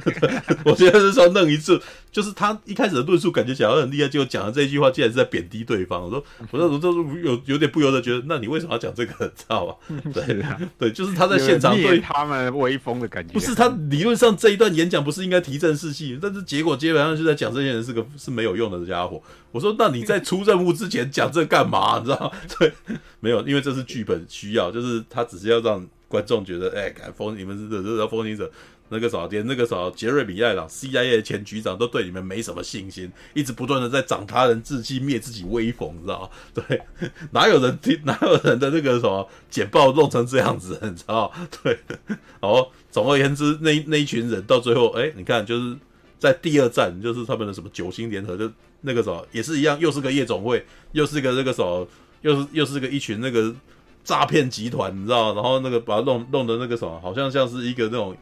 [0.64, 1.80] 我觉得是说弄一次，
[2.12, 6.02] 就是他一开始的论述感觉起来很厉害，结果讲的这一句话竟然是在贬低对方。
[6.02, 9.26] 我说，我说，我都有有点不由得觉得，那你为什么要讲这个？
[9.28, 9.76] 知道吧？
[10.12, 10.44] 对
[10.78, 13.32] 对，就是他在现场对他们威风的感觉。
[13.32, 19.22] 不是他理论上这一段演讲不是应该提振士气，但是结果基本上就在讲这些人是个是没有用的家伙。
[19.52, 21.98] 我说，那你在出任务之前讲这干嘛？
[21.98, 22.32] 你知道？
[22.58, 22.72] 对，
[23.20, 25.86] 没有，因为这是剧本需要，就是他只是要让。
[26.11, 28.51] 观众觉得，哎、欸，看风你们是这这风行者，
[28.89, 36.31] 那个啥，连那个啥杰瑞米艾朗 CIA 前局长都对你们没什么信心，一直不断的在长他人志气，灭自己威风，你知道吗？
[36.53, 36.82] 对，
[37.31, 41.49] 哪有人听，哪有人的那个什么简报弄成这样子，你知道吗？
[41.62, 41.78] 对，
[42.43, 45.77] 然后总而言之，那那一群人到最后，哎、你看，就是
[46.19, 48.51] 在第二站，就是他们的什么九星联合，就
[48.81, 51.87] 那个什么也是一样，又是个夜总会，又是个那个什么，
[52.23, 53.55] 又是又是个一群那个。
[54.02, 58.16] 诈骗集团，你知道，然后那个把它弄弄的那个什么，好像像是一个那种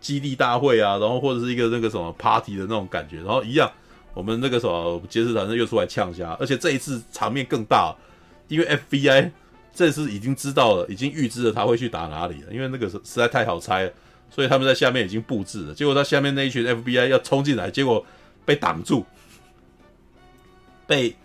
[0.00, 3.70] 基地大会啊，然后或者是一个那个什么 party 的那种感觉，然后一样，
[4.14, 7.94] 我们那个什么杰斯坦森又出来呛虾，而且这一次场面更大，
[8.48, 9.30] 因为 FBI
[9.74, 13.92] 这次已经知道了，已经预知了他会去打哪里了，因为那个实在太好猜了，
[14.30, 18.04] 所以他们在下面已经布置了，结果他下面那一群 FBI 要冲进来，结果
[18.44, 19.04] 被挡住，
[20.86, 21.16] 被。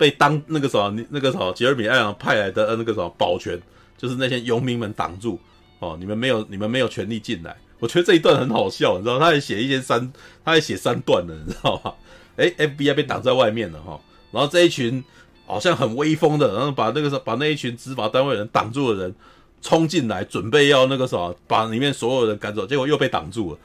[0.00, 3.60] 被当那个什么，那个什么杰尔米艾尔派来的那个什么保全，
[3.98, 5.38] 就是那些游民们挡住
[5.78, 7.54] 哦，你们没有你们没有权利进来。
[7.78, 10.10] 我觉得这一段很好笑，你知道，他还写一些三，
[10.42, 11.92] 他还写三段的，你知道吗？
[12.36, 14.00] 诶 FBI 被挡在外面了哈，
[14.32, 15.04] 然后这一群
[15.44, 19.14] 好像很威风的，然后把那个时候把那一群执法单位人挡住的人。
[19.62, 23.58] 冲进来，准备要那个什么，把里面所有人赶走，结果又被挡住了，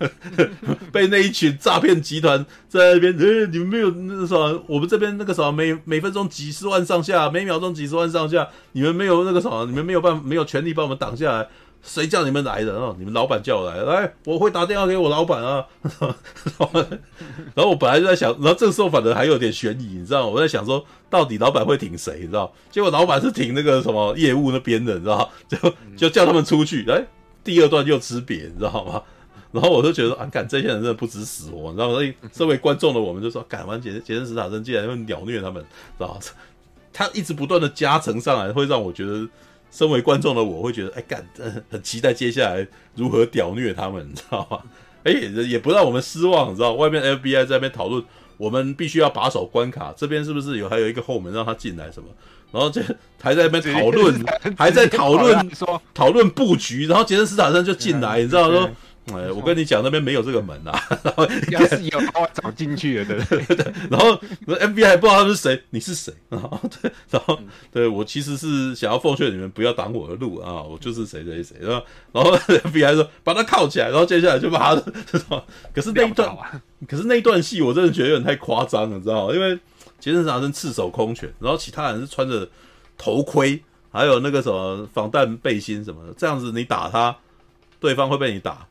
[0.92, 11.48] 被那一群诈骗集团在那边，呃，你们没有那个什么，我们这边那个什么，每每分钟几十万上下，每秒钟几十万上下，你们没有那个什么，你们没有办法，没有权利把我们挡下来。
[11.82, 12.72] 谁叫你们来的？
[12.72, 15.64] 哦，你们老板叫我来的，来，我会打电话给我老板啊。
[17.54, 20.26] 然后我本来就在想，然后这个时候反正还有点悬疑，你知道吗？
[20.26, 22.18] 我在想说，到底老板会挺谁？
[22.20, 22.52] 你知道？
[22.70, 25.30] 结果老板是挺那个什么业务那边的，你知道？
[25.48, 25.56] 就
[25.96, 26.84] 就叫他们出去。
[26.90, 27.04] 哎，
[27.44, 29.00] 第二段又吃瘪，你知道吗？
[29.52, 31.94] 然后我就觉得啊，干这些人真的不知死活，你知道吗？
[31.94, 35.62] 所以身为观众的我们就说，干完杰杰森·斯塔森竟然会鸟虐他们，
[35.96, 36.18] 知道？
[36.92, 39.26] 他一直不断的加成上来，会让我觉得。
[39.70, 41.26] 身为观众的我会觉得，哎，干，
[41.70, 44.58] 很期待接下来如何屌虐他们，你知道吗？
[45.04, 48.02] 哎，也不让我们失望，你知道，外面 FBI 在那边讨论，
[48.36, 52.08] 我们必须要把守关卡，这边是不是有还有一个后门让他进来什么？
[52.52, 52.80] 然后这
[53.20, 54.24] 还在那边讨论，
[54.56, 58.70] 还在讨论说讨论布局，然后杰森斯坦森就进来，你知道说。
[59.14, 60.72] 哎，我跟你讲，那边没有这个门啊。
[61.02, 63.72] 然 后要是有，我找进去了，对不对？
[63.88, 64.16] 然后
[64.46, 66.12] FBI 还不知道他是谁，你是谁？
[66.28, 67.38] 然后对，然后
[67.72, 71.56] 对我其实是想要奉劝你们不要挡我的路啊，我就是谁谁谁。
[71.60, 74.82] 然后然后 FBI 说把他铐起来，然后接下来就把他，
[75.72, 76.36] 可是那一段，
[76.88, 79.34] 可是那一段戏我真的觉得有点太夸张了，你知道吗？
[79.34, 79.56] 因为
[80.00, 82.48] 杰森·查森赤手空拳，然后其他人是穿着
[82.98, 83.62] 头盔，
[83.92, 87.16] 还有那个什么防弹背心什么的，这样子你打他，
[87.78, 88.66] 对方会被你打。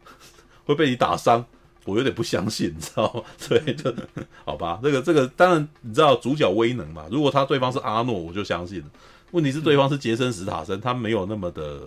[0.66, 1.46] 会被你打伤，
[1.86, 3.22] 我有点不相信，你知道吗？
[3.48, 3.94] 对，就
[4.44, 4.80] 好吧。
[4.82, 7.06] 这个这个，当然你知道主角威能嘛。
[7.12, 8.86] 如果他对方是阿诺，我就相信了。
[9.32, 11.82] 问题是对方是杰森·史塔森，他没有那么的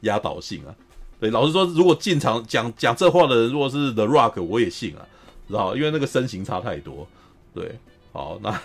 [0.00, 0.74] 压倒性啊。
[1.20, 5.06] 对，老实说，如果进场讲讲这话的人，如果是 The Rock，我也信啊，
[5.46, 7.06] 知道因为那个身形差太多。
[7.54, 7.78] 对，
[8.12, 8.60] 好，那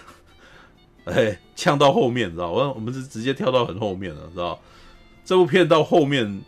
[1.06, 4.60] 哎，呛到后面，知道我我们是直接跳到很后面了，知道
[5.24, 6.42] 这部片到后面。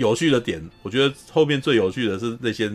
[0.00, 2.72] 有趣的点，我觉得后面最有趣的是那些，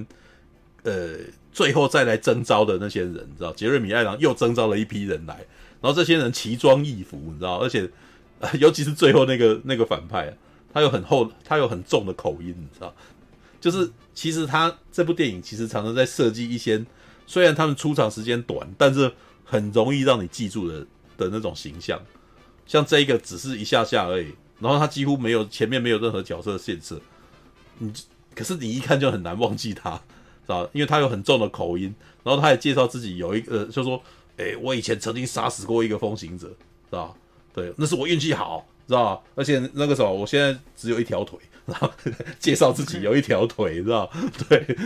[0.83, 1.17] 呃，
[1.51, 5.35] 最后再来征召的那些人，你知道，杰瑞米·艾朗又征召了一批人来，
[5.81, 7.89] 然后这些人奇装异服，你知道，而且，
[8.61, 10.31] 尤其是最后那个那个反派，
[10.71, 12.93] 他有很厚，他有很重的口音，你知道，
[13.59, 16.85] 就是其实他这部电影其实常常在设计一些，
[17.25, 19.11] 虽然他们出场时间短，但是
[19.43, 20.85] 很容易让你记住的
[21.17, 21.99] 的那种形象。
[22.67, 26.99] 像这一个只是一下下而已，然后他几乎没有前面没有任何角色的限制，
[27.79, 27.91] 你
[28.33, 29.91] 可是你一看就很难忘记他，
[30.45, 30.69] 知道？
[30.73, 31.93] 因为他有很重的口音，
[32.23, 34.01] 然后他也介绍自己有一个，就说，
[34.37, 36.55] 哎，我以前曾经杀死过一个风行者，知
[36.91, 37.15] 道？
[37.53, 39.23] 对，那是我运气好，知道？
[39.35, 41.39] 而且那个时候我现在只有一条腿。
[41.65, 41.89] 然后
[42.37, 44.07] 介绍自己有一条腿，知道？
[44.47, 44.77] 对，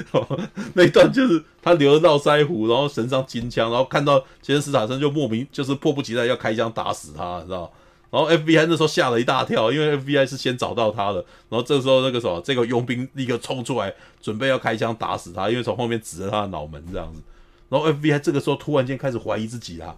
[0.74, 7.70] 那一段就是他留着络腮胡，然后身上金枪，然后看到杰森斯坦森就莫名就是迫不及待要开枪打死他，知道？
[8.12, 17.22] 然后 FBI 那时候吓了一大跳，因为 FBI 是先找到他的，然后这时候那个什么这个佣兵立刻冲出来准备要开枪打死他，因为从后面指着他的脑门这样子。
[17.70, 19.96] 然后 FBI 这个时候突然间开始怀疑自己啦，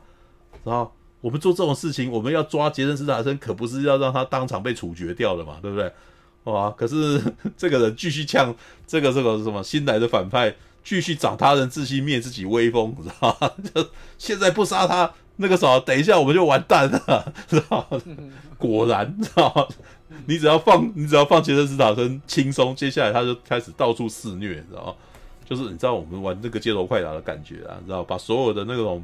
[0.64, 5.92] 然后我们做这种事情，我们要抓杰森斯坦森，可不是要让他当场被处决掉的嘛，对不对？
[6.46, 6.72] 哇！
[6.72, 7.22] 可是
[7.56, 8.54] 这个人继续呛
[8.88, 13.52] 这个这个什么新来的反派，继续长他人志气，灭自己威风，知道吗？
[13.74, 18.02] 就现在不杀他，那个啥，等一下我们就完蛋了， 知道吗？
[18.58, 19.68] 果然，知道吗？
[20.26, 24.96] 你只要放，你只要放杰森斯坦森轻松，接下来他就开始到处肆虐，知道吗？
[25.46, 29.04] 就是你知道我们玩那个街头快打的感觉啊，知道把所有的那种，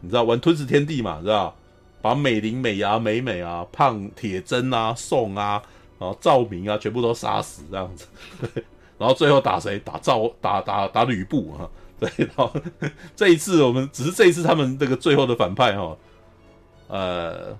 [0.00, 1.54] 你知道玩吞食天地嘛，知道
[2.00, 5.62] 把美玲、美牙、美美啊、胖铁针啊、宋啊。
[5.98, 8.06] 然后赵明啊，全部都杀死这样子，
[8.42, 8.62] 对，
[8.98, 9.78] 然后最后打谁？
[9.78, 11.64] 打赵，打打打吕布啊，
[12.00, 12.10] 对。
[12.18, 12.52] 然后
[13.14, 15.96] 这一次我们只是这一次他们这个最后的反派哈，
[16.88, 17.56] 呃，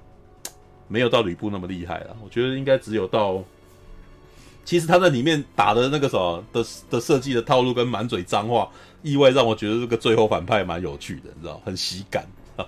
[0.89, 2.17] 没有到吕布那么厉害了。
[2.23, 3.43] 我觉得应该只有到，
[4.65, 8.69] 其实他在里面打的那个什么的的设计的套路跟满嘴脏话，
[9.03, 12.27] 意外让我觉得这个最后反派蛮有趣的，你知道，很喜感
[12.57, 12.67] 啊，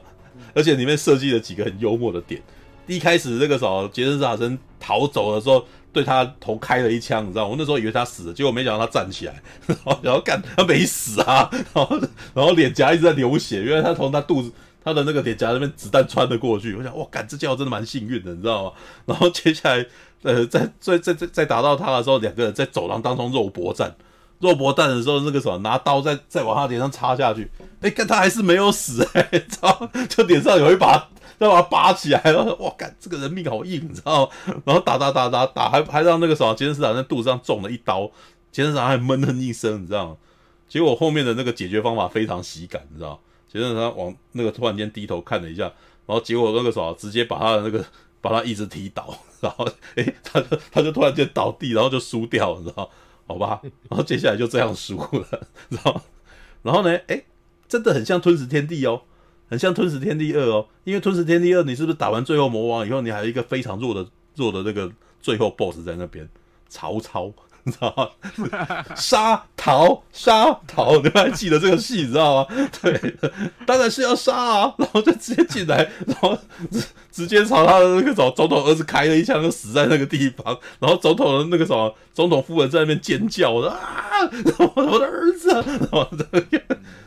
[0.54, 2.42] 而且里面设计了几个很幽默的点。
[2.86, 5.62] 一开始那个时候，杰森·斯坦森逃走的时候，
[5.92, 7.50] 对他头开了一枪，你知道吗？
[7.50, 9.42] 我那时候以为他死了，结果没想到他站起来，
[10.02, 11.98] 然后干他没死啊，然 后
[12.34, 14.52] 然后脸颊一直在流血，因为他从他肚子
[14.84, 16.74] 他的那个脸颊那边子弹穿了过去。
[16.74, 18.72] 我想，哇，干这家伙真的蛮幸运的，你知道吗？
[19.06, 19.84] 然后接下来，
[20.22, 23.94] 呃，在在在在在打到他的时候，两个人在走廊当中肉搏战，
[24.40, 27.50] 肉搏战的时候，那个什么拿刀再再往他脸上插下去，
[27.80, 29.90] 哎，看他还是没有死， 哎，你知道吗？
[30.08, 31.08] 就脸上有一把。
[31.38, 34.28] 要把他拔起来，然后说：“哇，干这个人命好硬，你知道？”
[34.66, 38.10] 然后打打打打打，还还让那个什么杰森斯坦在肚子上中了一刀，
[38.50, 40.16] 杰森斯坦还闷哼一声，你知道吗？
[40.68, 43.18] 结果后面的那个解决方法非常喜感，你知道吗？
[43.46, 45.62] 杰森斯坦往那个突然间低头看了一下，
[46.06, 47.84] 然后结果那个什么直接把他的那个
[48.20, 52.88] 把他一直踢倒，然后诶，他就他就突然间倒地，然后就输掉了，你知道吗？
[53.28, 56.00] 好吧，然后接下来就这样输了，然后？
[56.62, 57.26] 然后呢，诶，
[57.68, 59.02] 真的很像吞食天地哦。
[59.50, 64.92] 很像吞食天地二哦，因为吞食天地二，你是不是打完最后魔王以后，你还有一个非常弱的弱的那个
[65.22, 66.28] 最后 BOSS 在那边，
[66.68, 67.32] 曹操，
[67.68, 68.84] 你知道吗？
[68.96, 72.46] 杀逃杀逃，你们还记得这个戏，你知道吗？
[72.80, 73.14] 对，
[73.66, 76.36] 当然是要杀啊，然后就直接进来，然后
[76.70, 76.82] 直
[77.12, 83.78] 直接朝他的那个什么总统儿子开了一枪，就死在那个地方，然后总统的那个什么总统夫人在那边尖叫，我说啊，
[84.74, 86.08] 我的儿子，然后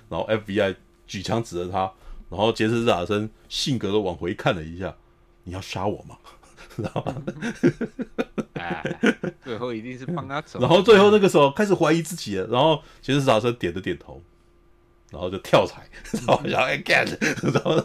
[0.09, 0.75] 然后 FBI
[1.07, 1.91] 举枪指着他。
[2.29, 4.95] 然后杰森·斯坦森性格的往回看了一下，
[5.43, 6.15] 你要杀我吗？
[6.75, 7.15] 知道吗？
[8.53, 8.83] 哎，
[9.43, 10.59] 最后一定是帮他走。
[10.59, 12.47] 然后最后那个时候开始怀疑自己了。
[12.47, 14.21] 然后杰森·斯坦森点了点头，
[15.11, 15.87] 然后就跳彩，
[16.25, 17.05] 然后想哎干，
[17.53, 17.83] 然后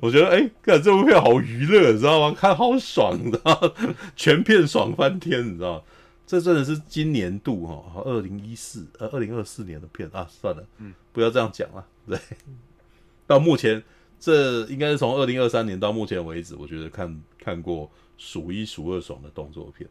[0.00, 2.36] 我觉得哎，看这部片好娱乐，你知道吗？
[2.38, 3.72] 看好爽，你知道吗？
[4.14, 5.82] 全片爽翻天，你知道吗？
[6.26, 12.18] 这真的是今年度哈，二零一四呃二零二四年的片啊，算了，嗯，不要这样讲了，对。
[13.26, 13.82] 到目前，
[14.20, 19.88] 这应该是从二零二三年到目前为止，我觉得看看过数一数二爽的动作片。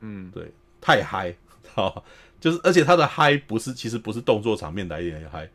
[0.00, 1.34] 嗯，对，太嗨，
[1.74, 2.04] 好，
[2.40, 5.50] 就是而且他的嗨不是，其实不是动作场面来的嗨，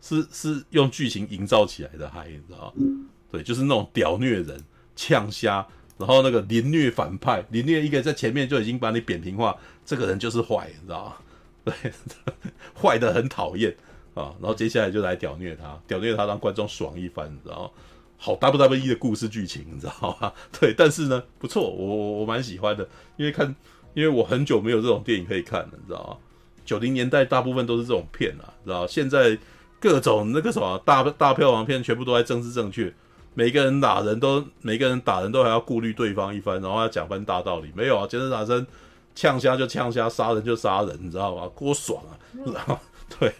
[0.00, 3.06] 是是用剧情营造起来的嗨，你知道吗？
[3.30, 4.64] 对，就是那种屌虐人、
[4.96, 5.66] 呛虾，
[5.98, 9.54] 然后那个凌虐反派，凌虐一个在前面就已经把你扁平化，
[9.84, 11.16] 这个人就是坏，你知道吗？
[11.62, 11.92] 对，
[12.74, 13.76] 坏的很讨厌。
[14.14, 17.72] 啊，然后接下来就来屌虐他，屌虐他让观众爽一番，然后
[18.16, 20.32] 好 WWE 的故事剧情，你知道吗？
[20.58, 23.54] 对，但是呢，不错，我我我蛮喜欢的，因为看，
[23.94, 26.16] 因为我很久没有这种电影可以看了，你知道吗？
[26.64, 28.86] 九零年代大部分都是这种片啊，知道吗？
[28.88, 29.38] 现在
[29.80, 32.92] 各种那个什么大大票房片全部都在政治正确，
[33.34, 38.66] 每个人打人都每个人打人都还要顾虑对方一番，然后要讲番大道理，没有啊，杰森打生
[39.14, 41.50] 呛虾就呛虾，杀人就杀人，你知道吗？
[41.58, 42.12] 多爽啊，
[42.44, 42.80] 知道吗？
[43.18, 43.34] 对，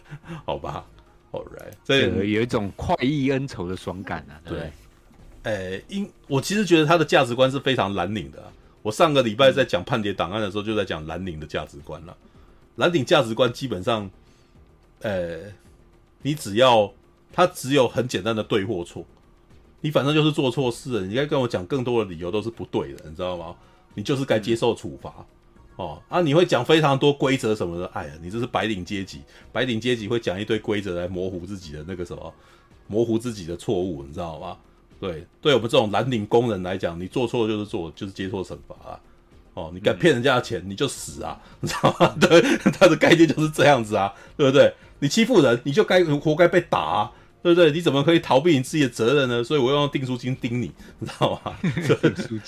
[0.45, 0.85] 好吧
[1.33, 4.73] ，All right，这有一种快意恩仇的爽感啊，对不对？
[5.45, 8.53] 诶，因我其实觉得他的价值观是非常蓝领的、啊。
[8.83, 12.17] 我上个礼拜在讲《判谍档案》的时候，就在讲蓝领的价值观了。
[12.77, 14.11] 蓝领价值观基本上，
[15.01, 15.39] 呃，
[16.23, 16.93] 你只要
[17.33, 19.05] 他只有很简单的对或错，
[19.81, 23.55] 你反正就是做错事了，你应该跟我讲更多的理由都是不对的，你知道吗？
[23.95, 25.15] 你就是该接受处罚。
[25.19, 25.25] 嗯
[25.81, 26.21] 哦啊！
[26.21, 32.35] 你会讲非常多规则什么的，哎呀，你这是白领阶级，白领阶级会讲一堆规则来模糊自己的那个什么，
[32.87, 34.59] 模糊自己的错误，你知道吗？
[35.01, 39.01] 对，对我们这种蓝领工人来讲，你做错就是做，就是接受惩罚啊。
[39.55, 42.15] 哦，你敢骗人家的钱，你就死啊， 你知道吗？
[42.21, 42.43] 对，
[42.73, 44.75] 他的概念就是这样子啊，对不对？
[44.99, 47.13] 你欺负人，你就该活该被打啊。
[47.43, 47.71] 对不对？
[47.73, 49.43] 你怎么可以逃避你自己的责任呢？
[49.43, 51.57] 所以我用订书机钉你， 你知道吗？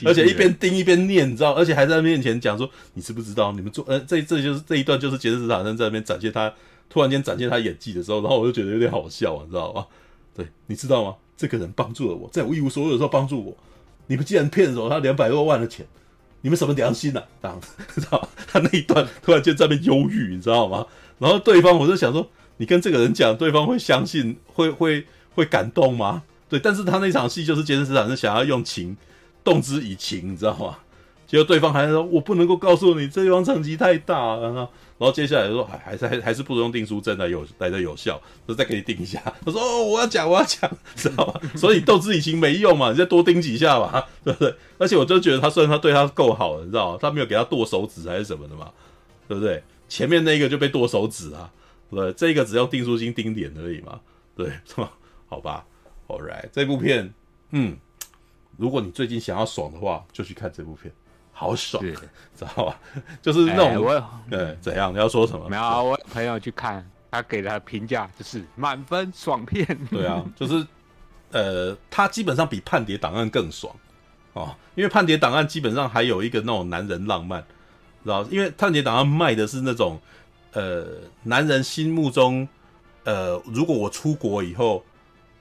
[0.05, 1.53] 而且一边钉一边念，你知道？
[1.53, 3.53] 而且还在面前讲说：“你知不知道？
[3.53, 3.83] 你们做……
[3.89, 6.53] 呃，这这就是这一段，就是杰森·斯坦森在那边展现他
[6.91, 9.87] 突然间展现他演技的时候，然后我就觉得有点好笑，你知道吗？
[10.37, 11.15] 对，你知道吗？
[11.39, 13.57] 这个人帮助了我，在我一无所有的时候帮助我。
[14.09, 15.87] 你们既然骗走他两百多万的钱，
[16.43, 17.25] 你们什么良心啊？
[17.41, 18.29] 这样子，知道吗？
[18.47, 20.87] 他那一段突然间在那边忧郁，你知道吗？
[21.19, 22.29] 然后对方，我就想说。
[22.63, 26.23] 你跟这个人讲，对方会相信，会会会感动吗？
[26.49, 28.97] 对，但是他那场戏就是杰森斯坦是想要用情
[29.43, 30.79] 动之以情，你知道吗？
[31.27, 34.69] 结果对方还是说：“我不能够告诉你，这地方层级太大了。”然
[35.01, 41.41] 后接下来说：“还还是还还是不如用订书针来有来的有效，就再给你订一下。”他说：“哦，我要讲，我要讲， 知道吗？
[41.57, 44.55] 所以动之以情没用嘛，你再多钉几下嘛，对不对？
[44.79, 46.99] 而且我就觉得他虽然他对他够好了，你知道吗？
[47.03, 48.71] 他没有给他剁手指还是什么的嘛，
[49.27, 49.61] 对不对？
[49.89, 51.51] 前面那个就被剁手指啊。”
[51.93, 54.01] 对，这个只要订书机钉点而已嘛，
[54.35, 54.91] 对， 是吧？
[55.29, 55.63] 好吧
[56.09, 57.13] ，All right，这部片，
[57.51, 57.77] 嗯，
[58.57, 60.91] 如果你最近想要爽的话，就去看这部片，
[61.33, 61.85] 好爽，
[62.35, 62.81] 知道吧？
[63.21, 64.91] 就是那种，欸、我对，怎样？
[64.91, 65.47] 你要说什么？
[65.51, 69.67] 没有，我朋友去看，他给的评价就是满分爽片。
[69.91, 70.67] 对啊，就是，
[71.31, 73.75] 呃，他基本上比《判谍档案》更爽
[74.33, 77.45] 哦，因为《判谍档案》基本上还有一个那种男人浪漫，
[78.03, 78.23] 知道？
[78.31, 80.01] 因为《叛谍档案》卖的是那种。
[80.53, 80.87] 呃，
[81.23, 82.47] 男人心目中，
[83.05, 84.85] 呃，如果我出国以后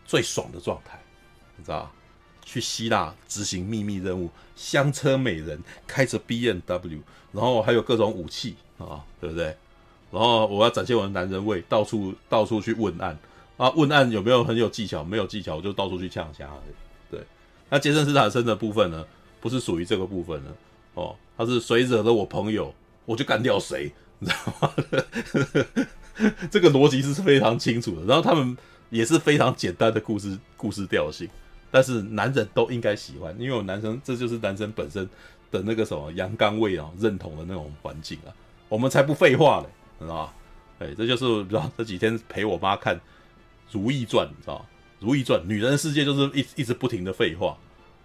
[0.05, 0.99] 最爽的状态，
[1.57, 1.91] 你知道
[2.43, 7.01] 去希腊执行秘密任务，香车美人，开着 BMW，
[7.31, 9.55] 然后还有各种武器啊，对不对？
[10.11, 13.17] 然后我要展现我的男人味，到处到处去问案
[13.57, 15.03] 啊，问案有没有很有技巧？
[15.03, 16.49] 没有技巧，我就到处去呛虾。
[17.09, 17.21] 对，
[17.69, 19.05] 那杰森·斯坦森的部分呢，
[19.39, 20.51] 不是属于这个部分呢。
[20.93, 22.73] 哦，他是谁惹了我朋友，
[23.05, 23.91] 我就干掉谁。
[24.21, 24.73] 你知道吗？
[26.51, 28.55] 这个逻辑是非常清楚的，然后他们
[28.91, 31.27] 也是非常简单的故事故事调性，
[31.71, 35.09] 但是男人都应该喜欢，因为我男生这就是男生本身
[35.49, 38.29] 的那个什么阳刚味啊，认同的那种环境啊，
[38.69, 39.67] 我们才不废话嘞，
[39.97, 40.33] 你知道吗？
[40.79, 42.95] 哎，这就是你知道这几天陪我妈看
[43.71, 44.65] 《如懿传》，你知道吗？
[45.05, 47.57] 《如懿传》女人世界就是一一直不停的废话，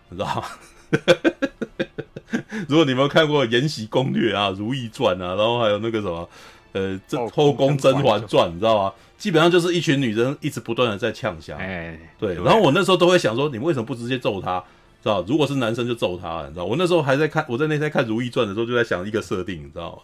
[0.08, 0.48] 你知道吗？
[2.68, 6.28] 如果你们看过《延禧攻略》啊，《如懿传》啊，然后还有那个什么，
[6.72, 7.00] 呃，
[7.30, 8.92] 《后宫甄嬛传》，你知道吗？
[9.16, 11.56] 基本上就是一群女人一直不断的在呛声。
[11.56, 12.34] 哎，对。
[12.34, 14.62] 然后我那时候都会想说，你们为什么不直接揍他？
[15.02, 15.24] 知道？
[15.26, 16.64] 如果是男生就揍他，你知道？
[16.64, 19.98] 我那时候还在看，我在那天看《如懿传》的时候就在想一个设定，你知道吗？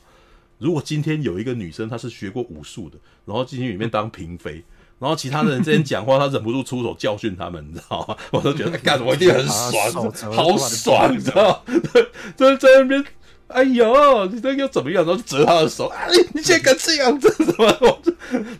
[0.58, 2.96] 如果今天有一个女生，她是学过武术的，
[3.26, 4.62] 然后进去里面当嫔妃。
[5.02, 8.16] 然后其他的人之间讲话，他忍不住出手教训他们，你知道吗？
[8.30, 11.74] 我都觉得 干什么一定很爽，好爽，你知道吗？
[12.36, 13.04] 在在那边，
[13.48, 15.04] 哎呦，你这又怎么样？
[15.04, 17.76] 然后就折他的手， 哎，你竟然敢这样子，什么？
[17.80, 18.00] 我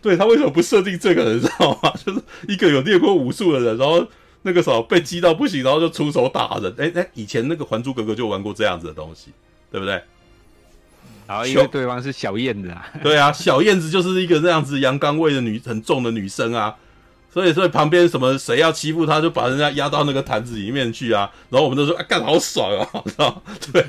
[0.01, 1.93] 对他为什么不设定这个人，你知道吗？
[2.05, 4.05] 就是一个有练过武术的人，然后
[4.41, 6.75] 那个时候被激到不行，然后就出手打人。
[6.77, 9.31] 哎哎，以前那个《还珠格格》就玩过这样子的东西，
[9.71, 10.01] 对不对？
[11.33, 16.75] 然后因为对方是小燕子啊， 对啊，小燕子就是一个这样子阳刚味的女，很重的女生啊，
[17.33, 23.41] 所以所以旁边什么谁要欺负她，就把人家压到那个坛子里面去啊，然后我们都说啊，干好爽啊， 知道？
[23.71, 23.83] 对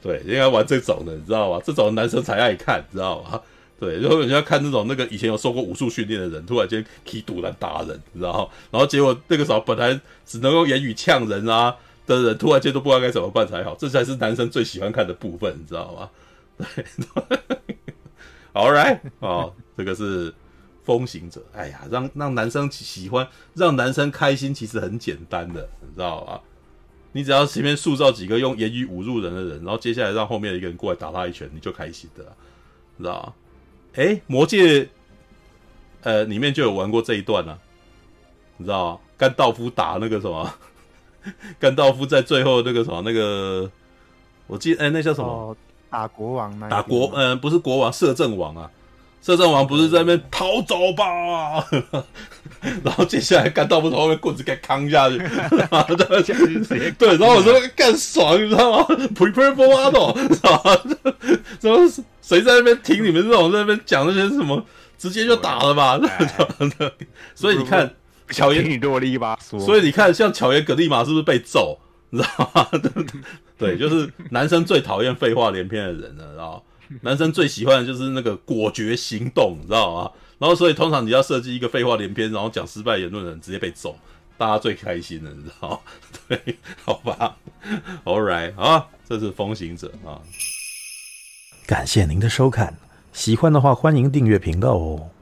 [0.00, 1.60] 对，应该玩这种的，你知道吧？
[1.64, 3.40] 这种男生才爱看，知道吧？
[3.80, 8.48] 对，然后人家看那种那个以前有受过武术训练的人，突然间踢肚来打人，你知道？
[8.70, 11.74] 然后结果那个时候本来只能够言语呛人啊
[12.06, 16.08] 的人，突然间都不知道该怎么办才好，这才是男生最喜欢看的部分，你知道吗？
[16.56, 16.66] 对，
[18.54, 20.32] All right，哦，这个是
[20.84, 21.44] 风行者。
[21.52, 26.40] 哎呀，让让男生喜欢，让男生开心，其实很简单的，你知道吧？
[27.12, 32.36] 你只要前面塑造几个用言语侮辱人的人，然后接下来让后面的一个人过来打他一拳，你就开心的了，
[32.98, 33.34] 知道吧？
[33.94, 34.88] 哎，魔戒，
[36.02, 37.58] 呃，里面就有玩过这一段啊，
[38.56, 39.00] 你知道吗？
[39.16, 40.54] 甘道夫打那个什么？
[41.58, 43.70] 甘道夫在最后那个什么那个，
[44.48, 45.28] 我记得，哎，那叫什么？
[45.28, 45.56] 哦
[45.94, 48.68] 打国王那打国，嗯、呃，不是国王，摄政王啊，
[49.22, 51.64] 摄政王不是在那边逃走吧？
[52.82, 55.18] 然后接下来干到不头后面棍子给扛下去，
[56.98, 58.84] 对，然后我说干爽，你知道吗
[59.14, 60.76] ？Prepare for battle，知道吗？
[61.60, 61.78] 怎么
[62.20, 64.66] 谁在那边听你们这种在那边讲那些什么，
[64.98, 66.00] 直接就打了吧？
[67.36, 67.88] 所以你看，
[68.30, 69.60] 巧言你啰里吧嗦。
[69.60, 71.78] 所以你看，像巧言葛利玛是不是被揍？
[72.10, 72.68] 你知道吗？
[73.56, 76.64] 对，就是男生最讨厌废话连篇的人了，知道
[77.02, 80.10] 男生最喜欢的就是那个果决行动，你知道吗？
[80.38, 83.96] 然后，所以通常你要设计一个废话连篇，然后讲失败言论的人直接被揍，
[84.36, 85.80] 大家最开心的，你知道？
[86.28, 87.36] 对，好吧
[88.04, 90.20] ，All right，啊，这是风行者啊。
[91.66, 92.76] 感谢您的收看，
[93.12, 95.13] 喜欢的话欢迎订阅频道哦。